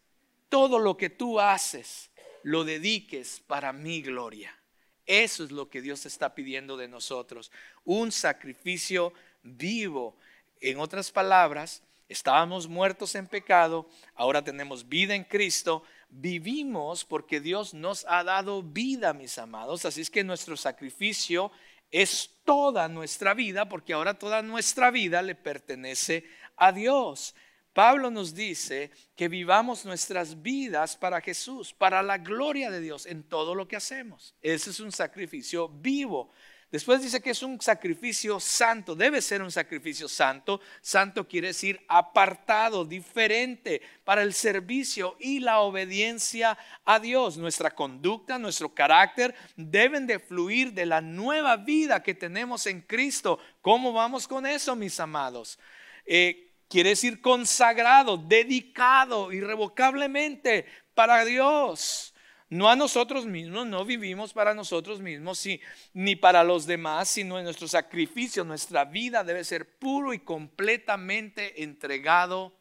todo 0.48 0.78
lo 0.78 0.96
que 0.96 1.10
tú 1.10 1.40
haces, 1.40 2.10
lo 2.42 2.64
dediques 2.64 3.40
para 3.46 3.72
mi 3.72 4.02
gloria. 4.02 4.56
Eso 5.04 5.44
es 5.44 5.50
lo 5.50 5.68
que 5.68 5.80
Dios 5.80 6.06
está 6.06 6.34
pidiendo 6.34 6.76
de 6.76 6.88
nosotros, 6.88 7.50
un 7.84 8.12
sacrificio 8.12 9.12
vivo. 9.42 10.16
En 10.60 10.78
otras 10.78 11.10
palabras, 11.10 11.82
estábamos 12.08 12.68
muertos 12.68 13.14
en 13.14 13.26
pecado, 13.26 13.88
ahora 14.14 14.42
tenemos 14.42 14.88
vida 14.88 15.14
en 15.14 15.24
Cristo, 15.24 15.82
vivimos 16.08 17.04
porque 17.04 17.40
Dios 17.40 17.74
nos 17.74 18.04
ha 18.08 18.24
dado 18.24 18.62
vida, 18.62 19.12
mis 19.12 19.38
amados. 19.38 19.84
Así 19.84 20.00
es 20.00 20.10
que 20.10 20.24
nuestro 20.24 20.56
sacrificio 20.56 21.50
es 21.90 22.30
toda 22.44 22.88
nuestra 22.88 23.34
vida 23.34 23.68
porque 23.68 23.92
ahora 23.92 24.18
toda 24.18 24.42
nuestra 24.42 24.90
vida 24.90 25.22
le 25.22 25.34
pertenece 25.34 26.24
a 26.56 26.72
Dios. 26.72 27.34
Pablo 27.72 28.10
nos 28.10 28.34
dice 28.34 28.90
que 29.14 29.28
vivamos 29.28 29.84
nuestras 29.84 30.42
vidas 30.42 30.96
para 30.96 31.20
Jesús, 31.20 31.72
para 31.72 32.02
la 32.02 32.18
gloria 32.18 32.70
de 32.70 32.80
Dios 32.80 33.06
en 33.06 33.22
todo 33.22 33.54
lo 33.54 33.68
que 33.68 33.76
hacemos. 33.76 34.34
Ese 34.42 34.70
es 34.70 34.80
un 34.80 34.90
sacrificio 34.90 35.68
vivo. 35.68 36.32
Después 36.70 37.00
dice 37.00 37.22
que 37.22 37.30
es 37.30 37.42
un 37.42 37.58
sacrificio 37.62 38.38
santo, 38.38 38.94
debe 38.94 39.22
ser 39.22 39.40
un 39.40 39.50
sacrificio 39.50 40.06
santo. 40.06 40.60
Santo 40.82 41.26
quiere 41.26 41.48
decir 41.48 41.80
apartado, 41.88 42.84
diferente 42.84 43.80
para 44.04 44.22
el 44.22 44.34
servicio 44.34 45.16
y 45.18 45.40
la 45.40 45.60
obediencia 45.60 46.58
a 46.84 47.00
Dios. 47.00 47.38
Nuestra 47.38 47.70
conducta, 47.70 48.38
nuestro 48.38 48.74
carácter 48.74 49.34
deben 49.56 50.06
de 50.06 50.18
fluir 50.18 50.74
de 50.74 50.84
la 50.84 51.00
nueva 51.00 51.56
vida 51.56 52.02
que 52.02 52.14
tenemos 52.14 52.66
en 52.66 52.82
Cristo. 52.82 53.38
¿Cómo 53.62 53.94
vamos 53.94 54.28
con 54.28 54.44
eso, 54.44 54.76
mis 54.76 55.00
amados? 55.00 55.58
Eh, 56.04 56.52
quiere 56.68 56.90
decir 56.90 57.22
consagrado, 57.22 58.18
dedicado 58.18 59.32
irrevocablemente 59.32 60.66
para 60.92 61.24
Dios. 61.24 62.07
No 62.50 62.70
a 62.70 62.76
nosotros 62.76 63.26
mismos, 63.26 63.66
no 63.66 63.84
vivimos 63.84 64.32
para 64.32 64.54
nosotros 64.54 65.00
mismos 65.00 65.46
ni 65.92 66.16
para 66.16 66.42
los 66.44 66.66
demás, 66.66 67.08
sino 67.08 67.38
en 67.38 67.44
nuestro 67.44 67.68
sacrificio, 67.68 68.44
nuestra 68.44 68.84
vida 68.84 69.22
debe 69.22 69.44
ser 69.44 69.78
puro 69.78 70.14
y 70.14 70.20
completamente 70.20 71.62
entregado 71.62 72.56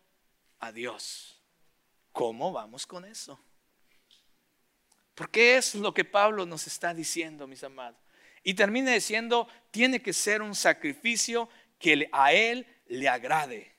a 0.60 0.72
Dios. 0.72 1.42
¿Cómo 2.12 2.52
vamos 2.52 2.86
con 2.86 3.06
eso? 3.06 3.40
Porque 5.16 5.58
es 5.58 5.74
lo 5.76 5.94
que 5.94 6.04
Pablo 6.04 6.46
nos 6.46 6.68
está 6.68 6.94
diciendo, 6.94 7.48
mis 7.48 7.64
amados. 7.64 8.00
Y 8.44 8.54
termina 8.54 8.92
diciendo, 8.92 9.48
tiene 9.72 10.02
que 10.02 10.14
ser 10.14 10.42
un 10.42 10.54
sacrificio 10.54 11.50
que 11.80 12.10
a 12.12 12.34
Él 12.34 12.68
le 12.88 13.08
agrade. 13.08 13.74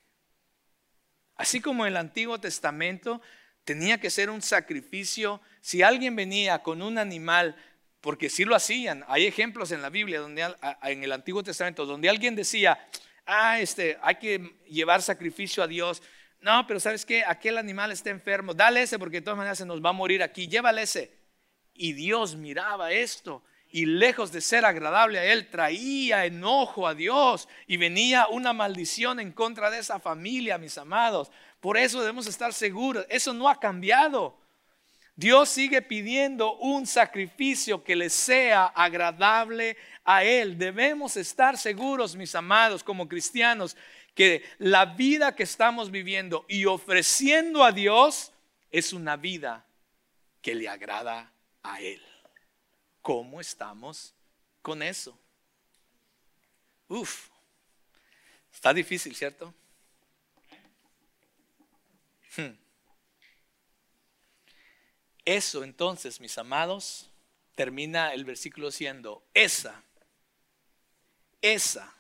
Así 1.37 1.61
como 1.61 1.85
en 1.85 1.93
el 1.93 1.97
Antiguo 1.97 2.41
Testamento 2.41 3.21
tenía 3.69 4.01
que 4.01 4.09
ser 4.09 4.31
un 4.31 4.41
sacrificio, 4.41 5.43
si 5.61 5.83
alguien 5.83 6.17
venía 6.17 6.63
con 6.63 6.81
un 6.81 6.97
animal, 6.97 7.55
porque 8.01 8.31
sí 8.31 8.47
lo 8.47 8.55
hacían, 8.55 9.05
hay 9.09 9.27
ejemplos 9.27 9.73
en 9.73 9.83
la 9.83 9.91
Biblia, 9.91 10.23
en 10.85 11.05
el 11.05 11.13
Antiguo 11.13 11.43
Testamento, 11.43 11.85
donde 11.85 12.09
alguien 12.09 12.35
decía, 12.35 12.89
ah, 13.27 13.61
este, 13.61 13.99
hay 14.01 14.15
que 14.15 14.57
llevar 14.71 15.03
sacrificio 15.03 15.63
a 15.63 15.67
Dios. 15.67 16.03
No, 16.41 16.67
pero 16.67 16.81
¿sabes 16.81 17.05
qué? 17.05 17.23
Aquel 17.27 17.59
animal 17.59 17.93
está 17.93 18.09
enfermo, 18.09 18.55
dale 18.55 18.81
ese 18.81 18.99
porque 18.99 19.19
de 19.19 19.25
todas 19.25 19.37
maneras 19.37 19.59
se 19.59 19.67
nos 19.67 19.85
va 19.85 19.91
a 19.91 19.93
morir 19.93 20.23
aquí, 20.23 20.49
llévale 20.49 20.81
ese. 20.81 21.13
Y 21.75 21.93
Dios 21.93 22.37
miraba 22.37 22.93
esto 22.93 23.43
y 23.71 23.85
lejos 23.85 24.33
de 24.33 24.41
ser 24.41 24.65
agradable 24.65 25.19
a 25.19 25.25
él, 25.31 25.51
traía 25.51 26.25
enojo 26.25 26.87
a 26.87 26.95
Dios 26.95 27.49
y 27.67 27.77
venía 27.77 28.27
una 28.29 28.55
maldición 28.55 29.21
en 29.21 29.33
contra 29.33 29.71
de 29.71 29.81
esa 29.81 30.01
familia, 30.01 30.57
mis 30.57 30.79
amados. 30.79 31.31
Por 31.61 31.77
eso 31.77 32.01
debemos 32.01 32.27
estar 32.27 32.53
seguros, 32.53 33.05
eso 33.09 33.33
no 33.33 33.49
ha 33.49 33.59
cambiado. 33.59 34.39
Dios 35.17 35.49
sigue 35.49 35.83
pidiendo 35.83 36.55
un 36.59 36.87
sacrificio 36.87 37.83
que 37.83 37.97
le 37.97 38.09
sea 38.09 38.67
agradable 38.67 39.77
a 40.05 40.23
Él. 40.23 40.57
Debemos 40.57 41.17
estar 41.17 41.59
seguros, 41.59 42.15
mis 42.15 42.37
amados, 42.37 42.85
como 42.85 43.09
cristianos, 43.09 43.77
que 44.15 44.45
la 44.59 44.85
vida 44.85 45.35
que 45.35 45.43
estamos 45.43 45.91
viviendo 45.91 46.47
y 46.49 46.67
ofreciendo 46.67 47.65
a 47.65 47.73
Dios 47.73 48.33
es 48.71 48.93
una 48.93 49.17
vida 49.17 49.67
que 50.41 50.55
le 50.55 50.69
agrada 50.69 51.33
a 51.65 51.81
Él. 51.81 52.01
¿Cómo 53.03 53.41
estamos 53.41 54.15
con 54.63 54.83
eso? 54.83 55.19
Uf, 56.87 57.29
está 58.53 58.73
difícil, 58.73 59.17
¿cierto? 59.17 59.53
Hmm. 62.39 62.57
Eso 65.25 65.65
entonces, 65.65 66.21
mis 66.21 66.39
amados, 66.39 67.11
termina 67.57 68.15
el 68.15 68.25
versículo 68.25 68.71
siendo, 68.71 69.27
esa, 69.35 69.83
esa 71.43 71.93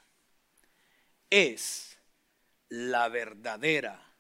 es 1.28 1.98
la 2.68 3.08
verdadera 3.08 4.14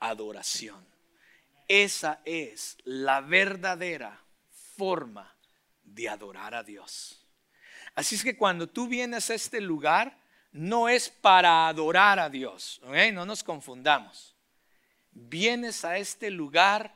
adoración. 0.00 0.86
Esa 1.68 2.22
es 2.24 2.78
la 2.84 3.20
verdadera 3.20 4.24
forma 4.76 5.36
de 5.82 6.08
adorar 6.08 6.54
a 6.54 6.62
Dios. 6.62 7.26
Así 7.94 8.14
es 8.14 8.24
que 8.24 8.38
cuando 8.38 8.66
tú 8.66 8.88
vienes 8.88 9.28
a 9.28 9.34
este 9.34 9.60
lugar, 9.60 10.18
no 10.50 10.88
es 10.88 11.10
para 11.10 11.68
adorar 11.68 12.18
a 12.18 12.30
Dios, 12.30 12.80
no 12.82 13.26
nos 13.26 13.44
confundamos. 13.44 14.37
Vienes 15.20 15.84
a 15.84 15.98
este 15.98 16.30
lugar 16.30 16.94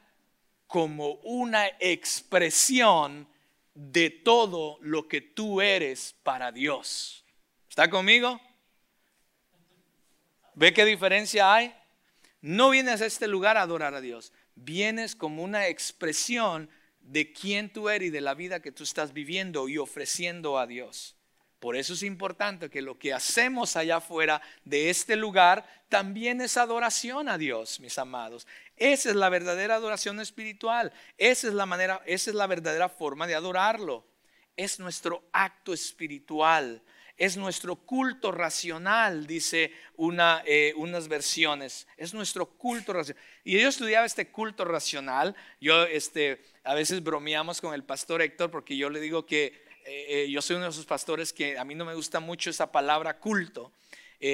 como 0.66 1.14
una 1.22 1.66
expresión 1.80 3.28
de 3.74 4.10
todo 4.10 4.78
lo 4.80 5.08
que 5.08 5.20
tú 5.20 5.60
eres 5.60 6.14
para 6.22 6.52
Dios. 6.52 7.24
¿Está 7.68 7.90
conmigo? 7.90 8.40
¿Ve 10.54 10.72
qué 10.72 10.84
diferencia 10.84 11.52
hay? 11.52 11.74
No 12.40 12.70
vienes 12.70 13.00
a 13.00 13.06
este 13.06 13.28
lugar 13.28 13.56
a 13.56 13.62
adorar 13.62 13.94
a 13.94 14.00
Dios, 14.00 14.32
vienes 14.54 15.16
como 15.16 15.42
una 15.42 15.68
expresión 15.68 16.70
de 17.00 17.32
quién 17.32 17.72
tú 17.72 17.88
eres 17.88 18.08
y 18.08 18.10
de 18.10 18.20
la 18.20 18.34
vida 18.34 18.60
que 18.60 18.72
tú 18.72 18.84
estás 18.84 19.12
viviendo 19.12 19.68
y 19.68 19.78
ofreciendo 19.78 20.58
a 20.58 20.66
Dios. 20.66 21.16
Por 21.62 21.76
eso 21.76 21.92
es 21.92 22.02
importante 22.02 22.68
que 22.68 22.82
lo 22.82 22.98
que 22.98 23.12
hacemos 23.12 23.76
allá 23.76 23.98
afuera 23.98 24.42
de 24.64 24.90
este 24.90 25.14
lugar 25.14 25.64
también 25.88 26.40
es 26.40 26.56
adoración 26.56 27.28
a 27.28 27.38
Dios, 27.38 27.78
mis 27.78 27.98
amados. 27.98 28.48
Esa 28.76 29.10
es 29.10 29.14
la 29.14 29.28
verdadera 29.28 29.76
adoración 29.76 30.18
espiritual. 30.18 30.92
Esa 31.18 31.46
es 31.46 31.54
la 31.54 31.64
manera, 31.64 32.02
esa 32.04 32.30
es 32.30 32.34
la 32.34 32.48
verdadera 32.48 32.88
forma 32.88 33.28
de 33.28 33.36
adorarlo. 33.36 34.04
Es 34.56 34.80
nuestro 34.80 35.22
acto 35.32 35.72
espiritual 35.72 36.82
es 37.16 37.36
nuestro 37.36 37.76
culto 37.76 38.32
racional, 38.32 39.28
dice 39.28 39.72
una, 39.96 40.42
eh, 40.44 40.72
unas 40.76 41.06
versiones. 41.06 41.86
Es 41.96 42.12
nuestro 42.14 42.46
culto 42.46 42.92
racional. 42.92 43.22
Y 43.44 43.60
yo 43.60 43.68
estudiaba 43.68 44.06
este 44.06 44.32
culto 44.32 44.64
racional. 44.64 45.36
Yo 45.60 45.84
este, 45.84 46.42
a 46.64 46.74
veces 46.74 47.04
bromeamos 47.04 47.60
con 47.60 47.74
el 47.74 47.84
pastor 47.84 48.22
Héctor 48.22 48.50
porque 48.50 48.76
yo 48.76 48.90
le 48.90 48.98
digo 48.98 49.24
que 49.24 49.62
eh, 49.86 50.06
eh, 50.08 50.30
yo 50.30 50.42
soy 50.42 50.56
uno 50.56 50.66
de 50.66 50.70
esos 50.70 50.86
pastores 50.86 51.32
que 51.32 51.58
a 51.58 51.64
mí 51.64 51.74
no 51.74 51.84
me 51.84 51.94
gusta 51.94 52.20
mucho 52.20 52.50
esa 52.50 52.70
palabra 52.70 53.18
culto. 53.18 53.72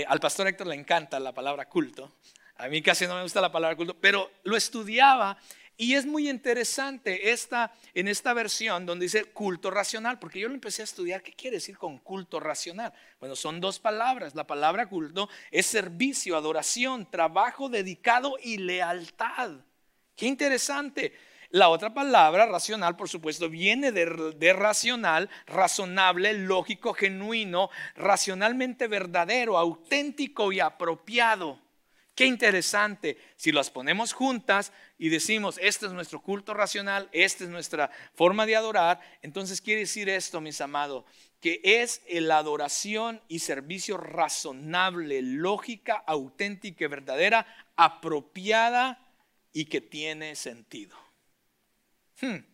al 0.07 0.21
pastor 0.21 0.49
Héctor 0.49 0.67
le 0.67 0.75
encanta 0.75 1.19
la 1.19 1.33
palabra 1.33 1.69
culto. 1.69 2.13
A 2.57 2.69
mí 2.69 2.83
casi 2.83 3.07
no 3.07 3.15
me 3.15 3.23
gusta 3.23 3.41
la 3.41 3.53
palabra 3.53 3.77
culto, 3.77 3.95
pero 3.95 4.31
lo 4.45 4.57
estudiaba 4.57 5.39
y 5.81 5.95
es 5.95 6.07
muy 6.07 6.29
interesante 6.29 7.31
esta, 7.31 7.73
en 7.95 8.09
esta 8.09 8.35
versión 8.35 8.85
donde 8.85 9.05
dice 9.05 9.27
culto 9.27 9.71
racional, 9.71 10.19
porque 10.19 10.41
yo 10.41 10.49
lo 10.49 10.55
empecé 10.55 10.83
a 10.83 10.85
estudiar, 10.85 11.23
¿qué 11.23 11.33
quiere 11.33 11.59
decir 11.59 11.79
con 11.79 11.99
culto 11.99 12.41
racional? 12.41 12.93
Bueno, 13.21 13.37
son 13.37 13.61
dos 13.61 13.79
palabras. 13.79 14.35
La 14.35 14.45
palabra 14.45 14.89
culto 14.89 15.29
es 15.53 15.67
servicio, 15.67 16.37
adoración, 16.37 17.09
trabajo 17.09 17.69
dedicado 17.69 18.35
y 18.43 18.59
lealtad. 18.59 19.53
Qué 20.17 20.27
interesante. 20.27 21.13
La 21.51 21.71
otra 21.71 21.95
palabra, 21.95 22.45
racional, 22.45 22.95
por 22.97 23.09
supuesto, 23.09 23.49
viene 23.49 23.91
de, 23.91 24.53
racional, 24.53 25.31
razonable, 25.47 26.35
lógico, 26.35 26.93
genuino, 26.93 27.71
racionalmente 27.97 28.87
verdadero, 28.87 29.57
auténtico 29.57 30.53
y 30.53 30.61
apropiado. 30.61 31.59
Qué 32.15 32.27
interesante. 32.27 33.17
Si 33.37 33.51
las 33.51 33.71
ponemos 33.71 34.13
juntas 34.13 34.73
y 34.99 35.09
decimos, 35.09 35.59
este 35.63 35.87
es 35.87 35.93
nuestro 35.93 36.21
culto 36.21 36.53
racional, 36.53 37.09
esta 37.13 37.45
es 37.45 37.51
nuestra 37.51 37.91
forma 38.15 38.45
de 38.45 38.57
adorar, 38.57 39.01
entonces 39.23 39.63
quiere 39.63 39.83
decir 39.83 40.11
esto, 40.11 40.43
mis 40.43 40.61
amados, 40.61 41.05
que 41.41 41.63
es 41.63 42.03
la 42.11 42.39
adoración 42.39 43.23
y 43.27 43.39
servicio 43.39 43.97
razonable, 43.97 45.23
lógica, 45.23 45.95
auténtica 46.07 46.85
y 46.85 46.89
verdadera, 46.89 47.47
apropiada 47.77 48.99
y 49.55 49.65
que 49.65 49.81
tiene 49.81 50.35
sentido. 50.35 51.08
Hmm. 52.21 52.45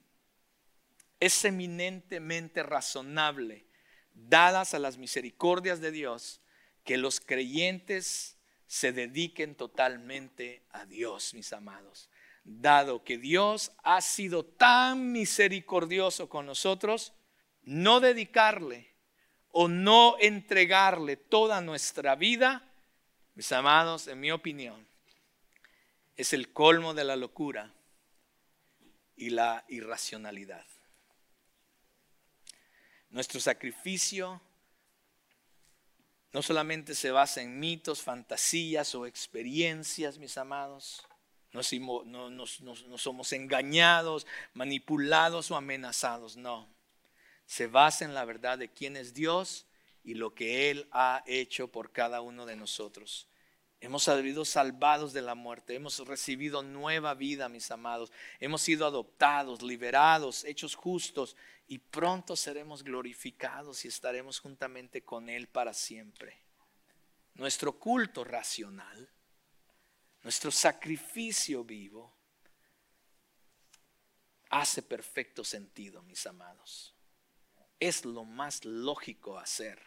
Es 1.21 1.45
eminentemente 1.45 2.63
razonable, 2.63 3.67
dadas 4.13 4.75
a 4.75 4.79
las 4.79 4.99
misericordias 4.99 5.81
de 5.81 5.91
Dios, 5.91 6.41
que 6.85 6.99
los 6.99 7.21
creyentes 7.21 8.37
se 8.67 8.93
dediquen 8.93 9.55
totalmente 9.55 10.67
a 10.71 10.85
Dios, 10.85 11.33
mis 11.35 11.53
amados. 11.53 12.11
Dado 12.45 13.05
que 13.05 13.17
Dios 13.17 13.73
ha 13.83 14.03
sido 14.03 14.45
tan 14.45 15.13
misericordioso 15.13 16.29
con 16.29 16.45
nosotros, 16.45 17.15
no 17.63 18.01
dedicarle 18.01 18.95
o 19.51 19.69
no 19.69 20.17
entregarle 20.21 21.17
toda 21.17 21.63
nuestra 21.63 22.17
vida, 22.17 22.71
mis 23.35 23.51
amados, 23.53 24.09
en 24.09 24.21
mi 24.21 24.31
opinión, 24.31 24.87
es 26.17 26.35
el 26.35 26.53
colmo 26.53 26.93
de 26.93 27.05
la 27.05 27.17
locura 27.17 27.74
y 29.17 29.31
la 29.31 29.65
irracionalidad. 29.69 30.65
Nuestro 33.11 33.41
sacrificio 33.41 34.41
no 36.33 36.43
solamente 36.43 36.97
se 36.97 37.13
basa 37.13 37.43
en 37.43 37.61
mitos, 37.61 38.03
fantasías 38.03 38.93
o 38.97 39.07
experiencias, 39.07 40.19
mis 40.19 40.37
amados. 40.37 41.07
No, 41.53 41.63
somos 42.99 43.33
engañados, 43.33 44.27
manipulados 44.53 45.53
o 45.53 45.57
amenazados, 45.57 46.37
no. 46.37 46.69
Se 47.47 47.69
basa 47.69 48.05
en 48.05 48.15
la 48.15 48.25
verdad 48.25 48.59
de 48.59 48.69
quién 48.69 48.97
es 48.97 49.15
Dios 49.15 49.67
y 50.03 50.15
lo 50.15 50.35
que 50.35 50.73
Él 50.73 50.89
ha 50.91 51.23
hecho 51.27 51.69
por 51.69 51.93
cada 51.93 52.21
uno 52.21 52.47
de 52.47 52.57
nosotros. 52.57 53.29
Hemos 53.85 54.05
sido 54.05 54.47
salvados 54.47 55.13
de 55.13 55.21
la 55.21 55.35
muerte, 55.35 55.75
hemos 55.75 55.99
recibido 56.09 56.63
nueva 56.63 57.13
vida, 57.13 57.51
mis 57.51 57.71
amados. 57.71 58.11
Hemos 58.41 58.63
sido 58.63 58.87
adoptados, 58.87 59.61
liberados, 59.61 60.43
hechos 60.45 60.75
justos 60.75 61.37
y 61.69 61.77
pronto 61.77 62.35
seremos 62.35 62.83
glorificados 62.83 63.85
y 63.85 63.89
estaremos 63.89 64.41
juntamente 64.41 65.03
con 65.03 65.29
Él 65.29 65.49
para 65.49 65.75
siempre. 65.75 66.39
Nuestro 67.35 67.79
culto 67.79 68.25
racional, 68.25 69.07
nuestro 70.23 70.51
sacrificio 70.51 71.63
vivo, 71.63 72.11
hace 74.49 74.81
perfecto 74.81 75.45
sentido, 75.45 76.03
mis 76.05 76.27
amados. 76.27 76.95
Es 77.79 78.07
lo 78.07 78.25
más 78.25 78.65
lógico 78.65 79.37
hacer. 79.37 79.79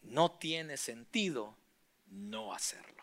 No 0.00 0.30
tiene 0.38 0.78
sentido 0.78 1.58
no 2.12 2.52
hacerlo. 2.52 3.02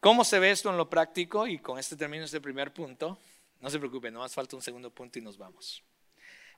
¿Cómo 0.00 0.24
se 0.24 0.38
ve 0.38 0.50
esto 0.50 0.70
en 0.70 0.76
lo 0.76 0.88
práctico? 0.88 1.46
Y 1.46 1.58
con 1.58 1.78
este 1.78 1.96
termino 1.96 2.24
este 2.24 2.40
primer 2.40 2.72
punto. 2.72 3.18
No 3.60 3.70
se 3.70 3.78
preocupen, 3.78 4.12
no 4.14 4.20
más 4.20 4.34
falta 4.34 4.56
un 4.56 4.62
segundo 4.62 4.90
punto 4.90 5.18
y 5.18 5.22
nos 5.22 5.38
vamos. 5.38 5.82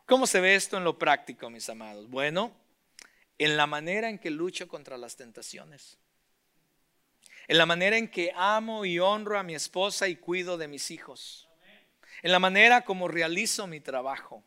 ¿Cómo 0.07 0.27
se 0.27 0.41
ve 0.41 0.55
esto 0.55 0.77
en 0.77 0.85
lo 0.85 0.99
práctico, 0.99 1.49
mis 1.51 1.69
amados? 1.69 2.09
Bueno, 2.09 2.53
en 3.39 3.57
la 3.57 3.67
manera 3.67 4.09
en 4.09 4.19
que 4.19 4.31
lucho 4.31 4.67
contra 4.69 4.99
las 4.99 5.17
tentaciones. 5.17 5.99
En 7.47 7.59
la 7.59 7.67
manera 7.67 7.97
en 7.97 8.11
que 8.11 8.33
amo 8.35 8.85
y 8.85 8.99
honro 8.99 9.39
a 9.39 9.43
mi 9.43 9.55
esposa 9.55 10.09
y 10.09 10.17
cuido 10.17 10.59
de 10.59 10.69
mis 10.69 10.91
hijos. 10.91 11.49
En 12.23 12.33
la 12.33 12.39
manera 12.39 12.85
como 12.85 13.09
realizo 13.09 13.67
mi 13.67 13.81
trabajo. 13.81 14.43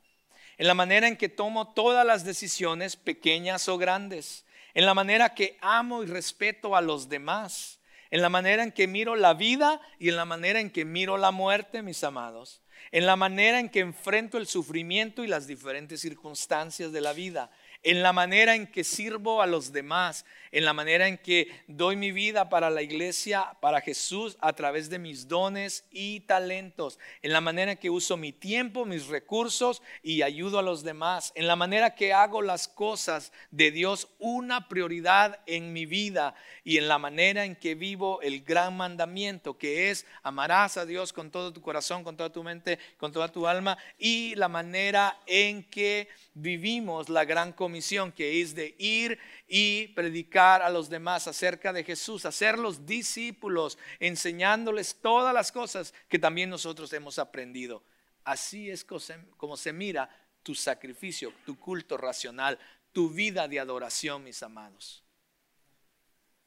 En 0.58 0.68
la 0.68 0.74
manera 0.74 1.08
en 1.08 1.18
que 1.18 1.30
tomo 1.30 1.74
todas 1.74 2.06
las 2.06 2.24
decisiones, 2.24 2.96
pequeñas 2.96 3.68
o 3.70 3.78
grandes. 3.78 4.46
En 4.74 4.86
la 4.86 4.94
manera 4.94 5.34
que 5.34 5.58
amo 5.62 6.04
y 6.04 6.06
respeto 6.06 6.76
a 6.76 6.82
los 6.82 7.10
demás 7.10 7.82
en 8.12 8.22
la 8.22 8.30
manera 8.30 8.62
en 8.62 8.74
que 8.74 8.88
miro 8.88 9.16
la 9.16 9.34
vida 9.34 9.82
y 9.98 10.10
en 10.10 10.18
la 10.18 10.26
manera 10.26 10.60
en 10.60 10.70
que 10.70 10.84
miro 10.84 11.18
la 11.18 11.32
muerte, 11.32 11.82
mis 11.82 12.04
amados, 12.04 12.62
en 12.92 13.06
la 13.06 13.16
manera 13.16 13.60
en 13.60 13.70
que 13.70 13.80
enfrento 13.80 14.38
el 14.38 14.48
sufrimiento 14.48 15.24
y 15.24 15.28
las 15.28 15.48
diferentes 15.48 16.02
circunstancias 16.02 16.92
de 16.92 17.00
la 17.00 17.14
vida, 17.14 17.52
en 17.84 18.04
la 18.04 18.14
manera 18.14 18.56
en 18.56 18.68
que 18.68 18.84
sirvo 18.84 19.42
a 19.42 19.48
los 19.48 19.72
demás, 19.72 20.26
en 20.52 20.66
la 20.66 20.74
manera 20.74 21.08
en 21.08 21.18
que 21.18 21.48
doy 21.68 21.96
mi 21.96 22.12
vida 22.12 22.50
para 22.50 22.70
la 22.70 22.82
iglesia, 22.82 23.56
para 23.60 23.82
Jesús, 23.82 24.38
a 24.40 24.54
través 24.54 24.90
de 24.90 25.00
mis 25.00 25.28
dones 25.28 25.86
y 25.92 26.20
talentos, 26.22 27.00
en 27.22 27.34
la 27.34 27.42
manera 27.42 27.72
en 27.72 27.78
que 27.78 27.90
uso 27.90 28.18
mi 28.18 28.34
tiempo, 28.34 28.86
mis 28.86 29.08
recursos 29.08 29.82
y 30.04 30.22
ayudo 30.22 30.60
a 30.60 30.64
los 30.64 30.84
demás, 30.84 31.32
en 31.36 31.48
la 31.48 31.56
manera 31.56 31.96
que 31.96 32.14
hago 32.14 32.42
las 32.42 32.68
cosas 32.68 33.32
de 33.50 33.72
Dios 33.72 34.10
una 34.20 34.68
prioridad 34.68 35.40
en 35.48 35.74
mi 35.74 35.86
vida 35.86 36.36
y 36.64 36.78
en 36.78 36.88
la 36.88 37.00
manera 37.00 37.46
en 37.46 37.56
que 37.56 37.74
vivo 37.74 38.22
el 38.22 38.44
gran 38.44 38.78
mandamiento 38.78 39.58
que 39.58 39.90
es 39.90 40.06
amarás 40.22 40.78
a 40.78 40.86
Dios 40.86 41.14
con 41.14 41.32
todo 41.32 41.52
tu 41.52 41.62
corazón, 41.62 42.04
con 42.04 42.16
toda 42.16 42.32
tu 42.32 42.44
mente, 42.44 42.78
con 42.98 43.12
toda 43.12 43.32
tu 43.32 43.48
alma 43.48 43.78
y 43.98 44.36
la 44.36 44.50
manera 44.50 45.18
en 45.26 45.64
que 45.64 46.10
vivimos 46.34 47.10
la 47.10 47.26
gran 47.26 47.54
comisión 47.54 47.71
que 48.16 48.42
es 48.42 48.56
de 48.56 48.76
ir 48.78 49.20
y 49.48 49.88
predicar 49.90 50.62
a 50.62 50.70
los 50.70 50.90
demás 50.90 51.28
acerca 51.28 51.72
de 51.74 51.84
Jesús, 51.84 52.26
hacerlos 52.26 52.86
discípulos, 52.86 53.78
enseñándoles 54.00 54.96
todas 55.02 55.34
las 55.34 55.52
cosas 55.52 55.94
que 56.10 56.20
también 56.20 56.50
nosotros 56.50 56.92
hemos 56.94 57.20
aprendido. 57.20 57.84
Así 58.24 58.70
es 58.70 58.86
como 58.86 59.58
se 59.58 59.74
mira 59.74 60.10
tu 60.44 60.56
sacrificio, 60.56 61.34
tu 61.46 61.60
culto 61.60 61.98
racional, 61.98 62.60
tu 62.92 63.10
vida 63.10 63.48
de 63.48 63.60
adoración, 63.60 64.24
mis 64.24 64.44
amados. 64.44 65.04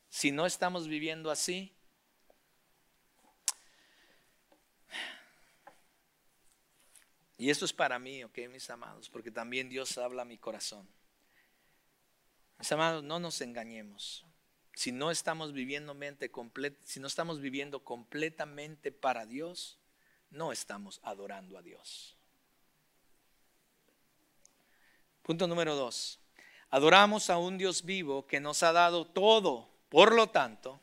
Si 0.08 0.30
no 0.30 0.46
estamos 0.46 0.86
viviendo 0.86 1.30
así, 1.30 1.72
y 7.36 7.50
esto 7.50 7.64
es 7.64 7.72
para 7.72 7.98
mí, 7.98 8.22
ok, 8.22 8.38
mis 8.50 8.70
amados, 8.70 9.08
porque 9.10 9.32
también 9.32 9.68
Dios 9.68 9.98
habla 9.98 10.22
a 10.22 10.24
mi 10.24 10.38
corazón. 10.38 10.88
Amados, 12.72 13.04
no 13.04 13.18
nos 13.18 13.40
engañemos. 13.40 14.24
Si 14.74 14.90
no 14.90 15.10
estamos 15.10 15.52
viviendo 15.52 15.94
mente 15.94 16.30
si 16.82 17.00
no 17.00 17.06
estamos 17.06 17.40
viviendo 17.40 17.84
completamente 17.84 18.90
para 18.90 19.24
Dios, 19.24 19.78
no 20.30 20.52
estamos 20.52 21.00
adorando 21.02 21.56
a 21.56 21.62
Dios. 21.62 22.16
Punto 25.22 25.46
número 25.46 25.74
dos. 25.74 26.20
Adoramos 26.70 27.30
a 27.30 27.38
un 27.38 27.56
Dios 27.56 27.84
vivo 27.84 28.26
que 28.26 28.40
nos 28.40 28.62
ha 28.62 28.72
dado 28.72 29.06
todo. 29.06 29.70
Por 29.88 30.12
lo 30.14 30.28
tanto, 30.30 30.80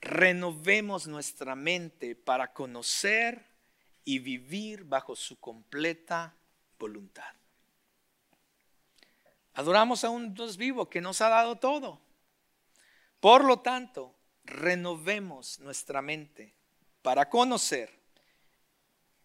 renovemos 0.00 1.06
nuestra 1.06 1.54
mente 1.54 2.16
para 2.16 2.52
conocer 2.52 3.46
y 4.04 4.18
vivir 4.18 4.84
bajo 4.84 5.14
su 5.14 5.38
completa 5.38 6.34
voluntad. 6.78 7.39
Adoramos 9.60 10.04
a 10.04 10.08
un 10.08 10.32
Dios 10.32 10.56
vivo 10.56 10.88
que 10.88 11.02
nos 11.02 11.20
ha 11.20 11.28
dado 11.28 11.56
todo. 11.56 12.00
Por 13.20 13.44
lo 13.44 13.60
tanto, 13.60 14.16
renovemos 14.42 15.58
nuestra 15.58 16.00
mente 16.00 16.54
para 17.02 17.28
conocer 17.28 17.90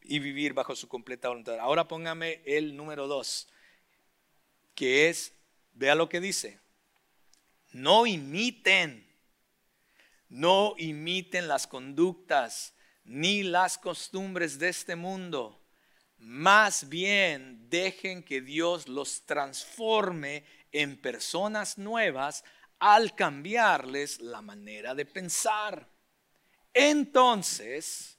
y 0.01 0.19
vivir 0.19 0.53
bajo 0.53 0.75
su 0.75 0.89
completa 0.89 1.29
voluntad. 1.29 1.57
Ahora 1.59 1.87
póngame 1.87 2.41
el 2.45 2.75
número 2.75 3.07
dos, 3.07 3.47
que 4.75 5.07
es, 5.07 5.31
vea 5.71 5.95
lo 5.95 6.09
que 6.09 6.19
dice, 6.19 6.59
no 7.71 8.05
imiten, 8.05 9.07
no 10.27 10.75
imiten 10.77 11.47
las 11.47 11.65
conductas 11.65 12.73
ni 13.05 13.41
las 13.41 13.77
costumbres 13.77 14.59
de 14.59 14.67
este 14.67 14.97
mundo 14.97 15.64
más 16.17 16.89
bien 16.89 17.69
dejen 17.69 18.23
que 18.23 18.41
Dios 18.41 18.87
los 18.87 19.25
transforme 19.25 20.45
en 20.71 20.99
personas 20.99 21.77
nuevas 21.77 22.43
al 22.79 23.15
cambiarles 23.15 24.21
la 24.21 24.41
manera 24.41 24.93
de 24.95 25.05
pensar. 25.05 25.87
Entonces, 26.73 28.17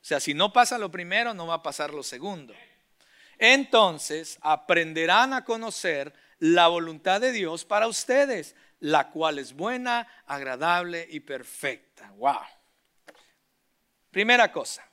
o 0.00 0.04
sea, 0.04 0.20
si 0.20 0.34
no 0.34 0.52
pasa 0.52 0.78
lo 0.78 0.90
primero, 0.90 1.34
no 1.34 1.46
va 1.46 1.54
a 1.54 1.62
pasar 1.62 1.92
lo 1.92 2.02
segundo. 2.02 2.54
Entonces 3.38 4.38
aprenderán 4.40 5.32
a 5.32 5.44
conocer 5.44 6.14
la 6.38 6.68
voluntad 6.68 7.20
de 7.20 7.32
Dios 7.32 7.64
para 7.64 7.88
ustedes, 7.88 8.54
la 8.80 9.10
cual 9.10 9.38
es 9.38 9.54
buena, 9.54 10.06
agradable 10.26 11.06
y 11.10 11.20
perfecta. 11.20 12.10
Wow. 12.12 12.40
Primera 14.10 14.52
cosa, 14.52 14.86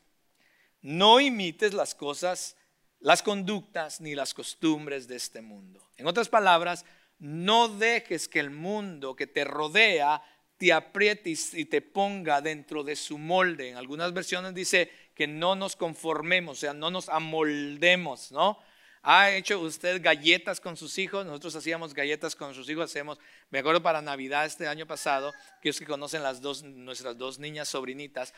no 0.82 1.20
imites 1.20 1.74
las 1.74 1.96
cosas, 1.96 2.56
las 3.00 3.24
conductas 3.24 4.02
ni 4.02 4.16
las 4.16 4.34
costumbres 4.34 5.08
de 5.08 5.16
este 5.16 5.42
mundo. 5.42 5.88
En 5.98 6.08
otras 6.08 6.30
palabras, 6.30 6.86
no 7.20 7.68
dejes 7.68 8.28
que 8.28 8.40
el 8.40 8.50
mundo 8.50 9.16
que 9.16 9.28
te 9.28 9.44
rodea 9.44 10.22
te 10.58 10.72
apriete 10.74 11.34
y 11.54 11.66
te 11.66 11.82
ponga 11.82 12.40
dentro 12.42 12.84
de 12.84 12.96
su 12.96 13.18
molde. 13.18 13.70
En 13.70 13.78
algunas 13.78 14.14
versiones 14.14 14.54
dice 14.54 14.92
que 15.16 15.26
no 15.26 15.56
nos 15.56 15.76
conformemos, 15.76 16.58
o 16.58 16.62
sea, 16.62 16.74
no 16.74 16.92
nos 16.92 17.10
amoldemos, 17.10 18.32
¿no? 18.32 18.60
¿Ha 19.04 19.32
hecho 19.32 19.60
usted 19.60 20.00
galletas 20.04 20.62
con 20.62 20.78
sus 20.78 21.00
hijos? 21.00 21.26
Nosotros 21.26 21.56
hacíamos 21.56 21.96
galletas 21.96 22.36
con 22.36 22.54
sus 22.54 22.70
hijos, 22.70 22.86
hacemos, 22.86 23.18
me 23.50 23.58
acuerdo 23.58 23.82
para 23.82 24.04
Navidad 24.04 24.46
este 24.46 24.68
año 24.68 24.86
pasado, 24.86 25.34
que 25.64 25.70
es 25.70 25.80
que 25.80 25.88
conocen 25.88 26.22
las 26.22 26.42
dos, 26.42 26.62
nuestras 26.62 27.18
dos 27.18 27.40
niñas 27.40 27.68
sobrinitas, 27.68 28.32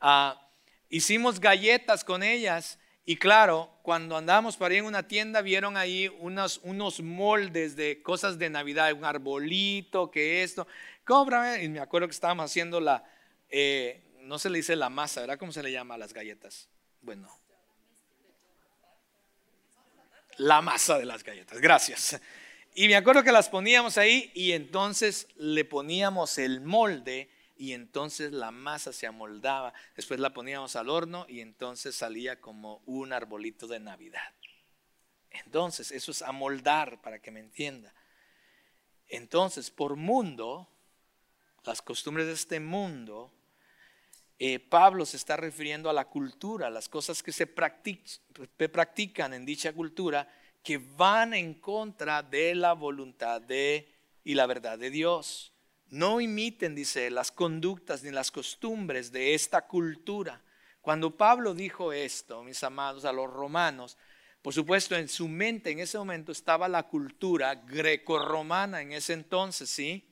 ah, 0.00 0.47
Hicimos 0.88 1.40
galletas 1.40 2.04
con 2.04 2.22
ellas 2.22 2.78
y 3.04 3.16
claro, 3.16 3.70
cuando 3.82 4.18
andamos 4.18 4.58
para 4.58 4.74
ir 4.74 4.80
en 4.80 4.86
una 4.86 5.08
tienda 5.08 5.40
vieron 5.40 5.78
ahí 5.78 6.08
unos, 6.20 6.60
unos 6.62 7.00
moldes 7.00 7.74
de 7.74 8.02
cosas 8.02 8.38
de 8.38 8.50
Navidad, 8.50 8.92
un 8.92 9.04
arbolito, 9.04 10.10
que 10.10 10.42
esto. 10.42 10.66
Cómprame. 11.04 11.64
Y 11.64 11.70
me 11.70 11.80
acuerdo 11.80 12.06
que 12.06 12.12
estábamos 12.12 12.44
haciendo 12.44 12.80
la, 12.80 13.02
eh, 13.48 14.02
no 14.20 14.38
se 14.38 14.50
le 14.50 14.58
dice 14.58 14.76
la 14.76 14.90
masa, 14.90 15.22
¿verdad? 15.22 15.38
¿Cómo 15.38 15.52
se 15.52 15.62
le 15.62 15.72
llama 15.72 15.94
a 15.94 15.98
las 15.98 16.12
galletas? 16.12 16.68
Bueno. 17.00 17.34
La 20.36 20.60
masa 20.60 20.98
de 20.98 21.06
las 21.06 21.24
galletas, 21.24 21.60
gracias. 21.60 22.20
Y 22.74 22.88
me 22.88 22.96
acuerdo 22.96 23.24
que 23.24 23.32
las 23.32 23.48
poníamos 23.48 23.96
ahí 23.96 24.30
y 24.34 24.52
entonces 24.52 25.28
le 25.36 25.64
poníamos 25.64 26.36
el 26.36 26.60
molde 26.60 27.30
y 27.58 27.72
entonces 27.72 28.32
la 28.32 28.50
masa 28.52 28.92
se 28.92 29.06
amoldaba. 29.06 29.74
Después 29.96 30.20
la 30.20 30.32
poníamos 30.32 30.76
al 30.76 30.88
horno 30.88 31.26
y 31.28 31.40
entonces 31.40 31.96
salía 31.96 32.40
como 32.40 32.80
un 32.86 33.12
arbolito 33.12 33.66
de 33.66 33.80
Navidad. 33.80 34.32
Entonces, 35.30 35.90
eso 35.90 36.12
es 36.12 36.22
amoldar 36.22 37.02
para 37.02 37.18
que 37.20 37.30
me 37.30 37.40
entienda. 37.40 37.92
Entonces, 39.08 39.70
por 39.70 39.96
mundo, 39.96 40.68
las 41.64 41.82
costumbres 41.82 42.26
de 42.26 42.32
este 42.32 42.60
mundo, 42.60 43.32
eh, 44.38 44.60
Pablo 44.60 45.04
se 45.04 45.16
está 45.16 45.36
refiriendo 45.36 45.90
a 45.90 45.92
la 45.92 46.06
cultura, 46.06 46.70
las 46.70 46.88
cosas 46.88 47.22
que 47.22 47.32
se 47.32 47.46
practican 47.46 49.34
en 49.34 49.44
dicha 49.44 49.72
cultura 49.72 50.28
que 50.62 50.78
van 50.78 51.34
en 51.34 51.54
contra 51.54 52.22
de 52.22 52.54
la 52.54 52.72
voluntad 52.74 53.40
de 53.40 53.92
y 54.22 54.34
la 54.34 54.46
verdad 54.46 54.78
de 54.78 54.90
Dios. 54.90 55.52
No 55.90 56.20
imiten, 56.20 56.74
dice, 56.74 57.10
las 57.10 57.32
conductas 57.32 58.02
ni 58.02 58.10
las 58.10 58.30
costumbres 58.30 59.10
de 59.10 59.34
esta 59.34 59.66
cultura. 59.66 60.42
Cuando 60.80 61.16
Pablo 61.16 61.54
dijo 61.54 61.92
esto, 61.92 62.42
mis 62.42 62.62
amados, 62.62 63.04
a 63.04 63.12
los 63.12 63.30
romanos, 63.30 63.96
por 64.42 64.54
supuesto, 64.54 64.96
en 64.96 65.08
su 65.08 65.28
mente 65.28 65.70
en 65.70 65.80
ese 65.80 65.98
momento 65.98 66.32
estaba 66.32 66.68
la 66.68 66.84
cultura 66.84 67.54
greco-romana 67.54 68.80
en 68.82 68.92
ese 68.92 69.14
entonces, 69.14 69.68
¿sí? 69.68 70.04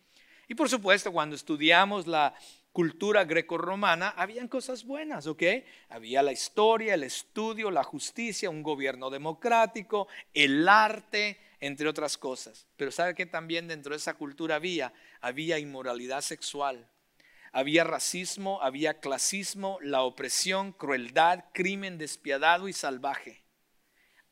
Y 0.49 0.55
por 0.55 0.69
supuesto, 0.69 1.13
cuando 1.13 1.37
estudiamos 1.37 2.07
la 2.07 2.35
cultura 2.73 3.25
grecorromana, 3.25 4.11
habían 4.11 4.49
cosas 4.49 4.85
buenas, 4.85 5.27
¿ok? 5.27 5.43
Había 5.89 6.23
la 6.23 6.33
historia, 6.33 6.95
el 6.95 7.05
estudio, 7.05 7.71
la 7.71 7.83
justicia, 7.83 8.51
un 8.51 8.63
gobierno 8.63 9.09
democrático, 9.09 10.09
el 10.35 10.69
arte, 10.69 11.41
entre 11.67 11.89
otras 11.89 12.17
cosas. 12.17 12.67
Pero 12.77 12.91
¿sabe 12.91 13.15
que 13.15 13.27
también 13.27 13.69
dentro 13.69 13.91
de 13.91 13.99
esa 13.99 14.15
cultura 14.15 14.57
había? 14.57 14.93
Había 15.21 15.59
inmoralidad 15.59 16.23
sexual, 16.23 16.89
había 17.53 17.85
racismo, 17.85 18.61
había 18.63 19.01
clasismo, 19.01 19.79
la 19.83 20.03
opresión, 20.03 20.73
crueldad, 20.73 21.45
crimen 21.53 21.99
despiadado 21.99 22.69
y 22.69 22.73
salvaje. 22.73 23.43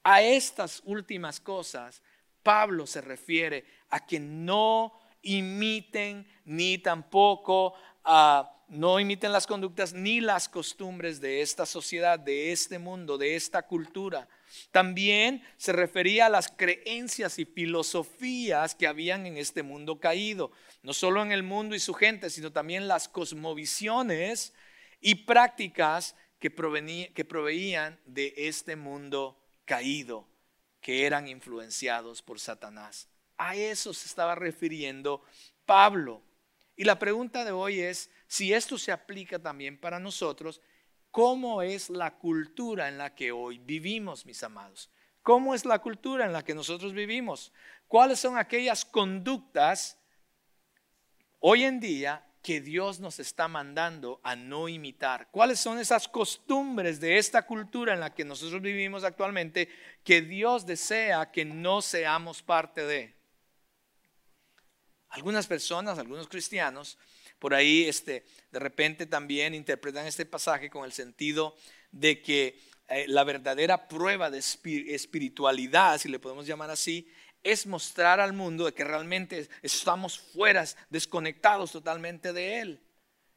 A 0.03 0.23
estas 0.23 0.83
últimas 0.85 1.41
cosas, 1.41 2.03
Pablo 2.43 2.87
se 2.87 3.01
refiere 3.01 3.65
a 3.89 4.05
que 4.05 4.21
no 4.21 4.93
imiten 5.23 6.27
ni 6.45 6.79
tampoco 6.79 7.75
a 8.05 8.51
no 8.69 8.99
imiten 8.99 9.33
las 9.33 9.47
conductas 9.47 9.93
ni 9.93 10.21
las 10.21 10.49
costumbres 10.49 11.21
de 11.21 11.43
esta 11.43 11.67
sociedad, 11.67 12.19
de 12.19 12.53
este 12.53 12.79
mundo, 12.79 13.19
de 13.19 13.37
esta 13.37 13.63
cultura. 13.63 14.29
También 14.71 15.43
se 15.57 15.73
refería 15.73 16.27
a 16.27 16.31
las 16.31 16.49
creencias 16.49 17.39
y 17.39 17.45
filosofías 17.45 18.75
que 18.75 18.87
habían 18.87 19.27
en 19.27 19.37
este 19.37 19.63
mundo 19.63 20.01
caído, 20.01 20.53
no 20.83 20.93
solo 20.93 21.23
en 21.23 21.33
el 21.33 21.43
mundo 21.43 21.75
y 21.75 21.81
su 21.81 21.95
gente, 21.95 22.31
sino 22.31 22.53
también 22.53 22.89
las 22.89 23.09
cosmovisiones 23.09 24.53
y 25.01 25.15
prácticas 25.17 26.17
que, 26.39 26.51
que 27.15 27.25
proveían 27.25 27.99
de 28.05 28.35
este 28.37 28.77
mundo 28.77 29.41
caído, 29.65 30.27
que 30.81 31.07
eran 31.07 31.29
influenciados 31.29 32.23
por 32.23 32.41
Satanás. 32.41 33.09
A 33.37 33.57
eso 33.57 33.93
se 33.95 34.07
estaba 34.07 34.35
refiriendo 34.35 35.23
Pablo. 35.67 36.23
Y 36.77 36.85
la 36.85 36.99
pregunta 36.99 37.45
de 37.45 37.53
hoy 37.53 37.81
es 37.81 38.11
si 38.27 38.53
esto 38.53 38.79
se 38.79 38.93
aplica 38.93 39.39
también 39.39 39.79
para 39.79 39.99
nosotros, 39.99 40.61
¿cómo 41.15 41.63
es 41.63 41.91
la 41.91 42.17
cultura 42.17 42.89
en 42.89 42.99
la 42.99 43.15
que 43.15 43.31
hoy 43.31 43.59
vivimos, 43.59 44.27
mis 44.27 44.43
amados? 44.43 44.91
¿Cómo 45.23 45.55
es 45.55 45.65
la 45.65 45.79
cultura 45.79 46.27
en 46.27 46.33
la 46.33 46.45
que 46.45 46.57
nosotros 46.57 46.93
vivimos? 46.93 47.53
¿Cuáles 47.87 48.19
son 48.19 48.37
aquellas 48.37 48.85
conductas 48.85 49.97
hoy 51.39 51.63
en 51.63 51.79
día 51.79 52.27
que 52.43 52.61
Dios 52.61 52.99
nos 52.99 53.21
está 53.21 53.47
mandando 53.47 54.21
a 54.25 54.35
no 54.35 54.69
imitar? 54.69 55.29
¿Cuáles 55.31 55.61
son 55.61 55.79
esas 55.79 56.09
costumbres 56.09 56.99
de 56.99 57.17
esta 57.17 57.47
cultura 57.47 57.95
en 57.95 58.01
la 58.01 58.13
que 58.13 58.25
nosotros 58.25 58.61
vivimos 58.61 59.05
actualmente 59.05 59.69
que 60.03 60.21
Dios 60.21 60.67
desea 60.67 61.31
que 61.31 61.45
no 61.45 61.81
seamos 61.81 62.43
parte 62.43 62.85
de? 62.85 63.15
Algunas 65.11 65.47
personas, 65.47 65.97
algunos 65.97 66.27
cristianos, 66.27 66.99
por 67.45 67.53
ahí 67.53 67.85
este, 67.85 68.25
de 68.51 68.59
repente 68.59 69.05
también 69.05 69.55
interpretan 69.55 70.07
este 70.07 70.25
pasaje 70.25 70.71
con 70.71 70.87
el 70.87 70.95
sentido 70.95 71.55
de 71.93 72.23
que 72.23 72.59
eh, 72.89 73.05
la 73.07 73.23
verdadera 73.23 73.87
prueba 73.87 74.31
de 74.31 74.39
espiritualidad, 74.39 75.99
si 75.99 76.09
le 76.09 76.19
podemos 76.19 76.47
llamar 76.47 76.71
así, 76.71 77.07
es 77.43 77.67
mostrar 77.67 78.19
al 78.19 78.33
mundo 78.33 78.65
de 78.65 78.73
que 78.73 78.83
realmente 78.83 79.47
estamos 79.61 80.19
fuera, 80.19 80.65
desconectados 80.89 81.71
totalmente 81.71 82.33
de 82.33 82.61
Él. 82.61 82.81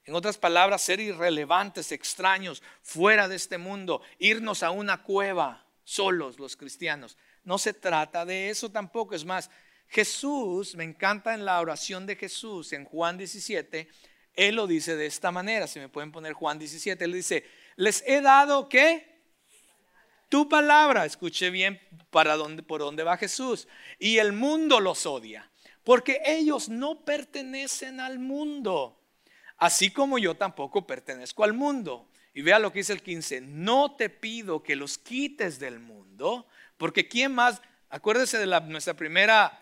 En 0.05 0.15
otras 0.15 0.37
palabras, 0.37 0.83
ser 0.83 1.01
irrelevantes, 1.01 1.91
extraños, 1.91 2.63
fuera 2.81 3.27
de 3.27 3.35
este 3.35 3.57
mundo, 3.57 4.01
irnos 4.19 4.63
a 4.63 4.71
una 4.71 5.03
cueva 5.03 5.65
solos 5.83 6.39
los 6.39 6.55
cristianos. 6.55 7.17
No 7.43 7.57
se 7.57 7.73
trata 7.73 8.23
de 8.23 8.51
eso 8.51 8.71
tampoco, 8.71 9.15
es 9.15 9.25
más, 9.25 9.49
Jesús, 9.87 10.75
me 10.75 10.83
encanta 10.83 11.33
en 11.33 11.45
la 11.45 11.59
oración 11.61 12.05
de 12.05 12.15
Jesús 12.15 12.73
en 12.73 12.85
Juan 12.85 13.17
17, 13.17 13.87
Él 14.33 14.55
lo 14.55 14.67
dice 14.67 14.95
de 14.95 15.05
esta 15.05 15.31
manera, 15.31 15.67
si 15.67 15.79
me 15.79 15.89
pueden 15.89 16.11
poner 16.11 16.33
Juan 16.33 16.59
17, 16.59 17.03
Él 17.03 17.13
dice, 17.13 17.45
les 17.75 18.03
he 18.05 18.21
dado 18.21 18.67
qué? 18.67 19.17
Tu 20.29 20.49
palabra, 20.49 21.05
escuche 21.05 21.49
bien 21.49 21.79
para 22.09 22.35
dónde, 22.35 22.61
por 22.61 22.81
dónde 22.81 23.03
va 23.03 23.17
Jesús. 23.17 23.67
Y 23.97 24.17
el 24.17 24.33
mundo 24.33 24.81
los 24.81 25.05
odia, 25.05 25.49
porque 25.83 26.21
ellos 26.25 26.67
no 26.67 27.05
pertenecen 27.05 28.01
al 28.01 28.19
mundo, 28.19 29.01
así 29.57 29.89
como 29.89 30.17
yo 30.17 30.35
tampoco 30.35 30.85
pertenezco 30.85 31.45
al 31.45 31.53
mundo. 31.53 32.09
Y 32.33 32.41
vea 32.41 32.59
lo 32.59 32.71
que 32.71 32.79
dice 32.79 32.93
el 32.93 33.01
15, 33.01 33.41
no 33.41 33.95
te 33.95 34.09
pido 34.09 34.61
que 34.61 34.75
los 34.75 34.97
quites 34.97 35.59
del 35.59 35.79
mundo, 35.79 36.45
porque 36.77 37.07
¿quién 37.07 37.33
más? 37.33 37.61
Acuérdese 37.89 38.37
de 38.37 38.45
la, 38.45 38.59
nuestra 38.59 38.95
primera 38.95 39.57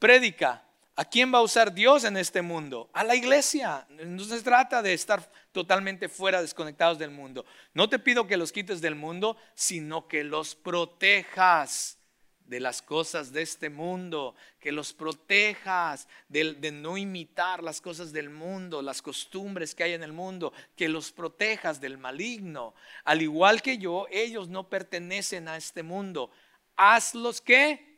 Prédica. 0.00 0.64
¿A 0.96 1.04
quién 1.04 1.32
va 1.32 1.38
a 1.38 1.42
usar 1.42 1.72
Dios 1.72 2.04
en 2.04 2.16
este 2.16 2.42
mundo? 2.42 2.90
A 2.94 3.04
la 3.04 3.14
iglesia. 3.14 3.86
No 4.06 4.24
se 4.24 4.42
trata 4.42 4.82
de 4.82 4.94
estar 4.94 5.30
totalmente 5.52 6.08
fuera, 6.08 6.40
desconectados 6.40 6.98
del 6.98 7.10
mundo. 7.10 7.44
No 7.74 7.88
te 7.88 7.98
pido 7.98 8.26
que 8.26 8.38
los 8.38 8.50
quites 8.50 8.80
del 8.80 8.94
mundo, 8.94 9.36
sino 9.54 10.08
que 10.08 10.24
los 10.24 10.54
protejas 10.54 11.98
de 12.46 12.60
las 12.60 12.82
cosas 12.82 13.30
de 13.30 13.42
este 13.42 13.70
mundo, 13.70 14.34
que 14.58 14.72
los 14.72 14.92
protejas 14.92 16.08
de, 16.28 16.72
no 16.72 16.96
imitar 16.96 17.62
las 17.62 17.80
cosas 17.80 18.10
del 18.12 18.28
mundo, 18.28 18.82
las 18.82 19.02
costumbres 19.02 19.74
que 19.74 19.84
hay 19.84 19.92
en 19.92 20.02
el 20.02 20.12
mundo, 20.12 20.52
que 20.76 20.88
los 20.88 21.12
protejas 21.12 21.80
del 21.80 21.98
maligno. 21.98 22.74
Al 23.04 23.20
igual 23.20 23.60
que 23.62 23.76
yo, 23.78 24.06
ellos 24.10 24.48
no 24.48 24.68
pertenecen 24.68 25.46
a 25.46 25.58
este 25.58 25.82
mundo. 25.82 26.30
Hazlos 26.74 27.40
que 27.40 27.89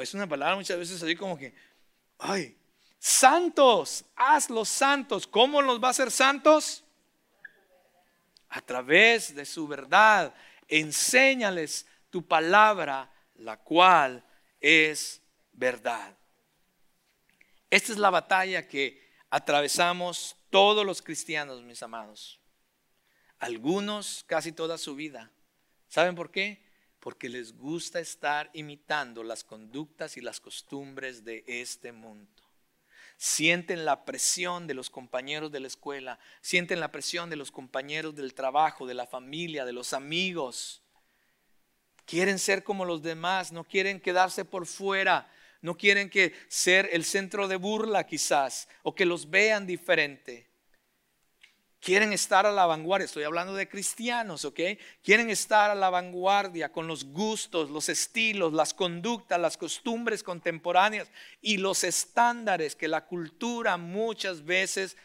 es 0.00 0.14
una 0.14 0.26
palabra 0.26 0.56
muchas 0.56 0.78
veces 0.78 1.02
así 1.02 1.14
como 1.14 1.36
que, 1.36 1.54
ay, 2.18 2.56
santos, 2.98 4.04
hazlos 4.16 4.68
santos. 4.68 5.26
¿Cómo 5.26 5.60
los 5.60 5.82
va 5.82 5.88
a 5.88 5.90
hacer 5.90 6.10
santos? 6.10 6.84
A 8.48 8.60
través 8.60 9.34
de 9.34 9.44
su 9.44 9.66
verdad. 9.66 10.34
Enséñales 10.68 11.86
tu 12.10 12.26
palabra, 12.26 13.10
la 13.34 13.56
cual 13.58 14.24
es 14.60 15.20
verdad. 15.52 16.16
Esta 17.68 17.92
es 17.92 17.98
la 17.98 18.10
batalla 18.10 18.68
que 18.68 19.10
atravesamos 19.30 20.36
todos 20.50 20.86
los 20.86 21.02
cristianos, 21.02 21.62
mis 21.62 21.82
amados. 21.82 22.38
Algunos 23.38 24.24
casi 24.28 24.52
toda 24.52 24.78
su 24.78 24.94
vida. 24.94 25.30
¿Saben 25.88 26.14
por 26.14 26.30
qué? 26.30 26.61
Porque 27.02 27.28
les 27.28 27.58
gusta 27.58 27.98
estar 27.98 28.48
imitando 28.52 29.24
las 29.24 29.42
conductas 29.42 30.16
y 30.16 30.20
las 30.20 30.38
costumbres 30.38 31.24
de 31.24 31.42
este 31.48 31.90
mundo. 31.90 32.44
Sienten 33.16 33.84
la 33.84 34.04
presión 34.04 34.68
de 34.68 34.74
los 34.74 34.88
compañeros 34.88 35.50
de 35.50 35.58
la 35.58 35.66
escuela, 35.66 36.20
sienten 36.40 36.78
la 36.78 36.92
presión 36.92 37.28
de 37.28 37.34
los 37.34 37.50
compañeros 37.50 38.14
del 38.14 38.34
trabajo, 38.34 38.86
de 38.86 38.94
la 38.94 39.08
familia, 39.08 39.64
de 39.64 39.72
los 39.72 39.94
amigos. 39.94 40.80
Quieren 42.04 42.38
ser 42.38 42.62
como 42.62 42.84
los 42.84 43.02
demás, 43.02 43.50
no 43.50 43.64
quieren 43.64 44.00
quedarse 44.00 44.44
por 44.44 44.64
fuera, 44.64 45.28
no 45.60 45.76
quieren 45.76 46.08
que 46.08 46.32
ser 46.46 46.88
el 46.92 47.04
centro 47.04 47.48
de 47.48 47.56
burla 47.56 48.06
quizás 48.06 48.68
o 48.84 48.94
que 48.94 49.06
los 49.06 49.28
vean 49.28 49.66
diferente. 49.66 50.51
Quieren 51.82 52.12
estar 52.12 52.46
a 52.46 52.52
la 52.52 52.64
vanguardia, 52.64 53.06
estoy 53.06 53.24
hablando 53.24 53.54
de 53.54 53.68
cristianos, 53.68 54.44
¿ok? 54.44 54.60
Quieren 55.02 55.30
estar 55.30 55.68
a 55.68 55.74
la 55.74 55.90
vanguardia 55.90 56.70
con 56.70 56.86
los 56.86 57.06
gustos, 57.06 57.70
los 57.70 57.88
estilos, 57.88 58.52
las 58.52 58.72
conductas, 58.72 59.40
las 59.40 59.56
costumbres 59.56 60.22
contemporáneas 60.22 61.10
y 61.40 61.56
los 61.56 61.82
estándares 61.82 62.76
que 62.76 62.86
la 62.86 63.04
cultura 63.04 63.78
muchas 63.78 64.44
veces 64.44 64.96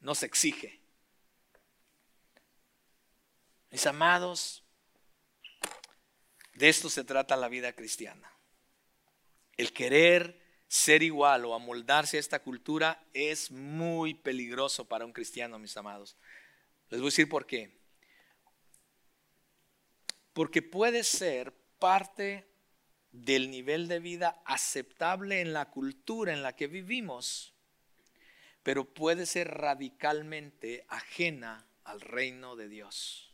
nos 0.00 0.22
exige. 0.22 0.80
Mis 3.70 3.86
amados, 3.86 4.64
de 6.54 6.70
esto 6.70 6.88
se 6.88 7.04
trata 7.04 7.36
la 7.36 7.48
vida 7.48 7.74
cristiana. 7.74 8.32
El 9.58 9.74
querer 9.74 10.41
ser 10.72 11.02
igual 11.02 11.44
o 11.44 11.52
amoldarse 11.52 12.16
a 12.16 12.20
esta 12.20 12.42
cultura 12.42 13.04
es 13.12 13.50
muy 13.50 14.14
peligroso 14.14 14.86
para 14.88 15.04
un 15.04 15.12
cristiano, 15.12 15.58
mis 15.58 15.76
amados. 15.76 16.16
Les 16.88 16.98
voy 16.98 17.08
a 17.08 17.10
decir 17.10 17.28
por 17.28 17.44
qué. 17.44 17.76
Porque 20.32 20.62
puede 20.62 21.04
ser 21.04 21.52
parte 21.78 22.48
del 23.10 23.50
nivel 23.50 23.86
de 23.86 24.00
vida 24.00 24.42
aceptable 24.46 25.42
en 25.42 25.52
la 25.52 25.68
cultura 25.68 26.32
en 26.32 26.42
la 26.42 26.56
que 26.56 26.68
vivimos, 26.68 27.52
pero 28.62 28.94
puede 28.94 29.26
ser 29.26 29.48
radicalmente 29.48 30.86
ajena 30.88 31.66
al 31.84 32.00
reino 32.00 32.56
de 32.56 32.68
Dios 32.70 33.31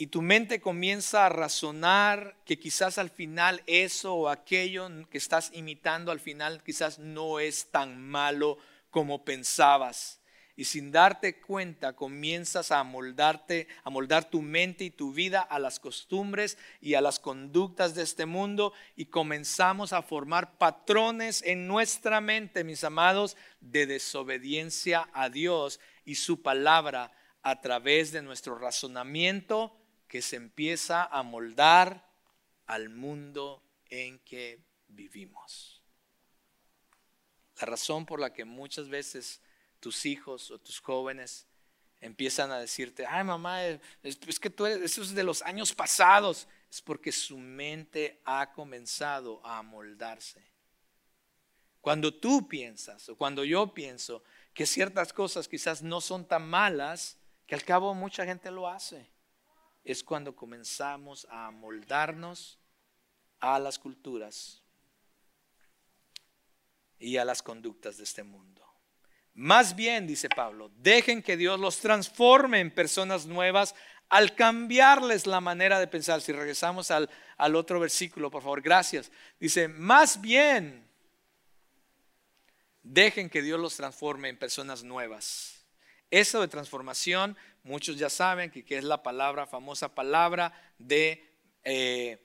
y 0.00 0.06
tu 0.06 0.22
mente 0.22 0.60
comienza 0.60 1.26
a 1.26 1.28
razonar 1.28 2.36
que 2.46 2.56
quizás 2.56 2.98
al 2.98 3.10
final 3.10 3.64
eso 3.66 4.14
o 4.14 4.28
aquello 4.28 4.88
que 5.10 5.18
estás 5.18 5.50
imitando 5.52 6.12
al 6.12 6.20
final 6.20 6.62
quizás 6.62 7.00
no 7.00 7.40
es 7.40 7.72
tan 7.72 8.00
malo 8.00 8.58
como 8.90 9.24
pensabas. 9.24 10.14
y 10.54 10.64
sin 10.64 10.90
darte 10.90 11.40
cuenta 11.40 11.94
comienzas 11.94 12.72
a 12.72 12.82
moldarte, 12.82 13.68
a 13.84 13.90
moldar 13.90 14.28
tu 14.28 14.42
mente 14.42 14.82
y 14.82 14.90
tu 14.90 15.12
vida 15.12 15.40
a 15.40 15.60
las 15.60 15.78
costumbres 15.78 16.58
y 16.80 16.94
a 16.94 17.00
las 17.00 17.20
conductas 17.20 17.94
de 17.94 18.02
este 18.02 18.26
mundo 18.26 18.72
y 18.96 19.06
comenzamos 19.06 19.92
a 19.92 20.02
formar 20.02 20.58
patrones 20.58 21.42
en 21.42 21.68
nuestra 21.68 22.20
mente, 22.20 22.64
mis 22.64 22.82
amados, 22.82 23.36
de 23.60 23.86
desobediencia 23.86 25.08
a 25.12 25.28
Dios 25.28 25.78
y 26.04 26.16
su 26.16 26.42
palabra 26.42 27.12
a 27.42 27.60
través 27.60 28.10
de 28.10 28.22
nuestro 28.22 28.58
razonamiento 28.58 29.77
que 30.08 30.22
se 30.22 30.36
empieza 30.36 31.04
a 31.04 31.22
moldar 31.22 32.08
al 32.66 32.88
mundo 32.88 33.62
en 33.90 34.18
que 34.20 34.60
vivimos. 34.88 35.82
La 37.60 37.66
razón 37.66 38.06
por 38.06 38.20
la 38.20 38.32
que 38.32 38.44
muchas 38.44 38.88
veces 38.88 39.40
tus 39.80 40.06
hijos 40.06 40.50
o 40.50 40.58
tus 40.58 40.80
jóvenes 40.80 41.46
empiezan 42.00 42.50
a 42.50 42.58
decirte, 42.58 43.06
ay 43.06 43.24
mamá, 43.24 43.64
es, 43.64 44.38
que 44.40 44.50
tú 44.50 44.66
eres, 44.66 44.82
eso 44.82 45.02
es 45.02 45.14
de 45.14 45.24
los 45.24 45.42
años 45.42 45.74
pasados, 45.74 46.46
es 46.70 46.80
porque 46.80 47.12
su 47.12 47.38
mente 47.38 48.20
ha 48.24 48.52
comenzado 48.52 49.44
a 49.44 49.58
amoldarse. 49.58 50.42
Cuando 51.80 52.14
tú 52.14 52.48
piensas 52.48 53.08
o 53.08 53.16
cuando 53.16 53.44
yo 53.44 53.72
pienso 53.72 54.22
que 54.54 54.66
ciertas 54.66 55.12
cosas 55.12 55.48
quizás 55.48 55.82
no 55.82 56.00
son 56.00 56.26
tan 56.26 56.48
malas, 56.48 57.16
que 57.46 57.54
al 57.54 57.64
cabo 57.64 57.94
mucha 57.94 58.24
gente 58.24 58.50
lo 58.50 58.68
hace, 58.68 59.10
es 59.88 60.04
cuando 60.04 60.36
comenzamos 60.36 61.26
a 61.30 61.46
amoldarnos 61.46 62.58
a 63.40 63.58
las 63.58 63.78
culturas 63.78 64.62
y 66.98 67.16
a 67.16 67.24
las 67.24 67.42
conductas 67.42 67.96
de 67.96 68.04
este 68.04 68.22
mundo. 68.22 68.62
Más 69.32 69.74
bien, 69.74 70.06
dice 70.06 70.28
Pablo, 70.28 70.70
dejen 70.76 71.22
que 71.22 71.38
Dios 71.38 71.58
los 71.58 71.78
transforme 71.78 72.60
en 72.60 72.70
personas 72.70 73.24
nuevas 73.24 73.74
al 74.10 74.34
cambiarles 74.34 75.26
la 75.26 75.40
manera 75.40 75.80
de 75.80 75.86
pensar. 75.86 76.20
Si 76.20 76.32
regresamos 76.32 76.90
al, 76.90 77.08
al 77.38 77.56
otro 77.56 77.80
versículo, 77.80 78.30
por 78.30 78.42
favor, 78.42 78.60
gracias. 78.60 79.10
Dice, 79.40 79.68
más 79.68 80.20
bien, 80.20 80.86
dejen 82.82 83.30
que 83.30 83.40
Dios 83.40 83.58
los 83.58 83.76
transforme 83.76 84.28
en 84.28 84.38
personas 84.38 84.82
nuevas. 84.82 85.57
Eso 86.10 86.40
de 86.40 86.48
transformación, 86.48 87.36
muchos 87.62 87.96
ya 87.96 88.08
saben 88.08 88.50
que, 88.50 88.64
es 88.68 88.84
la 88.84 89.02
palabra, 89.02 89.46
famosa 89.46 89.94
palabra 89.94 90.52
de 90.78 91.30
eh, 91.64 92.18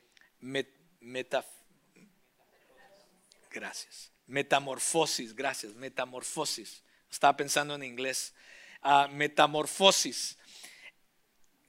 gracias. 3.52 4.12
Metamorfosis, 4.28 5.36
gracias, 5.36 5.74
metamorfosis. 5.76 6.82
Estaba 7.10 7.36
pensando 7.36 7.76
en 7.76 7.84
inglés. 7.84 8.34
Ah, 8.82 9.08
metamorfosis. 9.12 10.38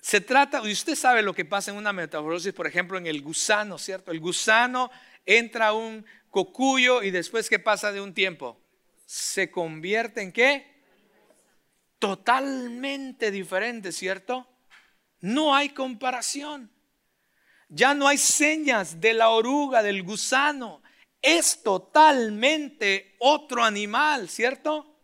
Se 0.00 0.20
trata, 0.20 0.60
y 0.64 0.72
usted 0.72 0.94
sabe 0.94 1.22
lo 1.22 1.34
que 1.34 1.44
pasa 1.44 1.70
en 1.70 1.76
una 1.76 1.92
metamorfosis, 1.92 2.52
por 2.52 2.66
ejemplo, 2.66 2.98
en 2.98 3.06
el 3.06 3.22
gusano, 3.22 3.78
¿cierto? 3.78 4.10
El 4.10 4.20
gusano 4.20 4.90
entra 5.26 5.72
un 5.72 6.04
cocuyo 6.30 7.02
y 7.02 7.10
después, 7.10 7.48
¿qué 7.48 7.58
pasa 7.58 7.92
de 7.92 8.00
un 8.00 8.12
tiempo? 8.12 8.60
Se 9.06 9.50
convierte 9.50 10.20
en 10.20 10.32
qué? 10.32 10.73
Totalmente 12.04 13.30
diferente, 13.30 13.90
¿cierto? 13.90 14.46
No 15.20 15.54
hay 15.54 15.70
comparación. 15.70 16.70
Ya 17.70 17.94
no 17.94 18.06
hay 18.06 18.18
señas 18.18 19.00
de 19.00 19.14
la 19.14 19.30
oruga, 19.30 19.82
del 19.82 20.02
gusano. 20.02 20.82
Es 21.22 21.62
totalmente 21.62 23.16
otro 23.20 23.64
animal, 23.64 24.28
¿cierto? 24.28 24.98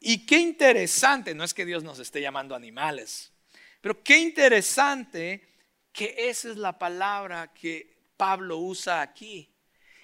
Y 0.00 0.26
qué 0.26 0.38
interesante, 0.38 1.32
no 1.32 1.44
es 1.44 1.54
que 1.54 1.64
Dios 1.64 1.84
nos 1.84 2.00
esté 2.00 2.20
llamando 2.20 2.56
animales, 2.56 3.32
pero 3.80 4.02
qué 4.02 4.18
interesante 4.18 5.48
que 5.92 6.12
esa 6.18 6.50
es 6.50 6.56
la 6.56 6.76
palabra 6.76 7.54
que 7.54 8.08
Pablo 8.16 8.58
usa 8.58 9.00
aquí. 9.00 9.48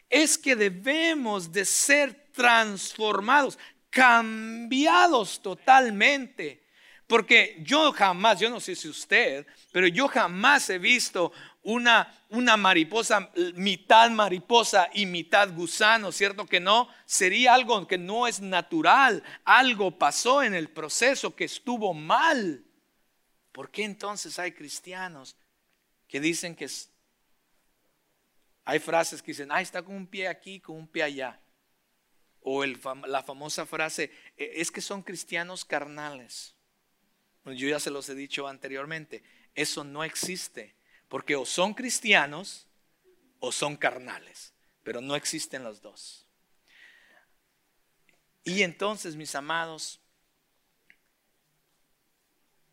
Es 0.08 0.38
que 0.38 0.54
debemos 0.54 1.50
de 1.50 1.64
ser 1.64 2.30
transformados, 2.30 3.58
cambiados 3.90 5.42
totalmente. 5.42 6.66
Porque 7.06 7.56
yo 7.62 7.92
jamás, 7.92 8.38
yo 8.38 8.48
no 8.48 8.60
sé 8.60 8.76
si 8.76 8.88
usted, 8.88 9.44
pero 9.72 9.88
yo 9.88 10.06
jamás 10.06 10.70
he 10.70 10.78
visto 10.78 11.32
una, 11.62 12.08
una 12.28 12.56
mariposa, 12.56 13.32
mitad 13.54 14.10
mariposa 14.10 14.88
y 14.94 15.06
mitad 15.06 15.52
gusano, 15.52 16.12
¿cierto 16.12 16.46
que 16.46 16.60
no? 16.60 16.88
Sería 17.06 17.54
algo 17.54 17.84
que 17.88 17.98
no 17.98 18.28
es 18.28 18.40
natural, 18.40 19.24
algo 19.44 19.98
pasó 19.98 20.44
en 20.44 20.54
el 20.54 20.70
proceso 20.70 21.34
que 21.34 21.46
estuvo 21.46 21.92
mal. 21.92 22.64
¿Por 23.50 23.72
qué 23.72 23.82
entonces 23.82 24.38
hay 24.38 24.52
cristianos 24.52 25.34
que 26.06 26.20
dicen 26.20 26.54
que 26.54 26.68
hay 28.64 28.78
frases 28.78 29.20
que 29.20 29.32
dicen, 29.32 29.50
ah, 29.50 29.60
está 29.60 29.82
con 29.82 29.96
un 29.96 30.06
pie 30.06 30.28
aquí, 30.28 30.60
con 30.60 30.76
un 30.76 30.86
pie 30.86 31.02
allá? 31.02 31.39
O 32.42 32.64
la 32.64 33.22
famosa 33.22 33.66
frase, 33.66 34.10
e, 34.36 34.52
es 34.56 34.70
que 34.70 34.80
son 34.80 35.02
cristianos 35.02 35.64
carnales. 35.64 36.54
Yo 37.44 37.68
ya 37.68 37.80
se 37.80 37.90
los 37.90 38.08
he 38.08 38.14
dicho 38.14 38.46
anteriormente, 38.46 39.22
eso 39.54 39.84
no 39.84 40.04
existe. 40.04 40.74
Porque 41.08 41.34
o 41.34 41.44
son 41.44 41.74
cristianos 41.74 42.68
o 43.40 43.50
son 43.50 43.76
carnales, 43.76 44.54
pero 44.82 45.00
no 45.00 45.16
existen 45.16 45.64
los 45.64 45.82
dos. 45.82 46.26
Y 48.44 48.62
entonces, 48.62 49.16
mis 49.16 49.34
amados, 49.34 50.00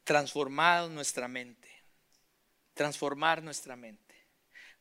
transformar 0.03 0.89
nuestra 0.89 1.27
mente, 1.27 1.69
transformar 2.73 3.43
nuestra 3.43 3.75
mente. 3.75 4.07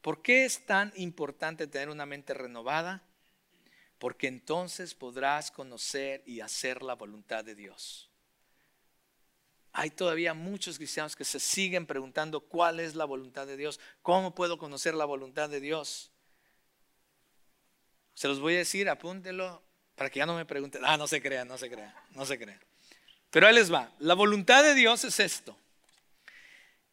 ¿Por 0.01 0.22
qué 0.22 0.45
es 0.45 0.64
tan 0.66 0.93
importante 0.97 1.66
tener 1.66 1.89
una 1.89 2.07
mente 2.07 2.34
renovada? 2.34 3.03
Porque 3.99 4.26
entonces 4.26 4.94
podrás 4.94 5.51
conocer 5.51 6.22
y 6.26 6.40
hacer 6.40 6.82
la 6.82 6.94
voluntad 6.94 7.44
de 7.44 7.55
Dios. 7.55 8.11
Hay 9.72 9.90
todavía 9.90 10.32
muchos 10.32 10.78
cristianos 10.78 11.14
que 11.14 11.24
se 11.24 11.38
siguen 11.38 11.86
preguntando 11.86 12.40
cuál 12.40 12.80
es 12.80 12.94
la 12.94 13.05
voluntad 13.05 13.47
de 13.47 13.57
Dios, 13.57 13.78
cómo 14.03 14.34
puedo 14.34 14.57
conocer 14.59 14.94
la 14.94 15.05
voluntad 15.05 15.51
de 15.51 15.61
Dios. 15.61 16.11
Se 18.14 18.28
los 18.28 18.40
voy 18.40 18.55
a 18.55 18.59
decir, 18.59 18.88
apúntelo 18.88 19.62
para 19.94 20.09
que 20.09 20.18
ya 20.18 20.26
no 20.26 20.34
me 20.34 20.47
pregunten. 20.47 20.82
Ah, 20.84 20.97
no 20.97 21.07
se 21.07 21.20
crean, 21.20 21.47
no 21.47 21.59
se 21.59 21.70
crean, 21.70 21.94
no 22.12 22.24
se 22.24 22.38
crean. 22.38 22.61
Pero 23.30 23.47
ahí 23.47 23.55
les 23.55 23.72
va. 23.72 23.92
La 23.99 24.14
voluntad 24.14 24.62
de 24.62 24.74
Dios 24.74 25.05
es 25.05 25.20
esto. 25.20 25.57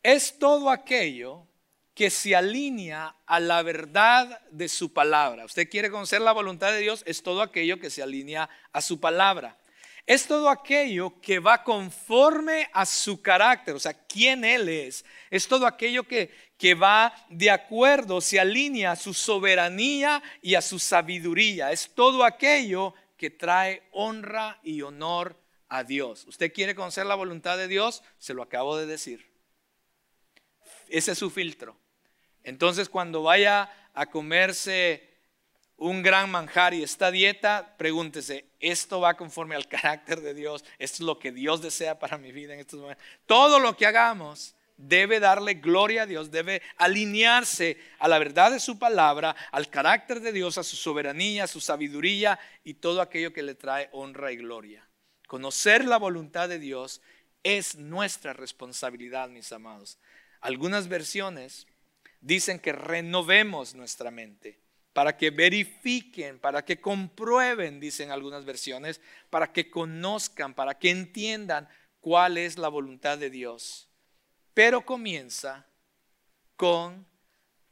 Es 0.01 0.38
todo 0.38 0.70
aquello 0.70 1.47
que 1.94 2.10
se 2.10 2.36
alinea 2.36 3.16
a 3.26 3.39
la 3.39 3.62
verdad 3.62 4.41
de 4.50 4.68
su 4.68 4.94
palabra. 4.94 5.46
Usted 5.46 5.70
quiere 5.70 5.91
conocer 5.91 6.22
la 6.22 6.32
voluntad 6.32 6.72
de 6.72 6.80
Dios, 6.80 7.04
es 7.06 7.22
todo 7.22 7.41
aquello 7.41 7.80
que 7.80 7.89
se 7.89 8.02
alinea 8.02 8.50
a 8.72 8.82
su 8.82 9.00
palabra. 9.00 9.58
Es 10.06 10.28
todo 10.28 10.50
aquello 10.50 11.22
que 11.22 11.39
va 11.39 11.64
conforme 11.64 12.70
a 12.74 12.86
su 12.86 13.22
carácter, 13.22 13.74
o 13.74 13.80
sea, 13.80 13.94
quién 13.94 14.44
Él 14.44 14.68
es. 14.68 15.06
Es 15.30 15.48
todo 15.48 15.66
aquello 15.66 16.04
que, 16.04 16.30
que 16.58 16.74
va 16.74 17.14
de 17.30 17.50
acuerdo, 17.50 18.20
se 18.20 18.39
alinea 18.39 18.91
a 18.91 18.96
su 18.98 19.14
soberanía 19.14 20.22
y 20.41 20.56
a 20.56 20.62
su 20.62 20.78
sabiduría. 20.78 21.72
Es 21.72 21.94
todo 21.96 22.26
aquello 22.26 22.94
que 23.16 23.30
trae 23.30 23.84
honra 23.91 24.60
y 24.62 24.82
honor 24.82 25.39
a 25.70 25.86
Dios. 25.86 26.26
¿Usted 26.26 26.52
quiere 26.52 26.76
conocer 26.76 27.06
la 27.06 27.16
voluntad 27.16 27.58
de 27.58 27.70
Dios? 27.70 28.04
Se 28.18 28.34
lo 28.34 28.44
acabo 28.44 28.76
de 28.76 28.86
decir. 28.86 29.32
Ese 30.89 31.14
es 31.14 31.18
su 31.18 31.30
filtro. 31.30 31.82
Entonces, 32.44 32.89
cuando 32.89 33.24
vaya 33.24 33.70
a 33.94 34.06
comerse 34.08 35.10
un 35.78 36.02
gran 36.02 36.30
manjar 36.30 36.74
y 36.74 36.84
esta 36.84 37.12
dieta, 37.12 37.76
pregúntese, 37.78 38.46
¿esto 38.60 39.02
va 39.02 39.16
conforme 39.16 39.56
al 39.56 39.68
carácter 39.70 40.22
de 40.22 40.34
Dios? 40.34 40.64
¿Esto 40.80 40.96
es 40.96 41.02
lo 41.02 41.20
que 41.20 41.32
Dios 41.32 41.62
desea 41.62 42.00
para 42.00 42.18
mi 42.18 42.32
vida 42.32 42.54
en 42.54 42.60
estos 42.60 42.80
momentos? 42.80 43.06
Todo 43.26 43.60
lo 43.60 43.76
que 43.76 43.86
hagamos 43.86 44.56
debe 44.78 45.20
darle 45.20 45.56
gloria 45.56 46.04
a 46.04 46.06
Dios, 46.06 46.32
debe 46.32 46.62
alinearse 46.78 47.78
a 48.00 48.08
la 48.08 48.20
verdad 48.20 48.52
de 48.52 48.60
su 48.60 48.80
palabra, 48.80 49.36
al 49.52 49.70
carácter 49.70 50.20
de 50.20 50.32
Dios, 50.32 50.58
a 50.58 50.64
su 50.64 50.76
soberanía, 50.76 51.46
a 51.46 51.48
su 51.48 51.62
sabiduría 51.62 52.39
y 52.64 52.76
todo 52.76 53.02
aquello 53.02 53.34
que 53.34 53.44
le 53.44 53.56
trae 53.56 53.89
honra 53.91 54.32
y 54.32 54.38
gloria. 54.38 54.88
Conocer 55.28 55.86
la 55.86 55.98
voluntad 55.98 56.50
de 56.50 56.60
Dios 56.60 57.02
es 57.44 57.76
nuestra 57.76 58.34
responsabilidad, 58.34 59.30
mis 59.30 59.52
amados. 59.52 60.00
Algunas 60.41 60.88
versiones 60.88 61.68
dicen 62.24 62.59
que 62.59 62.71
renovemos 62.71 63.76
nuestra 63.76 64.09
mente 64.09 64.59
para 64.93 65.17
que 65.17 65.30
verifiquen, 65.32 66.39
para 66.39 66.63
que 66.63 66.80
comprueben, 66.80 67.80
dicen 67.80 68.11
algunas 68.11 68.45
versiones, 68.45 69.01
para 69.30 69.51
que 69.51 69.69
conozcan, 69.69 70.53
para 70.53 70.78
que 70.78 70.89
entiendan 70.91 71.67
cuál 71.99 72.38
es 72.38 72.57
la 72.57 72.69
voluntad 72.69 73.17
de 73.17 73.30
Dios. 73.30 73.89
Pero 74.53 74.86
comienza 74.86 75.67
con 76.55 77.07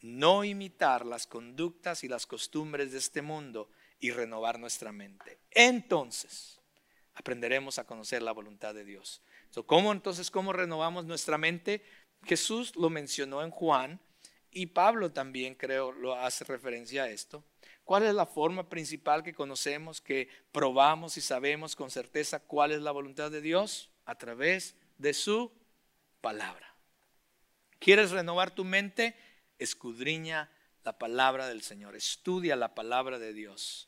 no 0.02 0.44
imitar 0.44 1.06
las 1.06 1.28
conductas 1.28 2.04
y 2.04 2.08
las 2.08 2.26
costumbres 2.26 2.92
de 2.92 2.98
este 2.98 3.22
mundo 3.22 3.70
y 4.00 4.10
renovar 4.10 4.58
nuestra 4.60 4.92
mente. 4.92 5.38
Entonces, 5.52 6.60
aprenderemos 7.14 7.78
a 7.78 7.86
conocer 7.86 8.24
la 8.24 8.32
voluntad 8.32 8.74
de 8.74 8.84
Dios. 8.84 9.22
¿Cómo 9.68 9.92
entonces, 9.92 10.32
cómo 10.32 10.54
renovamos 10.54 11.06
nuestra 11.06 11.38
mente? 11.38 11.84
Jesús 12.24 12.76
lo 12.76 12.90
mencionó 12.90 13.44
en 13.44 13.52
Juan 13.52 14.02
y 14.52 14.68
Pablo 14.68 15.12
también 15.12 15.56
creo 15.56 15.92
lo 15.92 16.16
hace 16.16 16.44
referencia 16.44 17.04
a 17.04 17.10
esto. 17.10 17.44
¿Cuál 17.84 18.04
es 18.04 18.14
la 18.14 18.26
forma 18.26 18.70
principal 18.70 19.24
que 19.24 19.34
conocemos, 19.34 20.02
que 20.02 20.30
probamos 20.52 21.18
y 21.18 21.22
sabemos 21.22 21.76
con 21.76 21.90
certeza 21.90 22.40
cuál 22.40 22.72
es 22.72 22.82
la 22.82 22.92
voluntad 22.92 23.32
de 23.32 23.42
Dios? 23.42 23.90
A 24.06 24.16
través 24.16 24.76
de 24.98 25.14
su 25.14 25.52
palabra. 26.22 26.74
¿Quieres 27.80 28.12
renovar 28.12 28.52
tu 28.52 28.64
mente? 28.64 29.16
Escudriña 29.58 30.50
la 30.84 30.98
palabra 30.98 31.48
del 31.48 31.62
Señor, 31.62 31.96
estudia 31.96 32.56
la 32.56 32.74
palabra 32.74 33.20
de 33.20 33.34
Dios. 33.34 33.88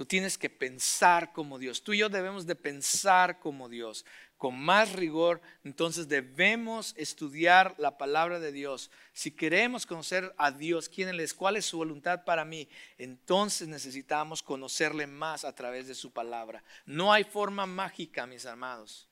Tú 0.00 0.06
tienes 0.06 0.38
que 0.38 0.48
pensar 0.48 1.30
como 1.30 1.58
Dios. 1.58 1.82
Tú 1.82 1.92
y 1.92 1.98
yo 1.98 2.08
debemos 2.08 2.46
de 2.46 2.56
pensar 2.56 3.38
como 3.38 3.68
Dios, 3.68 4.06
con 4.38 4.58
más 4.58 4.94
rigor. 4.94 5.42
Entonces 5.62 6.08
debemos 6.08 6.94
estudiar 6.96 7.74
la 7.76 7.98
palabra 7.98 8.40
de 8.40 8.50
Dios. 8.50 8.90
Si 9.12 9.30
queremos 9.30 9.84
conocer 9.84 10.34
a 10.38 10.52
Dios, 10.52 10.88
quién 10.88 11.20
es, 11.20 11.34
cuál 11.34 11.56
es 11.56 11.66
su 11.66 11.76
voluntad 11.76 12.24
para 12.24 12.46
mí, 12.46 12.66
entonces 12.96 13.68
necesitamos 13.68 14.42
conocerle 14.42 15.06
más 15.06 15.44
a 15.44 15.54
través 15.54 15.86
de 15.86 15.94
su 15.94 16.10
palabra. 16.14 16.64
No 16.86 17.12
hay 17.12 17.24
forma 17.24 17.66
mágica, 17.66 18.26
mis 18.26 18.46
amados. 18.46 19.06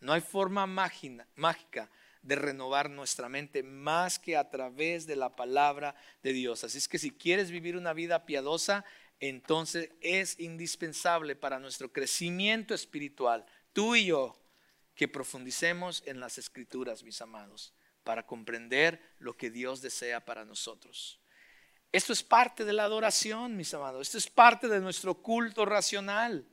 No 0.00 0.14
hay 0.14 0.22
forma 0.22 0.66
mágica 0.66 1.90
de 2.22 2.36
renovar 2.36 2.88
nuestra 2.88 3.28
mente 3.28 3.62
más 3.62 4.18
que 4.18 4.38
a 4.38 4.48
través 4.48 5.06
de 5.06 5.16
la 5.16 5.36
palabra 5.36 5.94
de 6.22 6.32
Dios. 6.32 6.64
Así 6.64 6.78
es 6.78 6.88
que 6.88 6.98
si 6.98 7.10
quieres 7.10 7.50
vivir 7.50 7.76
una 7.76 7.92
vida 7.92 8.24
piadosa, 8.24 8.86
entonces 9.20 9.90
es 10.00 10.40
indispensable 10.40 11.36
para 11.36 11.58
nuestro 11.58 11.92
crecimiento 11.92 12.74
espiritual, 12.74 13.46
tú 13.72 13.94
y 13.94 14.06
yo, 14.06 14.36
que 14.94 15.08
profundicemos 15.08 16.02
en 16.06 16.20
las 16.20 16.38
escrituras, 16.38 17.02
mis 17.02 17.20
amados, 17.20 17.74
para 18.02 18.26
comprender 18.26 19.00
lo 19.18 19.36
que 19.36 19.50
Dios 19.50 19.82
desea 19.82 20.24
para 20.24 20.44
nosotros. 20.44 21.20
Esto 21.92 22.12
es 22.12 22.22
parte 22.22 22.64
de 22.64 22.72
la 22.72 22.84
adoración, 22.84 23.56
mis 23.56 23.74
amados. 23.74 24.06
Esto 24.06 24.18
es 24.18 24.28
parte 24.28 24.68
de 24.68 24.80
nuestro 24.80 25.14
culto 25.22 25.64
racional. 25.64 26.46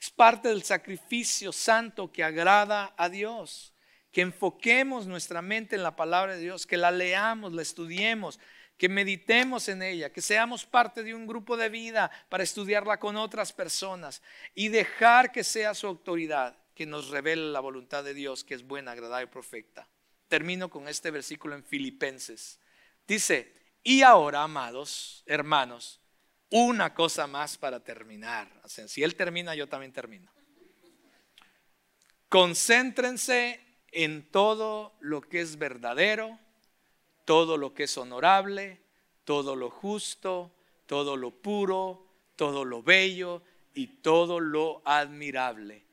Es 0.00 0.10
parte 0.10 0.48
del 0.48 0.62
sacrificio 0.62 1.52
santo 1.52 2.10
que 2.10 2.24
agrada 2.24 2.94
a 2.96 3.08
Dios. 3.08 3.74
Que 4.10 4.22
enfoquemos 4.22 5.06
nuestra 5.06 5.42
mente 5.42 5.76
en 5.76 5.82
la 5.82 5.96
palabra 5.96 6.34
de 6.34 6.40
Dios, 6.40 6.66
que 6.66 6.76
la 6.76 6.90
leamos, 6.90 7.52
la 7.52 7.62
estudiemos, 7.62 8.38
que 8.76 8.88
meditemos 8.88 9.68
en 9.68 9.82
ella, 9.82 10.12
que 10.12 10.20
seamos 10.20 10.64
parte 10.64 11.02
de 11.02 11.14
un 11.14 11.26
grupo 11.26 11.56
de 11.56 11.68
vida 11.68 12.10
para 12.28 12.42
estudiarla 12.42 12.98
con 12.98 13.16
otras 13.16 13.52
personas 13.52 14.22
y 14.54 14.68
dejar 14.68 15.30
que 15.30 15.44
sea 15.44 15.74
su 15.74 15.86
autoridad 15.86 16.56
que 16.74 16.86
nos 16.86 17.08
revele 17.08 17.52
la 17.52 17.60
voluntad 17.60 18.02
de 18.02 18.14
Dios, 18.14 18.44
que 18.44 18.54
es 18.54 18.62
buena, 18.66 18.92
agradable 18.92 19.24
y 19.24 19.32
perfecta. 19.32 19.88
Termino 20.28 20.70
con 20.70 20.88
este 20.88 21.10
versículo 21.10 21.54
en 21.54 21.62
Filipenses. 21.62 22.58
Dice, 23.06 23.52
y 23.82 24.02
ahora, 24.02 24.42
amados 24.42 25.22
hermanos, 25.26 26.00
una 26.50 26.94
cosa 26.94 27.26
más 27.26 27.56
para 27.56 27.80
terminar. 27.80 28.48
si 28.66 29.02
Él 29.02 29.14
termina, 29.14 29.54
yo 29.54 29.68
también 29.68 29.92
termino. 29.92 30.32
Concéntrense 32.28 33.60
en 33.90 34.30
todo 34.30 34.96
lo 35.00 35.20
que 35.20 35.40
es 35.40 35.58
verdadero, 35.58 36.38
todo 37.24 37.56
lo 37.56 37.74
que 37.74 37.84
es 37.84 37.96
honorable, 37.98 38.80
todo 39.24 39.56
lo 39.56 39.70
justo, 39.70 40.50
todo 40.86 41.16
lo 41.16 41.30
puro, 41.30 42.06
todo 42.36 42.64
lo 42.64 42.82
bello 42.82 43.42
y 43.74 43.86
todo 43.86 44.40
lo 44.40 44.82
admirable. 44.84 45.84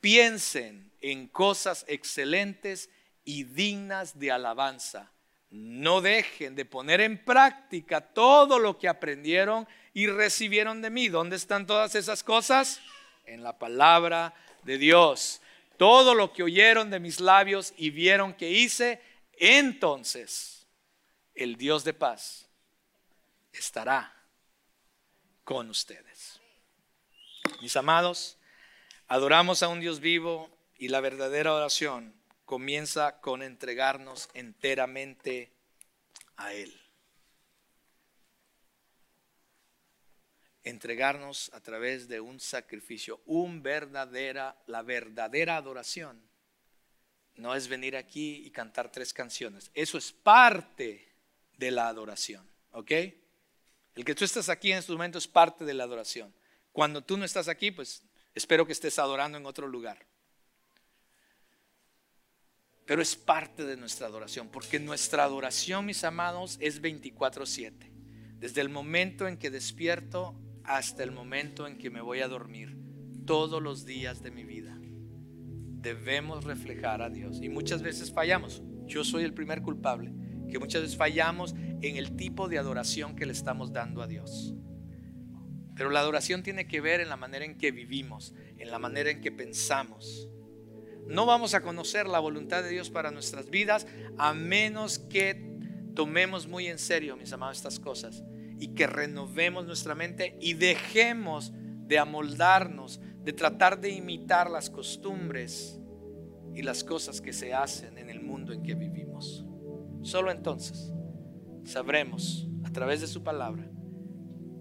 Piensen 0.00 0.90
en 1.00 1.28
cosas 1.28 1.84
excelentes 1.88 2.90
y 3.24 3.44
dignas 3.44 4.18
de 4.18 4.30
alabanza. 4.30 5.10
No 5.50 6.00
dejen 6.00 6.54
de 6.54 6.64
poner 6.64 7.00
en 7.00 7.22
práctica 7.22 8.00
todo 8.00 8.58
lo 8.58 8.78
que 8.78 8.88
aprendieron 8.88 9.66
y 9.92 10.06
recibieron 10.06 10.80
de 10.80 10.90
mí. 10.90 11.08
¿Dónde 11.08 11.36
están 11.36 11.66
todas 11.66 11.94
esas 11.96 12.22
cosas? 12.22 12.80
En 13.26 13.42
la 13.42 13.58
palabra 13.58 14.32
de 14.62 14.78
Dios. 14.78 15.42
Todo 15.76 16.14
lo 16.14 16.32
que 16.32 16.44
oyeron 16.44 16.90
de 16.90 17.00
mis 17.00 17.20
labios 17.20 17.74
y 17.76 17.90
vieron 17.90 18.34
que 18.34 18.50
hice, 18.50 19.02
entonces 19.38 20.59
el 21.34 21.56
Dios 21.56 21.84
de 21.84 21.94
paz 21.94 22.48
estará 23.52 24.14
con 25.44 25.70
ustedes. 25.70 26.40
Mis 27.60 27.76
amados, 27.76 28.38
adoramos 29.08 29.62
a 29.62 29.68
un 29.68 29.80
Dios 29.80 30.00
vivo 30.00 30.50
y 30.78 30.88
la 30.88 31.00
verdadera 31.00 31.54
oración 31.54 32.14
comienza 32.44 33.20
con 33.20 33.42
entregarnos 33.42 34.28
enteramente 34.34 35.52
a 36.36 36.52
Él. 36.54 36.80
Entregarnos 40.62 41.50
a 41.54 41.60
través 41.60 42.08
de 42.08 42.20
un 42.20 42.38
sacrificio, 42.38 43.20
un 43.24 43.62
verdadera, 43.62 44.60
la 44.66 44.82
verdadera 44.82 45.56
adoración. 45.56 46.22
No 47.34 47.54
es 47.54 47.68
venir 47.68 47.96
aquí 47.96 48.42
y 48.44 48.50
cantar 48.50 48.92
tres 48.92 49.14
canciones. 49.14 49.70
Eso 49.74 49.96
es 49.96 50.12
parte 50.12 51.09
de 51.60 51.70
la 51.70 51.88
adoración. 51.88 52.44
¿Ok? 52.72 52.90
El 53.94 54.04
que 54.04 54.14
tú 54.14 54.24
estás 54.24 54.48
aquí 54.48 54.72
en 54.72 54.78
este 54.78 54.92
momento 54.92 55.18
es 55.18 55.28
parte 55.28 55.64
de 55.64 55.74
la 55.74 55.84
adoración. 55.84 56.32
Cuando 56.72 57.02
tú 57.02 57.16
no 57.16 57.24
estás 57.24 57.48
aquí, 57.48 57.70
pues 57.70 58.02
espero 58.34 58.66
que 58.66 58.72
estés 58.72 58.98
adorando 58.98 59.36
en 59.36 59.46
otro 59.46 59.68
lugar. 59.68 59.98
Pero 62.86 63.02
es 63.02 63.14
parte 63.14 63.64
de 63.64 63.76
nuestra 63.76 64.06
adoración, 64.06 64.48
porque 64.48 64.80
nuestra 64.80 65.22
adoración, 65.22 65.86
mis 65.86 66.02
amados, 66.02 66.56
es 66.60 66.80
24/7. 66.80 67.92
Desde 68.38 68.62
el 68.62 68.70
momento 68.70 69.28
en 69.28 69.36
que 69.36 69.50
despierto 69.50 70.34
hasta 70.64 71.02
el 71.02 71.12
momento 71.12 71.66
en 71.66 71.76
que 71.76 71.90
me 71.90 72.00
voy 72.00 72.20
a 72.20 72.28
dormir, 72.28 72.76
todos 73.26 73.62
los 73.62 73.84
días 73.84 74.22
de 74.22 74.30
mi 74.30 74.44
vida. 74.44 74.76
Debemos 74.80 76.44
reflejar 76.44 77.02
a 77.02 77.10
Dios. 77.10 77.38
Y 77.42 77.48
muchas 77.48 77.82
veces 77.82 78.10
fallamos. 78.12 78.62
Yo 78.86 79.04
soy 79.04 79.24
el 79.24 79.34
primer 79.34 79.62
culpable 79.62 80.12
que 80.50 80.58
muchas 80.58 80.82
veces 80.82 80.96
fallamos 80.96 81.54
en 81.82 81.96
el 81.96 82.16
tipo 82.16 82.48
de 82.48 82.58
adoración 82.58 83.16
que 83.16 83.26
le 83.26 83.32
estamos 83.32 83.72
dando 83.72 84.02
a 84.02 84.06
Dios. 84.06 84.54
Pero 85.76 85.90
la 85.90 86.00
adoración 86.00 86.42
tiene 86.42 86.68
que 86.68 86.80
ver 86.80 87.00
en 87.00 87.08
la 87.08 87.16
manera 87.16 87.44
en 87.44 87.56
que 87.56 87.70
vivimos, 87.70 88.34
en 88.58 88.70
la 88.70 88.78
manera 88.78 89.10
en 89.10 89.20
que 89.20 89.32
pensamos. 89.32 90.28
No 91.06 91.26
vamos 91.26 91.54
a 91.54 91.62
conocer 91.62 92.06
la 92.06 92.18
voluntad 92.18 92.62
de 92.62 92.70
Dios 92.70 92.90
para 92.90 93.10
nuestras 93.10 93.50
vidas 93.50 93.86
a 94.18 94.34
menos 94.34 94.98
que 94.98 95.50
tomemos 95.94 96.46
muy 96.46 96.66
en 96.66 96.78
serio, 96.78 97.16
mis 97.16 97.32
amados, 97.32 97.56
estas 97.56 97.80
cosas 97.80 98.22
y 98.60 98.68
que 98.74 98.86
renovemos 98.86 99.66
nuestra 99.66 99.94
mente 99.94 100.36
y 100.40 100.52
dejemos 100.52 101.52
de 101.54 101.98
amoldarnos, 101.98 103.00
de 103.24 103.32
tratar 103.32 103.80
de 103.80 103.90
imitar 103.90 104.50
las 104.50 104.68
costumbres 104.68 105.80
y 106.54 106.62
las 106.62 106.84
cosas 106.84 107.20
que 107.20 107.32
se 107.32 107.54
hacen 107.54 107.96
en 107.96 108.10
el 108.10 108.20
mundo 108.20 108.52
en 108.52 108.62
que 108.62 108.74
vivimos. 108.74 109.46
Solo 110.02 110.30
entonces 110.30 110.92
sabremos 111.64 112.48
a 112.64 112.70
través 112.70 113.00
de 113.00 113.06
su 113.06 113.22
palabra 113.22 113.70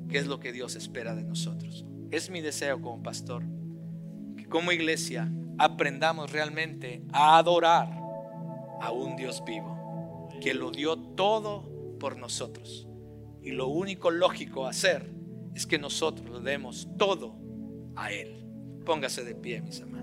qué 0.09 0.17
es 0.17 0.27
lo 0.27 0.39
que 0.39 0.51
Dios 0.51 0.75
espera 0.75 1.15
de 1.15 1.23
nosotros. 1.23 1.85
Es 2.11 2.29
mi 2.29 2.41
deseo 2.41 2.81
como 2.81 3.01
pastor 3.01 3.43
que 4.35 4.45
como 4.47 4.71
iglesia 4.71 5.31
aprendamos 5.57 6.31
realmente 6.31 7.03
a 7.11 7.37
adorar 7.37 7.89
a 8.81 8.91
un 8.91 9.15
Dios 9.15 9.43
vivo 9.45 10.29
que 10.41 10.53
lo 10.53 10.71
dio 10.71 10.97
todo 10.97 11.97
por 11.99 12.17
nosotros. 12.17 12.87
Y 13.41 13.51
lo 13.51 13.67
único 13.67 14.11
lógico 14.11 14.65
hacer 14.65 15.11
es 15.55 15.65
que 15.65 15.77
nosotros 15.77 16.29
le 16.29 16.49
demos 16.51 16.87
todo 16.97 17.35
a 17.95 18.11
Él. 18.11 18.45
Póngase 18.85 19.23
de 19.23 19.35
pie, 19.35 19.61
mis 19.61 19.81
amados. 19.81 19.99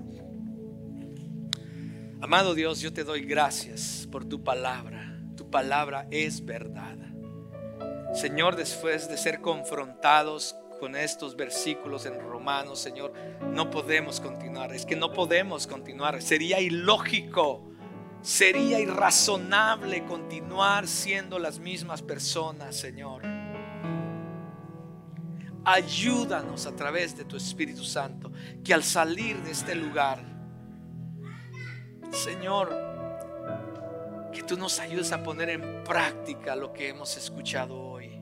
Amado 2.21 2.55
Dios, 2.55 2.81
yo 2.81 2.93
te 2.93 3.05
doy 3.05 3.21
gracias 3.21 4.09
por 4.11 4.25
tu 4.25 4.43
palabra 4.43 5.16
palabra 5.45 6.07
es 6.11 6.45
verdad. 6.45 6.97
Señor, 8.15 8.57
después 8.57 9.09
de 9.09 9.19
ser 9.19 9.41
confrontados 9.43 10.57
con 10.81 10.97
estos 10.97 11.37
versículos 11.37 12.07
en 12.07 12.19
Romanos, 12.21 12.79
Señor, 12.79 13.13
no 13.53 13.71
podemos 13.71 14.21
continuar. 14.21 14.73
Es 14.75 14.87
que 14.87 14.97
no 14.97 15.13
podemos 15.13 15.67
continuar. 15.67 16.23
Sería 16.23 16.61
ilógico, 16.61 17.69
sería 18.23 18.81
irrazonable 18.81 20.05
continuar 20.05 20.87
siendo 20.87 21.39
las 21.39 21.59
mismas 21.59 22.03
personas, 22.03 22.77
Señor. 22.77 23.23
Ayúdanos 25.65 26.67
a 26.67 26.77
través 26.77 27.17
de 27.17 27.25
tu 27.25 27.37
Espíritu 27.37 27.83
Santo, 27.83 28.31
que 28.65 28.73
al 28.73 28.85
salir 28.85 29.37
de 29.43 29.51
este 29.51 29.75
lugar, 29.75 30.21
Señor, 32.13 32.86
que 34.37 34.43
tú 34.43 34.59
nos 34.59 34.81
ayudes 34.81 35.13
a 35.13 35.23
poner 35.23 35.49
en 35.49 35.83
práctica 35.83 36.55
lo 36.55 36.75
que 36.75 36.91
hemos 36.91 37.17
escuchado 37.17 37.75
hoy. 37.75 38.21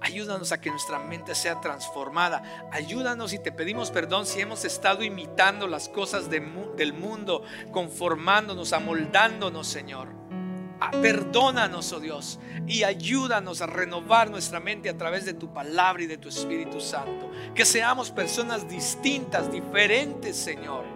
Ayúdanos 0.00 0.50
a 0.50 0.62
que 0.62 0.70
nuestra 0.70 0.98
mente 0.98 1.34
sea 1.34 1.60
transformada. 1.60 2.70
Ayúdanos 2.72 3.34
y 3.34 3.38
te 3.38 3.52
pedimos 3.52 3.90
perdón 3.90 4.24
si 4.24 4.40
hemos 4.40 4.64
estado 4.64 5.04
imitando 5.04 5.66
las 5.66 5.90
cosas 5.90 6.30
del 6.30 6.94
mundo, 6.94 7.42
conformándonos, 7.70 8.72
amoldándonos, 8.72 9.66
Señor. 9.66 10.08
Ah, 10.80 10.90
perdónanos, 10.90 11.92
oh 11.92 12.00
Dios, 12.00 12.40
y 12.66 12.84
ayúdanos 12.84 13.60
a 13.60 13.66
renovar 13.66 14.30
nuestra 14.30 14.58
mente 14.58 14.88
a 14.88 14.96
través 14.96 15.26
de 15.26 15.34
tu 15.34 15.52
palabra 15.52 16.02
y 16.02 16.06
de 16.06 16.16
tu 16.16 16.30
Espíritu 16.30 16.80
Santo. 16.80 17.30
Que 17.54 17.66
seamos 17.66 18.10
personas 18.10 18.66
distintas, 18.66 19.52
diferentes, 19.52 20.34
Señor, 20.34 20.86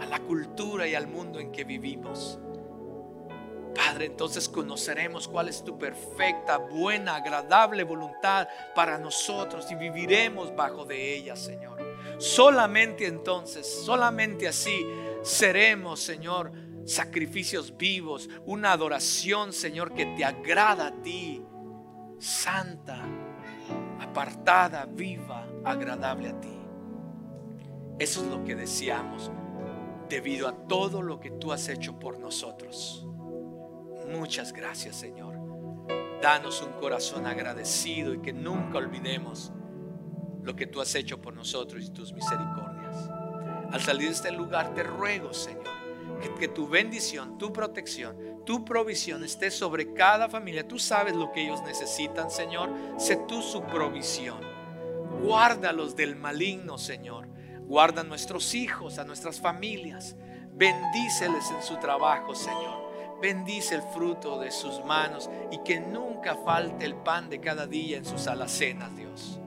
a 0.00 0.06
la 0.06 0.20
cultura 0.20 0.86
y 0.86 0.94
al 0.94 1.08
mundo 1.08 1.40
en 1.40 1.50
que 1.50 1.64
vivimos. 1.64 2.38
Padre, 3.82 4.06
entonces 4.06 4.46
conoceremos 4.46 5.26
cuál 5.26 5.48
es 5.48 5.64
tu 5.64 5.78
perfecta, 5.78 6.58
buena, 6.58 7.16
agradable 7.16 7.82
voluntad 7.82 8.46
para 8.74 8.98
nosotros 8.98 9.70
y 9.70 9.74
viviremos 9.74 10.54
bajo 10.54 10.84
de 10.84 11.16
ella, 11.16 11.34
Señor. 11.34 11.78
Solamente 12.18 13.06
entonces, 13.06 13.66
solamente 13.66 14.46
así 14.46 14.86
seremos, 15.22 15.98
Señor, 15.98 16.52
sacrificios 16.84 17.74
vivos, 17.74 18.28
una 18.44 18.72
adoración, 18.72 19.50
Señor, 19.50 19.94
que 19.94 20.04
te 20.04 20.26
agrada 20.26 20.88
a 20.88 21.02
ti, 21.02 21.42
santa, 22.18 23.00
apartada, 23.98 24.84
viva, 24.84 25.46
agradable 25.64 26.28
a 26.28 26.38
ti. 26.38 26.60
Eso 27.98 28.22
es 28.22 28.26
lo 28.26 28.44
que 28.44 28.56
deseamos 28.56 29.30
debido 30.10 30.48
a 30.48 30.52
todo 30.52 31.00
lo 31.00 31.18
que 31.18 31.30
tú 31.30 31.50
has 31.50 31.66
hecho 31.70 31.98
por 31.98 32.18
nosotros. 32.18 33.06
Muchas 34.10 34.52
gracias, 34.52 34.96
Señor. 34.96 35.34
Danos 36.20 36.60
un 36.62 36.72
corazón 36.74 37.26
agradecido 37.26 38.12
y 38.12 38.20
que 38.20 38.32
nunca 38.32 38.78
olvidemos 38.78 39.52
lo 40.42 40.54
que 40.56 40.66
tú 40.66 40.80
has 40.80 40.94
hecho 40.94 41.20
por 41.20 41.34
nosotros 41.34 41.84
y 41.84 41.90
tus 41.90 42.12
misericordias. 42.12 43.08
Al 43.72 43.80
salir 43.80 44.08
de 44.08 44.14
este 44.14 44.32
lugar 44.32 44.74
te 44.74 44.82
ruego, 44.82 45.32
Señor, 45.32 45.64
que, 46.38 46.48
tu 46.48 46.66
bendición, 46.66 47.38
tu 47.38 47.52
protección, 47.52 48.42
tu 48.44 48.64
provisión 48.64 49.22
esté 49.22 49.50
sobre 49.50 49.92
cada 49.94 50.28
familia. 50.28 50.66
Tú 50.66 50.78
sabes 50.78 51.14
lo 51.14 51.30
que 51.30 51.44
ellos 51.44 51.62
necesitan, 51.62 52.30
Señor. 52.30 52.70
Sé 52.98 53.16
tú 53.28 53.40
su 53.42 53.62
provisión. 53.62 54.40
Guárdalos 55.22 55.94
del 55.94 56.16
maligno, 56.16 56.78
Señor. 56.78 57.28
Guarda 57.60 58.00
a 58.00 58.04
nuestros 58.04 58.54
hijos, 58.54 58.98
a 58.98 59.04
nuestras 59.04 59.40
familias. 59.40 60.16
Bendíceles 60.52 61.48
en 61.50 61.62
su 61.62 61.76
trabajo, 61.76 62.34
Señor. 62.34 62.79
Bendice 63.20 63.74
el 63.74 63.82
fruto 63.82 64.40
de 64.40 64.50
sus 64.50 64.82
manos 64.84 65.28
y 65.50 65.58
que 65.58 65.78
nunca 65.78 66.36
falte 66.36 66.86
el 66.86 66.94
pan 66.94 67.28
de 67.28 67.38
cada 67.38 67.66
día 67.66 67.98
en 67.98 68.06
sus 68.06 68.26
alacenas, 68.26 68.96
Dios. 68.96 69.38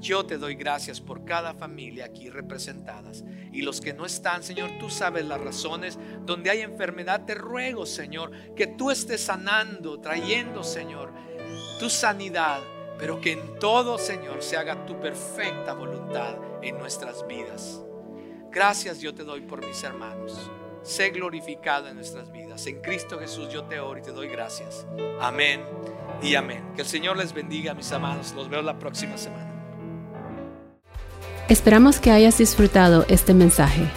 Yo 0.00 0.26
te 0.26 0.36
doy 0.36 0.56
gracias 0.56 1.00
por 1.00 1.24
cada 1.24 1.54
familia 1.54 2.06
aquí 2.06 2.28
representadas. 2.28 3.24
Y 3.52 3.62
los 3.62 3.80
que 3.80 3.94
no 3.94 4.04
están, 4.04 4.42
Señor, 4.42 4.70
tú 4.80 4.90
sabes 4.90 5.24
las 5.24 5.40
razones 5.40 5.98
donde 6.26 6.50
hay 6.50 6.60
enfermedad. 6.60 7.24
Te 7.24 7.34
ruego, 7.34 7.86
Señor, 7.86 8.32
que 8.54 8.66
tú 8.66 8.90
estés 8.90 9.22
sanando, 9.22 10.00
trayendo, 10.00 10.64
Señor, 10.64 11.12
tu 11.78 11.88
sanidad. 11.88 12.60
Pero 12.98 13.20
que 13.20 13.32
en 13.32 13.58
todo, 13.60 13.96
Señor, 13.96 14.42
se 14.42 14.56
haga 14.56 14.84
tu 14.86 15.00
perfecta 15.00 15.72
voluntad 15.72 16.36
en 16.62 16.78
nuestras 16.78 17.26
vidas. 17.26 17.80
Gracias 18.50 19.00
yo 19.00 19.14
te 19.14 19.24
doy 19.24 19.40
por 19.40 19.64
mis 19.64 19.82
hermanos 19.84 20.50
sé 20.84 21.10
glorificado 21.10 21.88
en 21.88 21.96
nuestras 21.96 22.30
vidas. 22.30 22.66
En 22.66 22.80
Cristo 22.80 23.18
Jesús 23.18 23.48
yo 23.48 23.64
te 23.64 23.80
oro 23.80 23.98
y 23.98 24.02
te 24.02 24.12
doy 24.12 24.28
gracias. 24.28 24.86
Amén 25.20 25.62
y 26.22 26.36
amén. 26.36 26.62
Que 26.76 26.82
el 26.82 26.88
Señor 26.88 27.16
les 27.16 27.32
bendiga, 27.32 27.74
mis 27.74 27.90
amados. 27.90 28.32
Los 28.34 28.48
veo 28.48 28.62
la 28.62 28.78
próxima 28.78 29.16
semana. 29.16 29.50
Esperamos 31.48 32.00
que 32.00 32.10
hayas 32.10 32.38
disfrutado 32.38 33.04
este 33.08 33.34
mensaje. 33.34 33.90